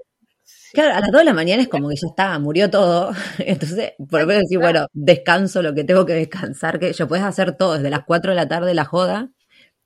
claro, 0.71 0.93
a 0.95 0.99
las 0.99 1.11
2 1.11 1.21
de 1.21 1.25
la 1.25 1.33
mañana 1.33 1.63
es 1.63 1.67
como 1.67 1.89
que 1.89 1.95
ya 1.95 2.07
está, 2.07 2.37
murió 2.37 2.69
todo. 2.69 3.09
Entonces, 3.39 3.93
por 4.07 4.21
lo 4.21 4.27
menos 4.27 4.43
decir, 4.43 4.59
bueno, 4.59 4.85
descanso 4.93 5.63
lo 5.63 5.73
que 5.73 5.83
tengo 5.83 6.05
que 6.05 6.13
descansar, 6.13 6.77
que 6.79 6.93
yo 6.93 7.07
puedes 7.07 7.25
hacer 7.25 7.55
todo 7.57 7.73
desde 7.73 7.89
las 7.89 8.03
4 8.05 8.33
de 8.33 8.35
la 8.35 8.47
tarde 8.47 8.75
la 8.75 8.85
joda, 8.85 9.31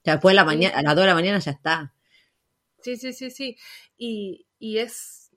ya 0.03 0.11
después 0.13 0.33
de 0.33 0.35
la 0.35 0.43
mañana, 0.43 0.77
a 0.77 0.81
las 0.81 0.93
2 0.93 1.03
de 1.03 1.07
la 1.07 1.15
mañana 1.15 1.39
ya 1.39 1.51
está. 1.51 1.93
Sí, 2.81 2.97
sí, 2.97 3.13
sí, 3.13 3.31
sí. 3.31 3.55
Y, 3.97 4.45
y 4.59 4.79
es. 4.79 5.29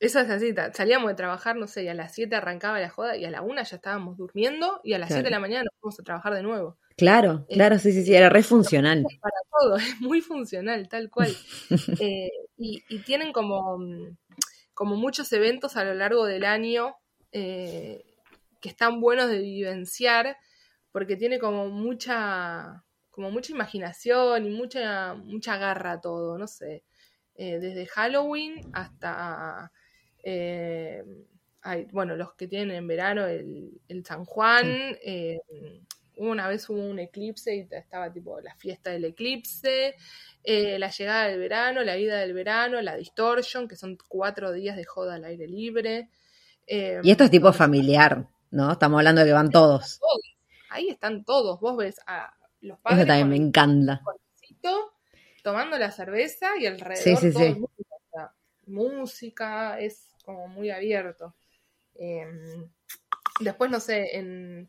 Eso 0.00 0.18
es 0.18 0.30
así. 0.30 0.52
Salíamos 0.74 1.08
de 1.10 1.14
trabajar, 1.14 1.54
no 1.54 1.68
sé, 1.68 1.84
y 1.84 1.88
a 1.88 1.94
las 1.94 2.12
7 2.12 2.34
arrancaba 2.34 2.80
la 2.80 2.88
joda 2.88 3.16
y 3.16 3.24
a 3.24 3.30
la 3.30 3.42
1 3.42 3.62
ya 3.62 3.76
estábamos 3.76 4.16
durmiendo 4.16 4.80
y 4.82 4.94
a 4.94 4.98
las 4.98 5.06
Claro. 5.08 5.20
7 5.20 5.28
de 5.28 5.30
la 5.36 5.40
mañana 5.40 5.62
nos 5.64 5.74
fuimos 5.80 6.00
a 6.00 6.02
trabajar 6.02 6.34
de 6.34 6.42
nuevo. 6.42 6.76
Claro, 6.98 7.46
claro, 7.48 7.78
sí, 7.78 7.92
sí, 7.92 8.04
sí, 8.04 8.12
era 8.14 8.28
re 8.28 8.42
funcional. 8.42 9.06
Para 9.20 9.36
todo, 9.50 9.76
es 9.96 10.00
muy 10.00 10.20
funcional, 10.20 10.88
tal 10.88 11.10
cual. 11.10 11.34
Eh, 12.00 12.30
y, 12.56 12.82
y 12.88 12.98
tienen 13.00 13.32
como, 13.32 13.78
mm, 13.78 14.16
como 14.74 14.96
muchos 14.96 15.32
eventos 15.32 15.76
a 15.76 15.84
lo 15.84 15.94
largo 15.94 16.26
del 16.26 16.44
año 16.44 16.96
eh, 17.32 18.04
que 18.60 18.68
están 18.68 19.00
buenos 19.00 19.30
de 19.30 19.38
vivenciar 19.38 20.36
porque 20.90 21.16
tiene 21.16 21.38
como 21.38 21.68
mucha 21.68 22.84
como 23.10 23.30
mucha 23.30 23.52
imaginación 23.52 24.46
y 24.46 24.50
mucha 24.50 25.14
mucha 25.14 25.56
garra 25.56 26.00
todo, 26.00 26.36
no 26.38 26.46
sé. 26.46 26.82
Eh, 27.36 27.58
desde 27.60 27.86
Halloween 27.86 28.60
hasta 28.72 29.70
eh, 30.24 31.04
ay, 31.62 31.86
bueno, 31.92 32.16
los 32.16 32.34
que 32.34 32.48
tienen 32.48 32.72
en 32.72 32.86
verano 32.86 33.26
el, 33.26 33.80
el 33.88 34.04
San 34.04 34.24
Juan, 34.24 34.66
eh, 35.04 35.38
una 36.18 36.48
vez 36.48 36.68
hubo 36.68 36.80
un 36.80 36.98
eclipse 36.98 37.54
y 37.54 37.66
estaba 37.70 38.12
tipo 38.12 38.40
la 38.40 38.54
fiesta 38.56 38.90
del 38.90 39.04
eclipse, 39.06 39.94
eh, 40.44 40.78
la 40.78 40.90
llegada 40.90 41.28
del 41.28 41.38
verano, 41.38 41.82
la 41.82 41.96
ida 41.96 42.18
del 42.18 42.32
verano, 42.34 42.80
la 42.80 42.96
distortion, 42.96 43.66
que 43.68 43.76
son 43.76 43.96
cuatro 44.08 44.52
días 44.52 44.76
de 44.76 44.84
joda 44.84 45.14
al 45.14 45.24
aire 45.24 45.46
libre. 45.46 46.08
eh, 46.66 47.00
Y 47.02 47.10
esto 47.10 47.24
es 47.24 47.30
tipo 47.30 47.52
familiar, 47.52 48.26
¿no? 48.50 48.72
Estamos 48.72 48.98
hablando 48.98 49.20
de 49.22 49.26
que 49.28 49.32
van 49.32 49.50
todos. 49.50 49.98
todos. 49.98 50.36
Ahí 50.70 50.88
están 50.88 51.24
todos. 51.24 51.60
Vos 51.60 51.76
ves 51.76 52.00
a 52.06 52.34
los 52.60 52.78
padres 52.80 53.00
Eso 53.00 53.06
también 53.06 53.28
me 53.28 53.36
encanta. 53.36 54.02
tomando 55.42 55.78
la 55.78 55.90
cerveza 55.90 56.56
y 56.58 56.66
alrededor 56.66 57.02
Sí, 57.02 57.16
sí, 57.16 57.32
todo 57.32 57.70
sea, 58.12 58.32
música, 58.66 59.78
es 59.80 60.08
como 60.24 60.48
muy 60.48 60.70
abierto. 60.70 61.34
Eh, 61.94 62.26
después, 63.40 63.70
no 63.70 63.80
sé, 63.80 64.16
en, 64.16 64.68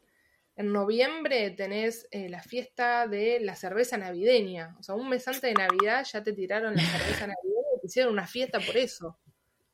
en 0.60 0.74
noviembre 0.74 1.52
tenés 1.52 2.06
eh, 2.12 2.28
la 2.28 2.44
fiesta 2.44 3.08
de 3.08 3.40
la 3.40 3.56
cerveza 3.56 3.98
navideña. 3.98 4.76
O 4.78 4.84
sea, 4.84 4.94
un 4.94 5.08
mes 5.08 5.26
antes 5.26 5.42
de 5.42 5.54
Navidad 5.54 6.06
ya 6.12 6.22
te 6.22 6.34
tiraron 6.34 6.76
la 6.76 6.82
cerveza 6.82 7.28
navideña 7.28 7.68
y 7.78 7.80
te 7.80 7.88
hicieron 7.88 8.12
una 8.12 8.28
fiesta 8.28 8.60
por 8.60 8.76
eso. 8.76 9.18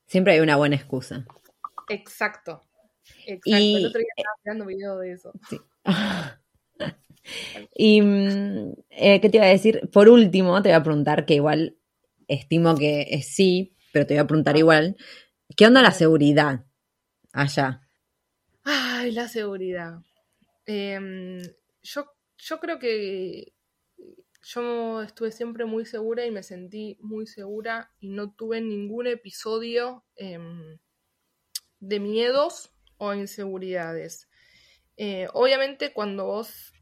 Siempre 0.06 0.34
hay 0.34 0.42
una 0.42 0.58
buena 0.58 0.76
excusa. 0.76 1.26
Exacto. 1.90 2.62
Exacto. 3.26 3.42
Y- 3.46 3.78
El 3.78 3.86
otro 3.88 4.00
día 4.00 4.08
estaba 4.16 4.36
mirando 4.44 4.66
video 4.68 4.98
de 5.00 5.12
eso. 5.12 5.34
Y, 7.74 8.02
mm, 8.04 8.74
eh, 8.92 9.20
¿qué 9.20 9.30
te 9.32 9.38
iba 9.38 9.48
a 9.48 9.50
decir? 9.50 9.90
Por 9.92 10.10
último, 10.10 10.62
te 10.62 10.70
voy 10.70 10.76
a 10.76 10.84
preguntar, 10.84 11.26
que 11.26 11.34
igual 11.34 11.76
estimo 12.28 12.76
que 12.78 13.08
es 13.10 13.34
sí, 13.34 13.76
pero 13.92 14.06
te 14.06 14.14
voy 14.14 14.22
a 14.22 14.28
preguntar 14.28 14.56
igual, 14.58 14.96
¿qué 15.58 15.66
onda 15.66 15.82
la 15.82 15.90
seguridad 15.90 16.66
allá? 17.34 17.82
Ay, 18.64 19.12
la 19.12 19.28
seguridad. 19.28 20.02
Em, 20.66 21.42
yo, 21.82 22.06
yo 22.38 22.60
creo 22.60 22.80
que 22.80 23.54
yo 24.42 25.02
estuve 25.02 25.32
siempre 25.32 25.66
muy 25.66 25.86
segura 25.86 26.26
y 26.26 26.32
me 26.32 26.44
sentí 26.44 26.98
muy 27.02 27.26
segura 27.26 27.92
y 28.00 28.10
no 28.10 28.32
tuve 28.34 28.62
ningún 28.62 29.08
episodio 29.08 30.06
em, 30.16 30.78
de 31.80 32.00
miedos 32.00 32.72
o 32.98 33.14
inseguridades. 33.14 34.30
Eh, 34.98 35.28
obviamente 35.34 35.94
cuando 35.94 36.26
vos, 36.26 36.74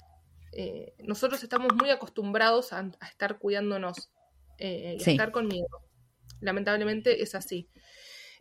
eh, 0.52 0.94
nosotros 1.00 1.42
estamos 1.44 1.74
muy 1.76 1.90
acostumbrados 1.90 2.74
a, 2.74 2.92
a 3.00 3.08
estar 3.08 3.40
cuidándonos 3.40 4.12
eh, 4.60 4.98
y 5.00 5.10
a 5.10 5.12
estar 5.12 5.32
con 5.32 5.48
miedo. 5.48 5.68
Lamentablemente 6.42 7.24
es 7.24 7.36
así. 7.36 7.70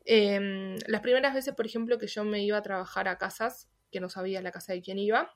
Em, 0.04 0.76
las 0.86 1.00
primeras 1.00 1.34
veces, 1.34 1.54
por 1.54 1.66
ejemplo, 1.66 1.98
que 1.98 2.08
yo 2.08 2.24
me 2.24 2.42
iba 2.42 2.58
a 2.58 2.62
trabajar 2.62 3.08
a 3.08 3.18
casas, 3.18 3.68
que 3.92 4.00
no 4.00 4.08
sabía 4.08 4.42
la 4.42 4.50
casa 4.50 4.72
de 4.72 4.82
quién 4.82 4.98
iba, 4.98 5.32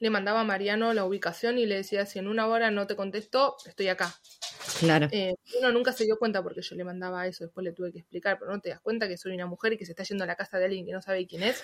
le 0.00 0.10
mandaba 0.10 0.40
a 0.40 0.44
Mariano 0.44 0.92
la 0.94 1.04
ubicación 1.04 1.58
y 1.58 1.66
le 1.66 1.76
decía, 1.76 2.06
si 2.06 2.18
en 2.18 2.28
una 2.28 2.46
hora 2.46 2.70
no 2.70 2.86
te 2.86 2.94
contesto, 2.94 3.56
estoy 3.66 3.88
acá. 3.88 4.14
Claro. 4.80 5.08
Eh, 5.10 5.34
uno 5.58 5.72
nunca 5.72 5.92
se 5.92 6.04
dio 6.04 6.18
cuenta 6.18 6.42
porque 6.42 6.62
yo 6.62 6.76
le 6.76 6.84
mandaba 6.84 7.26
eso, 7.26 7.44
después 7.44 7.64
le 7.64 7.72
tuve 7.72 7.92
que 7.92 7.98
explicar, 8.00 8.38
pero 8.38 8.52
no 8.52 8.60
te 8.60 8.68
das 8.68 8.80
cuenta 8.80 9.08
que 9.08 9.16
soy 9.16 9.34
una 9.34 9.46
mujer 9.46 9.72
y 9.72 9.78
que 9.78 9.86
se 9.86 9.92
está 9.92 10.04
yendo 10.04 10.24
a 10.24 10.26
la 10.26 10.36
casa 10.36 10.58
de 10.58 10.66
alguien 10.66 10.86
que 10.86 10.92
no 10.92 11.02
sabe 11.02 11.26
quién 11.26 11.42
es. 11.42 11.62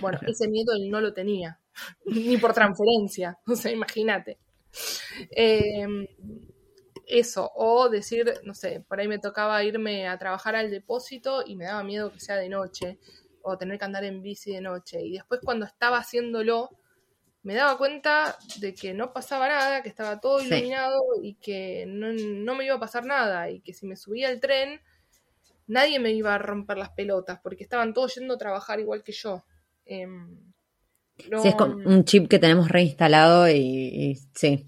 Bueno, 0.00 0.18
ese 0.26 0.48
miedo 0.48 0.72
él 0.74 0.90
no 0.90 1.00
lo 1.00 1.14
tenía, 1.14 1.60
ni 2.04 2.36
por 2.36 2.52
transferencia, 2.52 3.38
o 3.46 3.56
sea, 3.56 3.72
imagínate. 3.72 4.38
Eh, 5.30 5.86
eso, 7.06 7.50
o 7.54 7.88
decir, 7.88 8.32
no 8.44 8.54
sé, 8.54 8.84
por 8.88 9.00
ahí 9.00 9.08
me 9.08 9.18
tocaba 9.18 9.62
irme 9.64 10.08
a 10.08 10.18
trabajar 10.18 10.56
al 10.56 10.70
depósito 10.70 11.42
y 11.46 11.56
me 11.56 11.66
daba 11.66 11.82
miedo 11.82 12.12
que 12.12 12.20
sea 12.20 12.36
de 12.36 12.48
noche, 12.48 12.98
o 13.42 13.58
tener 13.58 13.78
que 13.78 13.84
andar 13.84 14.04
en 14.04 14.22
bici 14.22 14.52
de 14.52 14.60
noche. 14.60 15.02
Y 15.02 15.12
después 15.14 15.40
cuando 15.44 15.66
estaba 15.66 15.98
haciéndolo, 15.98 16.70
me 17.42 17.54
daba 17.54 17.76
cuenta 17.78 18.36
de 18.60 18.74
que 18.74 18.94
no 18.94 19.12
pasaba 19.12 19.48
nada, 19.48 19.82
que 19.82 19.88
estaba 19.88 20.20
todo 20.20 20.40
Sí. 20.40 20.46
iluminado 20.46 21.00
y 21.22 21.34
que 21.34 21.84
no, 21.86 22.12
no 22.12 22.54
me 22.54 22.64
iba 22.64 22.76
a 22.76 22.80
pasar 22.80 23.04
nada, 23.04 23.50
y 23.50 23.60
que 23.60 23.74
si 23.74 23.86
me 23.86 23.96
subía 23.96 24.28
al 24.28 24.40
tren, 24.40 24.80
nadie 25.66 25.98
me 25.98 26.12
iba 26.12 26.34
a 26.34 26.38
romper 26.38 26.78
las 26.78 26.90
pelotas, 26.90 27.40
porque 27.42 27.64
estaban 27.64 27.94
todos 27.94 28.14
yendo 28.14 28.34
a 28.34 28.38
trabajar 28.38 28.80
igual 28.80 29.02
que 29.02 29.12
yo. 29.12 29.44
No- 31.30 31.42
Sí, 31.42 31.48
es 31.48 31.54
como 31.54 31.74
un 31.76 32.04
chip 32.04 32.28
que 32.28 32.38
tenemos 32.38 32.68
reinstalado 32.68 33.48
y, 33.48 33.54
y 33.56 34.14
sí, 34.34 34.66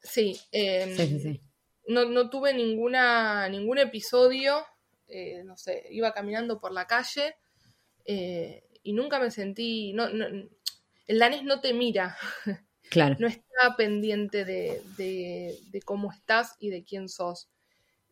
sí, 0.00 0.38
em, 0.52 0.90
sí, 0.90 1.06
sí, 1.08 1.20
sí. 1.20 1.40
no, 1.88 2.04
no 2.04 2.30
tuve 2.30 2.52
ninguna, 2.54 3.48
ningún 3.48 3.78
episodio, 3.78 4.64
eh, 5.08 5.42
no 5.44 5.56
sé, 5.56 5.86
iba 5.90 6.12
caminando 6.12 6.60
por 6.60 6.72
la 6.72 6.86
calle 6.86 7.36
eh, 8.06 8.64
y 8.82 8.92
nunca 8.92 9.18
me 9.18 9.30
sentí, 9.30 9.92
no, 9.92 10.08
no- 10.10 10.26
el 11.06 11.18
danés 11.18 11.44
no 11.44 11.60
te 11.60 11.72
mira, 11.74 12.16
Claro. 12.90 13.16
no 13.18 13.26
está 13.28 13.76
pendiente 13.76 14.44
de, 14.44 14.82
de- 14.96 15.58
de 15.70 15.82
cómo 15.82 16.12
estás 16.12 16.56
y 16.60 16.70
de 16.70 16.84
quién 16.84 17.08
sos. 17.08 17.48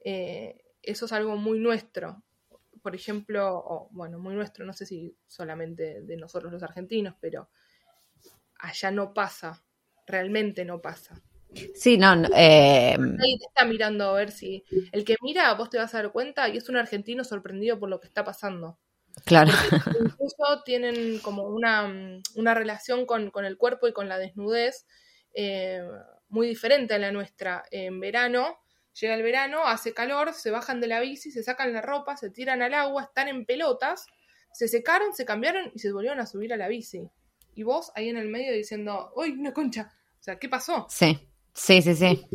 Eh, 0.04 0.62
eso 0.82 1.06
es 1.06 1.12
algo 1.12 1.36
muy 1.36 1.58
nuestro. 1.60 2.22
Por 2.82 2.94
ejemplo, 2.94 3.56
o, 3.58 3.88
bueno, 3.92 4.18
muy 4.18 4.34
nuestro, 4.34 4.66
no 4.66 4.72
sé 4.74 4.86
si 4.86 5.16
solamente 5.26 6.02
de 6.02 6.16
nosotros 6.16 6.52
los 6.52 6.62
argentinos, 6.62 7.14
pero 7.20 7.50
allá 8.58 8.90
no 8.90 9.12
pasa, 9.14 9.64
realmente 10.06 10.64
no 10.64 10.80
pasa. 10.80 11.20
Sí, 11.74 11.96
no, 11.98 12.16
no, 12.16 12.28
eh, 12.34 12.96
Nadie 12.98 13.38
te 13.38 13.44
está 13.46 13.64
mirando 13.64 14.04
a 14.04 14.12
ver 14.14 14.30
si. 14.32 14.64
El 14.92 15.04
que 15.04 15.16
mira, 15.22 15.52
vos 15.54 15.70
te 15.70 15.78
vas 15.78 15.94
a 15.94 16.02
dar 16.02 16.12
cuenta 16.12 16.48
y 16.48 16.56
es 16.56 16.68
un 16.68 16.76
argentino 16.76 17.24
sorprendido 17.24 17.78
por 17.78 17.88
lo 17.88 18.00
que 18.00 18.08
está 18.08 18.24
pasando. 18.24 18.78
Claro. 19.24 19.50
Incluso 20.00 20.62
tienen 20.64 21.18
como 21.20 21.44
una, 21.44 21.86
mm, 21.86 22.22
una 22.36 22.54
relación 22.54 23.06
con, 23.06 23.30
con 23.30 23.44
el 23.44 23.56
cuerpo 23.56 23.88
y 23.88 23.92
con 23.92 24.08
la 24.08 24.18
desnudez 24.18 24.86
eh, 25.34 25.82
muy 26.28 26.46
diferente 26.46 26.94
a 26.94 26.98
la 26.98 27.12
nuestra. 27.12 27.64
En 27.70 28.00
verano, 28.00 28.58
llega 28.98 29.14
el 29.14 29.22
verano, 29.22 29.66
hace 29.66 29.92
calor, 29.92 30.32
se 30.34 30.50
bajan 30.50 30.80
de 30.80 30.88
la 30.88 31.00
bici, 31.00 31.30
se 31.30 31.42
sacan 31.42 31.72
la 31.72 31.82
ropa, 31.82 32.16
se 32.16 32.30
tiran 32.30 32.62
al 32.62 32.74
agua, 32.74 33.04
están 33.04 33.28
en 33.28 33.44
pelotas, 33.44 34.06
se 34.52 34.68
secaron, 34.68 35.14
se 35.14 35.24
cambiaron 35.24 35.70
y 35.74 35.78
se 35.78 35.92
volvieron 35.92 36.20
a 36.20 36.26
subir 36.26 36.52
a 36.52 36.56
la 36.56 36.68
bici. 36.68 37.08
Y 37.54 37.62
vos 37.62 37.92
ahí 37.94 38.08
en 38.08 38.16
el 38.16 38.28
medio 38.28 38.52
diciendo, 38.52 39.12
¡Uy, 39.16 39.32
una 39.32 39.52
concha! 39.52 39.92
O 40.18 40.22
sea, 40.22 40.38
¿qué 40.38 40.48
pasó? 40.48 40.86
Sí, 40.88 41.28
sí, 41.54 41.80
sí, 41.82 41.94
sí. 41.94 42.26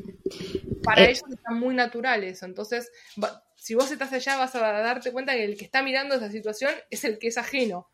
para 0.84 1.04
Eh, 1.04 1.10
ellos 1.12 1.24
están 1.30 1.60
muy 1.60 1.76
naturales. 1.76 2.42
Entonces, 2.44 2.92
va- 3.22 3.44
si 3.56 3.76
vos 3.76 3.92
estás 3.92 4.12
allá, 4.14 4.38
vas 4.38 4.56
a 4.56 4.60
darte 4.60 5.12
cuenta 5.12 5.34
que 5.34 5.44
el 5.44 5.58
que 5.58 5.66
está 5.66 5.84
mirando 5.84 6.16
esa 6.16 6.32
situación 6.32 6.72
es 6.90 7.04
el 7.04 7.20
que 7.20 7.28
es 7.28 7.38
ajeno. 7.38 7.90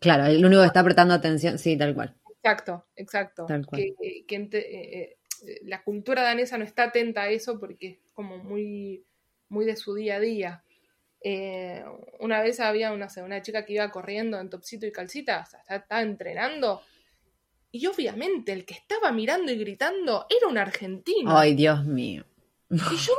Claro, 0.00 0.26
el 0.26 0.44
único 0.44 0.60
que 0.60 0.66
está 0.66 0.84
prestando 0.84 1.14
atención, 1.14 1.58
sí, 1.58 1.76
tal 1.78 1.94
cual. 1.94 2.14
Exacto, 2.42 2.86
exacto. 2.96 3.46
Tal 3.46 3.64
cual. 3.64 3.80
Que, 4.00 4.24
que 4.26 4.36
ente- 4.36 4.58
eh, 4.58 5.16
eh, 5.46 5.60
la 5.64 5.82
cultura 5.82 6.22
danesa 6.22 6.58
no 6.58 6.64
está 6.64 6.84
atenta 6.84 7.22
a 7.22 7.28
eso 7.30 7.58
porque 7.58 7.86
es 8.04 8.12
como 8.12 8.38
muy, 8.38 9.04
muy 9.48 9.64
de 9.64 9.76
su 9.76 9.94
día 9.94 10.16
a 10.16 10.20
día. 10.20 10.62
Eh, 11.22 11.82
una 12.20 12.40
vez 12.42 12.60
había 12.60 12.92
una, 12.92 13.08
una 13.24 13.42
chica 13.42 13.64
que 13.64 13.72
iba 13.72 13.90
corriendo 13.90 14.38
en 14.38 14.50
topsito 14.50 14.86
y 14.86 14.92
calcita, 14.92 15.44
o 15.46 15.50
sea, 15.50 15.60
estaba, 15.60 15.80
estaba 15.80 16.02
entrenando. 16.02 16.82
Y 17.76 17.86
obviamente 17.88 18.52
el 18.52 18.64
que 18.64 18.72
estaba 18.72 19.12
mirando 19.12 19.52
y 19.52 19.56
gritando 19.58 20.26
era 20.30 20.48
un 20.48 20.56
argentino. 20.56 21.36
Ay, 21.36 21.54
Dios 21.54 21.84
mío. 21.84 22.24
Y 22.70 22.96
yo 22.96 23.12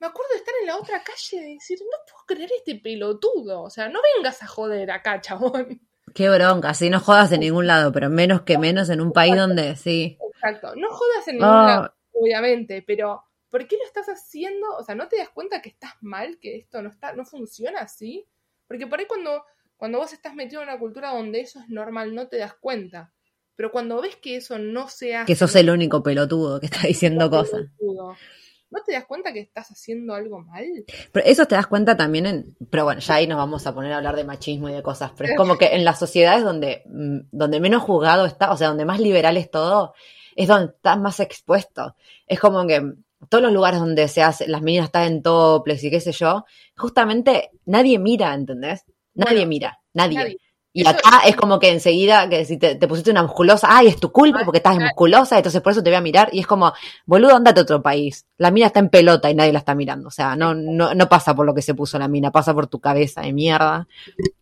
me 0.00 0.08
acuerdo 0.08 0.30
de 0.32 0.38
estar 0.38 0.54
en 0.60 0.66
la 0.66 0.76
otra 0.76 1.04
calle 1.04 1.50
y 1.50 1.54
decir, 1.54 1.78
no 1.80 1.96
puedo 2.10 2.24
creer 2.26 2.50
este 2.56 2.74
pelotudo. 2.74 3.62
O 3.62 3.70
sea, 3.70 3.88
no 3.88 4.00
vengas 4.16 4.42
a 4.42 4.48
joder 4.48 4.90
acá, 4.90 5.20
chabón. 5.20 5.80
Qué 6.14 6.28
bronca, 6.28 6.74
sí, 6.74 6.90
no 6.90 6.98
jodas 6.98 7.30
en 7.30 7.40
ningún 7.40 7.68
lado, 7.68 7.92
pero 7.92 8.10
menos 8.10 8.42
que 8.42 8.58
menos 8.58 8.90
en 8.90 9.00
un 9.00 9.12
país 9.12 9.36
donde 9.36 9.76
sí. 9.76 10.18
Exacto. 10.34 10.74
No 10.74 10.90
jodas 10.90 11.28
en 11.28 11.34
ningún 11.36 11.48
Ah. 11.48 11.66
lado, 11.66 11.94
obviamente, 12.12 12.82
pero 12.82 13.22
¿por 13.48 13.68
qué 13.68 13.76
lo 13.76 13.84
estás 13.84 14.08
haciendo? 14.08 14.66
O 14.76 14.82
sea, 14.82 14.96
¿no 14.96 15.06
te 15.06 15.16
das 15.18 15.28
cuenta 15.30 15.62
que 15.62 15.68
estás 15.68 15.92
mal, 16.00 16.38
que 16.40 16.56
esto 16.56 16.82
no 16.82 16.90
está, 16.90 17.12
no 17.14 17.24
funciona 17.24 17.80
así? 17.82 18.26
Porque 18.66 18.88
por 18.88 18.98
ahí 18.98 19.06
cuando, 19.06 19.44
cuando 19.76 19.98
vos 19.98 20.12
estás 20.12 20.34
metido 20.34 20.60
en 20.62 20.68
una 20.70 20.78
cultura 20.78 21.10
donde 21.12 21.40
eso 21.40 21.60
es 21.60 21.68
normal, 21.68 22.14
no 22.14 22.26
te 22.26 22.38
das 22.38 22.54
cuenta. 22.54 23.12
Pero 23.56 23.70
cuando 23.70 24.00
ves 24.00 24.16
que 24.16 24.36
eso 24.36 24.58
no 24.58 24.88
se 24.88 25.14
hace. 25.14 25.26
Que 25.26 25.36
sos 25.36 25.54
el 25.56 25.70
único 25.70 26.02
pelotudo 26.02 26.60
que 26.60 26.66
está 26.66 26.86
diciendo 26.86 27.30
cosas. 27.30 27.62
¿No 27.80 28.82
te 28.86 28.92
das 28.92 29.04
cuenta 29.04 29.34
que 29.34 29.40
estás 29.40 29.70
haciendo 29.70 30.14
algo 30.14 30.40
mal? 30.40 30.64
Pero 31.12 31.26
eso 31.26 31.44
te 31.44 31.54
das 31.54 31.66
cuenta 31.66 31.94
también 31.94 32.24
en. 32.24 32.56
Pero 32.70 32.84
bueno, 32.84 33.00
ya 33.02 33.16
ahí 33.16 33.26
nos 33.26 33.36
vamos 33.36 33.66
a 33.66 33.74
poner 33.74 33.92
a 33.92 33.98
hablar 33.98 34.16
de 34.16 34.24
machismo 34.24 34.70
y 34.70 34.72
de 34.72 34.82
cosas. 34.82 35.12
Pero 35.16 35.32
es 35.32 35.36
como 35.36 35.58
que 35.58 35.74
en 35.74 35.84
las 35.84 35.98
sociedades 35.98 36.42
donde, 36.42 36.82
mm, 36.86 37.18
donde 37.30 37.60
menos 37.60 37.82
juzgado 37.82 38.24
está, 38.24 38.50
o 38.50 38.56
sea, 38.56 38.68
donde 38.68 38.86
más 38.86 38.98
liberal 38.98 39.36
es 39.36 39.50
todo, 39.50 39.94
es 40.36 40.48
donde 40.48 40.72
estás 40.72 40.98
más 40.98 41.20
expuesto. 41.20 41.96
Es 42.26 42.40
como 42.40 42.66
que 42.66 42.94
todos 43.28 43.42
los 43.42 43.52
lugares 43.52 43.80
donde 43.80 44.08
se 44.08 44.22
hace, 44.22 44.48
las 44.48 44.62
meninas 44.62 44.86
están 44.86 45.04
en 45.04 45.22
toples 45.22 45.84
y 45.84 45.90
qué 45.90 46.00
sé 46.00 46.12
yo, 46.12 46.44
justamente 46.76 47.50
nadie 47.66 47.98
mira, 47.98 48.34
¿entendés? 48.34 48.84
Nadie 49.14 49.34
Bueno, 49.36 49.48
mira, 49.48 49.80
nadie. 49.92 50.16
nadie. 50.16 50.38
Y 50.74 50.86
acá 50.86 51.20
es 51.26 51.36
como 51.36 51.58
que 51.58 51.68
enseguida, 51.70 52.28
que 52.30 52.44
si 52.46 52.56
te, 52.58 52.76
te 52.76 52.88
pusiste 52.88 53.10
una 53.10 53.22
musculosa, 53.22 53.66
ay, 53.70 53.88
es 53.88 54.00
tu 54.00 54.10
culpa 54.10 54.40
porque 54.44 54.56
estás 54.58 54.78
musculosa, 54.78 55.36
entonces 55.36 55.60
por 55.60 55.72
eso 55.72 55.82
te 55.82 55.90
voy 55.90 55.96
a 55.96 56.00
mirar. 56.00 56.30
Y 56.32 56.40
es 56.40 56.46
como, 56.46 56.72
boludo, 57.04 57.36
andate 57.36 57.60
a 57.60 57.62
otro 57.64 57.82
país. 57.82 58.26
La 58.38 58.50
mina 58.50 58.66
está 58.66 58.80
en 58.80 58.88
pelota 58.88 59.30
y 59.30 59.34
nadie 59.34 59.52
la 59.52 59.58
está 59.58 59.74
mirando. 59.74 60.08
O 60.08 60.10
sea, 60.10 60.34
no, 60.34 60.54
no, 60.54 60.94
no 60.94 61.08
pasa 61.10 61.34
por 61.34 61.44
lo 61.44 61.54
que 61.54 61.62
se 61.62 61.74
puso 61.74 61.98
la 61.98 62.08
mina, 62.08 62.30
pasa 62.32 62.54
por 62.54 62.68
tu 62.68 62.80
cabeza 62.80 63.20
de 63.20 63.32
mierda. 63.32 63.86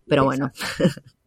Pero 0.07 0.25
bueno, 0.25 0.53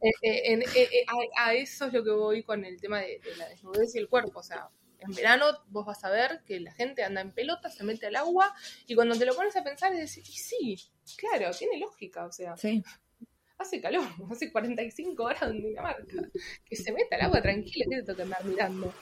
Eh, 0.01 0.11
eh, 0.21 0.59
eh, 0.75 1.05
a, 1.37 1.45
a 1.47 1.53
eso 1.53 1.85
es 1.85 1.93
lo 1.93 2.03
que 2.03 2.11
voy 2.11 2.43
con 2.43 2.65
el 2.65 2.79
tema 2.79 2.99
de, 2.99 3.19
de 3.23 3.35
la 3.37 3.47
desnudez 3.47 3.95
y 3.95 3.99
el 3.99 4.09
cuerpo. 4.09 4.39
O 4.39 4.43
sea, 4.43 4.69
en 4.99 5.13
verano 5.13 5.45
vos 5.67 5.85
vas 5.85 6.03
a 6.03 6.09
ver 6.09 6.41
que 6.45 6.59
la 6.59 6.73
gente 6.73 7.03
anda 7.03 7.21
en 7.21 7.31
pelota, 7.31 7.69
se 7.69 7.83
mete 7.83 8.07
al 8.07 8.15
agua, 8.17 8.53
y 8.85 8.95
cuando 8.95 9.15
te 9.15 9.25
lo 9.25 9.35
pones 9.35 9.55
a 9.55 9.63
pensar, 9.63 9.93
es 9.93 9.99
decir, 9.99 10.23
y 10.27 10.33
sí, 10.33 10.77
claro, 11.17 11.51
tiene 11.57 11.79
lógica. 11.79 12.25
O 12.25 12.31
sea, 12.31 12.57
sí. 12.57 12.83
Hace 13.57 13.81
calor, 13.81 14.03
hace 14.31 14.51
45 14.51 15.23
horas 15.23 15.41
en 15.43 15.61
Dinamarca. 15.63 16.17
Que 16.65 16.75
se 16.75 16.91
meta 16.91 17.15
al 17.15 17.21
agua 17.23 17.41
tranquila, 17.41 17.85
que 17.89 17.97
te 17.97 18.03
toca 18.03 18.23
andar 18.23 18.43
mirando. 18.45 18.93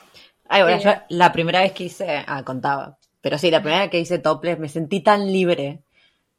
Ay, 0.47 0.63
bueno, 0.63 0.77
Eh. 0.77 0.81
yo 0.83 0.91
la 1.09 1.31
primera 1.31 1.61
vez 1.61 1.71
que 1.73 1.85
hice, 1.85 2.23
ah, 2.27 2.43
contaba. 2.43 2.97
Pero 3.21 3.37
sí, 3.37 3.51
la 3.51 3.61
primera 3.61 3.81
vez 3.83 3.91
que 3.91 3.99
hice 3.99 4.19
topless 4.19 4.59
me 4.59 4.67
sentí 4.69 5.01
tan 5.01 5.31
libre. 5.31 5.83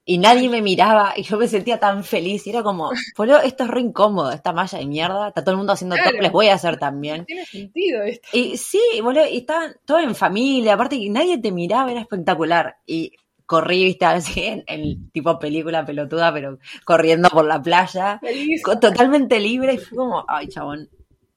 Y 0.05 0.18
nadie 0.18 0.48
me 0.48 0.60
miraba 0.62 1.14
y 1.16 1.22
yo 1.22 1.39
me 1.39 1.47
sentía 1.47 1.78
tan 1.78 2.02
feliz. 2.02 2.44
Y 2.47 2.51
era 2.51 2.64
como, 2.64 2.90
boludo, 3.16 3.40
esto 3.40 3.62
es 3.62 3.70
re 3.70 3.80
incómodo, 3.82 4.32
esta 4.32 4.52
malla 4.52 4.78
de 4.78 4.86
mierda. 4.86 5.28
Está 5.28 5.43
todo 5.43 5.52
el 5.52 5.59
mundo 5.59 5.72
haciendo 5.74 5.94
Claro. 5.94 6.10
topless, 6.10 6.32
voy 6.32 6.48
a 6.48 6.55
hacer 6.55 6.76
también. 6.76 7.24
Tiene 7.24 7.47
sentido 7.47 8.02
esto. 8.02 8.28
Y 8.32 8.56
sí, 8.56 8.80
boludo, 9.01 9.28
y 9.28 9.36
estaban 9.39 9.76
todos 9.86 10.02
en 10.02 10.16
familia, 10.16 10.74
aparte 10.74 10.98
que 10.98 11.09
nadie 11.09 11.39
te 11.39 11.52
miraba, 11.52 11.93
era 11.93 12.01
espectacular. 12.01 12.78
Y 12.84 13.12
corrí, 13.53 13.85
viste, 13.85 14.05
así 14.07 14.43
en, 14.45 14.65
en 14.66 15.11
tipo 15.12 15.39
película 15.39 15.85
pelotuda, 15.87 16.33
pero 16.33 16.59
corriendo 16.85 17.29
por 17.31 17.45
la 17.47 17.61
playa, 17.62 18.20
Feliz. 18.20 18.62
co- 18.65 18.79
totalmente 18.81 19.39
libre, 19.41 19.74
y 19.74 19.79
fue 19.79 19.97
como, 19.97 20.24
ay, 20.29 20.49
chabón, 20.49 20.89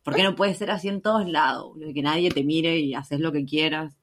¿por 0.04 0.16
qué 0.16 0.24
no 0.24 0.36
puede 0.36 0.54
ser 0.56 0.72
así 0.72 0.88
en 0.90 1.02
todos 1.02 1.28
lados? 1.28 1.78
Que 1.94 2.02
nadie 2.02 2.30
te 2.32 2.44
mire 2.44 2.78
y 2.80 2.94
haces 2.96 3.20
lo 3.20 3.32
que 3.32 3.46
quieras. 3.46 3.94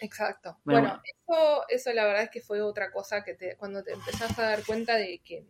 Exacto. 0.00 0.58
Bueno, 0.64 0.82
Bueno, 0.82 1.00
eso, 1.04 1.64
eso 1.68 1.92
la 1.94 2.04
verdad 2.04 2.24
es 2.24 2.30
que 2.30 2.40
fue 2.42 2.60
otra 2.60 2.90
cosa 2.92 3.24
que 3.24 3.34
te, 3.34 3.56
cuando 3.56 3.82
te 3.82 3.92
empezás 3.92 4.38
a 4.38 4.42
dar 4.42 4.64
cuenta 4.66 4.96
de 4.96 5.20
que 5.24 5.46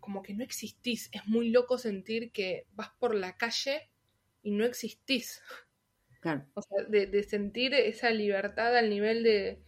como 0.00 0.22
que 0.22 0.34
no 0.34 0.44
existís. 0.44 1.08
Es 1.12 1.26
muy 1.26 1.50
loco 1.50 1.78
sentir 1.78 2.30
que 2.32 2.66
vas 2.74 2.90
por 2.98 3.14
la 3.14 3.36
calle 3.36 3.90
y 4.42 4.50
no 4.52 4.64
existís. 4.64 5.42
Claro. 6.20 6.46
O 6.54 6.62
sea, 6.62 6.84
de, 6.88 7.06
de 7.06 7.22
sentir 7.22 7.74
esa 7.74 8.10
libertad 8.10 8.76
al 8.76 8.90
nivel 8.90 9.22
de 9.22 9.62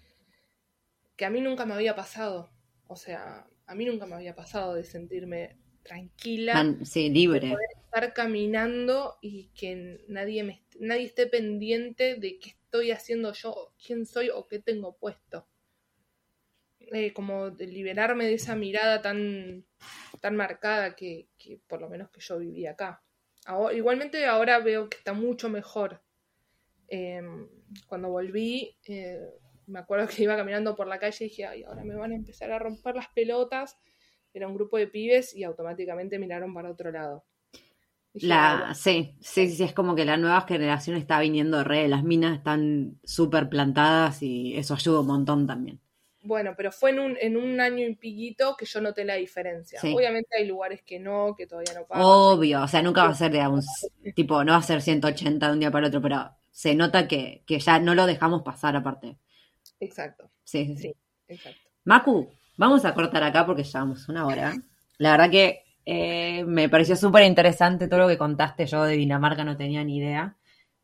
que 1.17 1.25
a 1.25 1.31
mí 1.31 1.41
nunca 1.41 1.67
me 1.67 1.75
había 1.75 1.97
pasado. 1.97 2.51
O 2.89 2.97
sea, 2.97 3.47
a 3.67 3.75
mí 3.75 3.85
nunca 3.85 4.07
me 4.07 4.15
había 4.15 4.35
pasado 4.35 4.75
de 4.75 4.85
sentirme 4.85 5.57
tranquila 5.83 6.55
Man, 6.55 6.85
sí, 6.85 7.09
libre. 7.11 7.55
estar 7.85 8.13
caminando 8.13 9.19
y 9.21 9.49
que 9.55 10.05
nadie 10.09 10.43
me 10.43 10.63
nadie 10.81 11.05
esté 11.05 11.27
pendiente 11.27 12.17
de 12.17 12.39
qué 12.39 12.51
estoy 12.51 12.91
haciendo 12.91 13.33
yo, 13.33 13.73
quién 13.85 14.05
soy 14.07 14.31
o 14.31 14.47
qué 14.47 14.59
tengo 14.59 14.97
puesto. 14.97 15.47
Eh, 16.93 17.13
como 17.13 17.51
de 17.51 17.67
liberarme 17.67 18.27
de 18.27 18.35
esa 18.35 18.55
mirada 18.55 19.03
tan, 19.03 19.65
tan 20.21 20.37
marcada 20.37 20.95
que, 20.95 21.29
que 21.39 21.59
por 21.67 21.81
lo 21.81 21.89
menos 21.89 22.11
que 22.11 22.21
yo 22.21 22.39
viví 22.39 22.67
acá. 22.67 23.03
Ahora- 23.45 23.75
igualmente 23.75 24.25
ahora 24.27 24.59
veo 24.61 24.89
que 24.89 24.99
está 24.99 25.13
mucho 25.13 25.49
mejor. 25.49 26.03
Eh, 26.89 27.23
cuando 27.89 28.11
volví, 28.11 28.77
eh, 28.87 29.21
me 29.67 29.79
acuerdo 29.81 30.09
que 30.09 30.23
iba 30.25 30.37
caminando 30.37 30.77
por 30.77 30.87
la 30.89 30.99
calle 30.99 31.27
y 31.27 31.29
dije, 31.29 31.47
ay, 31.47 31.65
ahora 31.65 31.85
me 31.85 31.95
van 31.97 32.13
a 32.13 32.17
empezar 32.17 32.53
a 32.53 32.59
romper 32.59 32.97
las 32.97 33.09
pelotas. 33.09 33.79
Era 34.35 34.49
un 34.49 34.55
grupo 34.55 34.77
de 34.79 34.89
pibes 34.89 35.35
y 35.35 35.45
automáticamente 35.45 36.19
miraron 36.19 36.55
para 36.55 36.71
otro 36.71 36.91
lado. 36.93 37.25
Dije, 38.13 38.37
"Ah, 38.41 38.67
La, 38.67 38.75
sí, 38.75 39.17
sí, 39.23 39.49
sí, 39.51 39.63
es 39.65 39.73
como 39.73 39.95
que 39.95 40.05
la 40.05 40.17
nueva 40.19 40.43
generación 40.43 40.97
está 40.99 41.19
viniendo 41.21 41.65
re, 41.65 41.89
las 41.89 42.03
minas 42.05 42.37
están 42.37 42.99
súper 43.05 43.49
plantadas 43.49 44.23
y 44.23 44.55
eso 44.57 44.75
ayuda 44.75 45.01
un 45.01 45.07
montón 45.07 45.47
también. 45.47 45.81
Bueno, 46.21 46.55
pero 46.57 46.73
fue 46.73 46.91
en 46.91 46.99
un, 47.01 47.17
en 47.21 47.37
un 47.39 47.59
año 47.61 47.87
y 47.87 47.95
piquito 47.95 48.55
que 48.59 48.67
yo 48.67 48.81
noté 48.83 49.05
la 49.05 49.15
diferencia. 49.15 49.81
Sí. 49.81 49.95
Obviamente 49.95 50.37
hay 50.37 50.47
lugares 50.47 50.83
que 50.83 50.99
no, 50.99 51.35
que 51.37 51.47
todavía 51.47 51.73
no 51.75 51.87
pasan. 51.87 52.05
Obvio, 52.05 52.63
o 52.63 52.69
sea, 52.69 52.83
nunca 52.83 53.05
va 53.05 53.11
a 53.11 53.15
ser 53.15 53.33
de 53.33 53.47
un 53.49 53.63
tipo, 54.15 54.45
no 54.45 54.53
va 54.53 54.59
a 54.59 54.63
ser 54.63 54.83
180 54.83 55.47
de 55.49 55.53
un 55.55 55.61
día 55.61 55.71
para 55.71 55.89
otro, 55.89 56.01
pero 56.03 56.31
se 56.51 56.75
nota 56.75 57.09
que, 57.09 57.43
que 57.47 57.59
ya 57.61 57.79
no 57.81 57.95
lo 57.95 58.07
dejamos 58.07 58.43
pasar 58.43 58.77
aparte. 58.77 59.19
Exacto, 59.81 60.31
Sí, 60.45 60.67
sí, 60.67 60.77
sí. 60.77 60.95
exacto. 61.29 61.61
Macu, 61.85 62.29
vamos 62.57 62.85
a 62.85 62.95
cortar 62.95 63.23
acá 63.23 63.45
porque 63.47 63.65
llevamos 63.65 64.09
una 64.09 64.27
hora. 64.27 64.55
La 64.99 65.13
verdad 65.13 65.31
que 65.31 65.63
eh, 65.85 66.45
me 66.45 66.69
pareció 66.69 66.97
súper 66.97 67.25
interesante 67.25 67.87
todo 67.89 68.01
lo 68.01 68.09
que 68.09 68.19
contaste. 68.19 68.67
Yo 68.67 68.83
de 68.85 68.97
Dinamarca 68.97 69.45
no 69.45 69.57
tenía 69.57 69.85
ni 69.85 69.99
idea. 69.99 70.37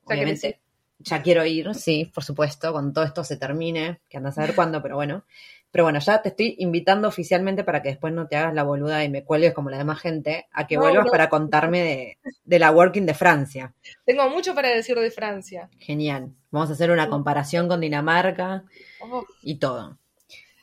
Obviamente, 0.04 0.60
ya 0.98 1.22
quiero 1.22 1.44
ir, 1.44 1.74
sí, 1.74 2.10
por 2.14 2.22
supuesto, 2.24 2.72
cuando 2.72 2.92
todo 2.92 3.04
esto 3.04 3.24
se 3.24 3.36
termine, 3.36 4.00
que 4.08 4.18
andas 4.18 4.38
a 4.38 4.42
saber 4.42 4.54
cuándo, 4.54 4.82
pero 4.82 4.96
bueno. 4.96 5.24
Pero 5.72 5.84
bueno, 5.84 5.98
ya 5.98 6.22
te 6.22 6.28
estoy 6.28 6.54
invitando 6.58 7.08
oficialmente 7.08 7.64
para 7.64 7.82
que 7.82 7.88
después 7.88 8.12
no 8.12 8.28
te 8.28 8.36
hagas 8.36 8.54
la 8.54 8.62
boluda 8.62 9.02
y 9.04 9.08
me 9.08 9.24
cuelgues 9.24 9.54
como 9.54 9.70
la 9.70 9.78
demás 9.78 10.00
gente, 10.00 10.46
a 10.52 10.66
que 10.66 10.76
No, 10.76 10.82
vuelvas 10.82 11.06
no. 11.06 11.10
para 11.10 11.28
contarme 11.30 11.80
de, 11.80 12.18
de 12.44 12.58
la 12.60 12.70
Working 12.70 13.06
de 13.06 13.14
Francia. 13.14 13.74
Tengo 14.04 14.28
mucho 14.28 14.54
para 14.54 14.68
decir 14.68 14.96
de 14.98 15.10
Francia. 15.10 15.68
Genial. 15.78 16.30
Vamos 16.50 16.70
a 16.70 16.74
hacer 16.74 16.90
una 16.90 17.08
comparación 17.08 17.68
con 17.68 17.80
Dinamarca 17.80 18.64
Oh, 19.00 19.24
y 19.42 19.56
todo. 19.58 19.98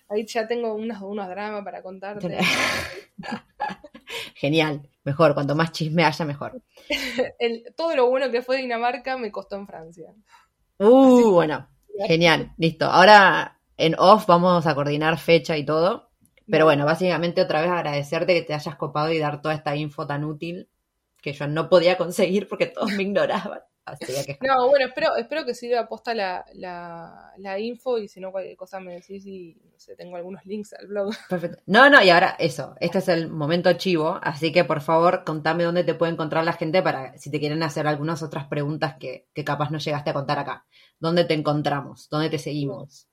ahí 0.10 0.26
ya 0.27 0.48
tengo 0.48 0.73
unos, 0.76 1.02
unos 1.02 1.27
dramas 1.27 1.64
para 1.64 1.81
contarte. 1.84 2.38
Genial. 4.36 4.88
Mejor, 5.03 5.34
cuanto 5.34 5.56
más 5.56 5.72
chisme 5.72 6.03
haya, 6.03 6.26
mejor. 6.26 6.61
El- 7.40 7.64
todo 7.76 7.95
lo 7.95 8.10
bueno 8.10 8.31
que 8.31 8.41
fue 8.41 8.57
Dinamarca 8.57 9.18
me 9.18 9.31
costó 9.31 9.56
en 9.56 9.68
Francia. 9.68 10.14
Uh, 10.77 11.31
bueno, 11.31 11.68
genial, 12.07 12.53
listo. 12.57 12.86
Ahora 12.86 13.59
en 13.80 13.95
off 13.97 14.27
vamos 14.27 14.68
a 14.68 14.76
coordinar 14.76 15.18
fecha 15.18 15.57
y 15.57 15.65
todo. 15.65 16.10
Pero 16.51 16.65
bueno, 16.65 16.85
básicamente 16.85 17.41
otra 17.41 17.61
vez 17.61 17.69
agradecerte 17.69 18.34
que 18.34 18.41
te 18.41 18.53
hayas 18.53 18.76
copado 18.76 19.11
y 19.11 19.19
dar 19.19 19.41
toda 19.41 19.53
esta 19.53 19.76
info 19.76 20.07
tan 20.07 20.23
útil 20.23 20.68
que 21.22 21.34
yo 21.34 21.47
no 21.47 21.69
podía 21.69 21.97
conseguir 21.97 22.47
porque 22.47 22.68
todos 22.68 22.91
me 22.91 23.03
ignoraban. 23.03 23.61
Así 23.85 24.06
que 24.06 24.38
No, 24.45 24.68
bueno, 24.68 24.85
espero, 24.85 25.15
espero 25.15 25.45
que 25.45 25.56
sirva 25.56 25.81
aposta 25.81 26.14
la, 26.14 26.45
la, 26.53 27.34
la 27.38 27.60
info 27.60 27.97
y 27.97 28.07
si 28.07 28.19
no 28.19 28.31
cualquier 28.31 28.56
cosa 28.56 28.80
me 28.80 28.93
decís 28.93 29.26
y 29.26 29.56
no 29.72 29.80
sé, 29.80 29.95
tengo 29.95 30.15
algunos 30.15 30.45
links 30.45 30.73
al 30.73 30.88
blog. 30.88 31.11
perfecto. 31.30 31.61
No, 31.65 31.89
no, 31.89 32.01
y 32.03 32.10
ahora 32.10 32.35
eso, 32.39 32.76
este 32.80 32.99
es 32.99 33.07
el 33.07 33.30
momento 33.30 33.73
chivo, 33.73 34.19
así 34.22 34.51
que 34.51 34.64
por 34.64 34.81
favor 34.81 35.23
contame 35.26 35.64
dónde 35.64 35.84
te 35.84 35.95
puede 35.95 36.11
encontrar 36.11 36.43
la 36.45 36.53
gente 36.53 36.81
para 36.84 37.18
si 37.18 37.31
te 37.31 37.39
quieren 37.39 37.64
hacer 37.64 37.88
algunas 37.88 38.22
otras 38.22 38.47
preguntas 38.47 38.95
que, 38.99 39.27
que 39.34 39.43
capaz 39.43 39.72
no 39.72 39.80
llegaste 39.80 40.11
a 40.11 40.14
contar 40.14 40.39
acá. 40.39 40.65
¿Dónde 40.99 41.26
te 41.26 41.34
encontramos? 41.34 42.10
¿Dónde 42.10 42.30
te 42.30 42.38
seguimos? 42.38 43.09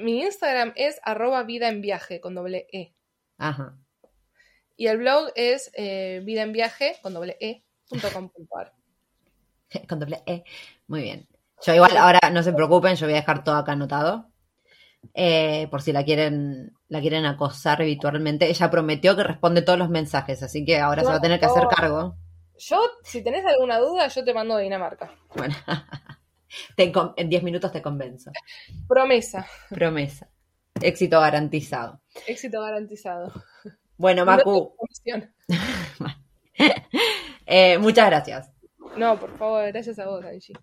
Mi 0.00 0.22
Instagram 0.22 0.72
es 0.76 1.00
arroba 1.02 1.42
vida 1.44 1.68
en 1.68 1.80
viaje 1.80 2.20
con 2.20 2.34
doble 2.34 2.66
E. 2.72 2.94
Ajá. 3.38 3.76
Y 4.76 4.88
el 4.88 4.98
blog 4.98 5.30
es 5.36 5.70
eh, 5.74 6.20
vida 6.24 6.42
en 6.42 6.52
viaje 6.52 6.96
con 7.02 7.14
doble 7.14 7.36
E 7.40 7.64
punto 7.88 8.08
com 8.12 8.28
punto 8.28 8.58
ar. 8.58 8.72
Con 9.88 9.98
doble 9.98 10.22
E. 10.26 10.44
Muy 10.86 11.02
bien. 11.02 11.26
Yo 11.62 11.74
igual 11.74 11.96
ahora 11.96 12.20
no 12.30 12.42
se 12.42 12.52
preocupen, 12.52 12.94
yo 12.94 13.06
voy 13.06 13.14
a 13.14 13.20
dejar 13.20 13.42
todo 13.42 13.56
acá 13.56 13.72
anotado. 13.72 14.30
Eh, 15.14 15.66
por 15.70 15.82
si 15.82 15.92
la 15.92 16.04
quieren, 16.04 16.72
la 16.88 17.00
quieren 17.00 17.24
acosar 17.26 17.82
virtualmente. 17.82 18.48
Ella 18.48 18.70
prometió 18.70 19.16
que 19.16 19.24
responde 19.24 19.62
todos 19.62 19.78
los 19.78 19.90
mensajes, 19.90 20.42
así 20.42 20.64
que 20.64 20.78
ahora 20.78 21.02
se 21.02 21.08
va 21.08 21.16
a 21.16 21.20
tener 21.20 21.40
que 21.40 21.46
hacer 21.46 21.64
cargo. 21.68 22.16
Yo, 22.56 22.80
si 23.02 23.22
tenés 23.22 23.44
alguna 23.44 23.78
duda, 23.78 24.08
yo 24.08 24.24
te 24.24 24.32
mando 24.32 24.56
de 24.56 24.64
Dinamarca. 24.64 25.10
Bueno, 25.36 25.54
En 26.76 27.28
10 27.28 27.42
minutos 27.42 27.72
te 27.72 27.82
convenzo. 27.82 28.30
Promesa. 28.88 29.46
Promesa. 29.70 30.28
Éxito 30.80 31.20
garantizado. 31.20 32.00
Éxito 32.26 32.60
garantizado. 32.60 33.32
Bueno, 33.96 34.24
Macu. 34.24 34.74
Eh, 37.46 37.76
muchas 37.78 38.06
gracias. 38.06 38.50
No, 38.96 39.20
por 39.20 39.36
favor, 39.36 39.66
gracias 39.66 39.98
a 39.98 40.06
vos, 40.06 40.24
Angie. 40.24 40.54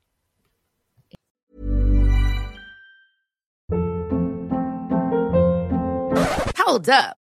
Hold 6.66 6.90
up. 6.90 7.21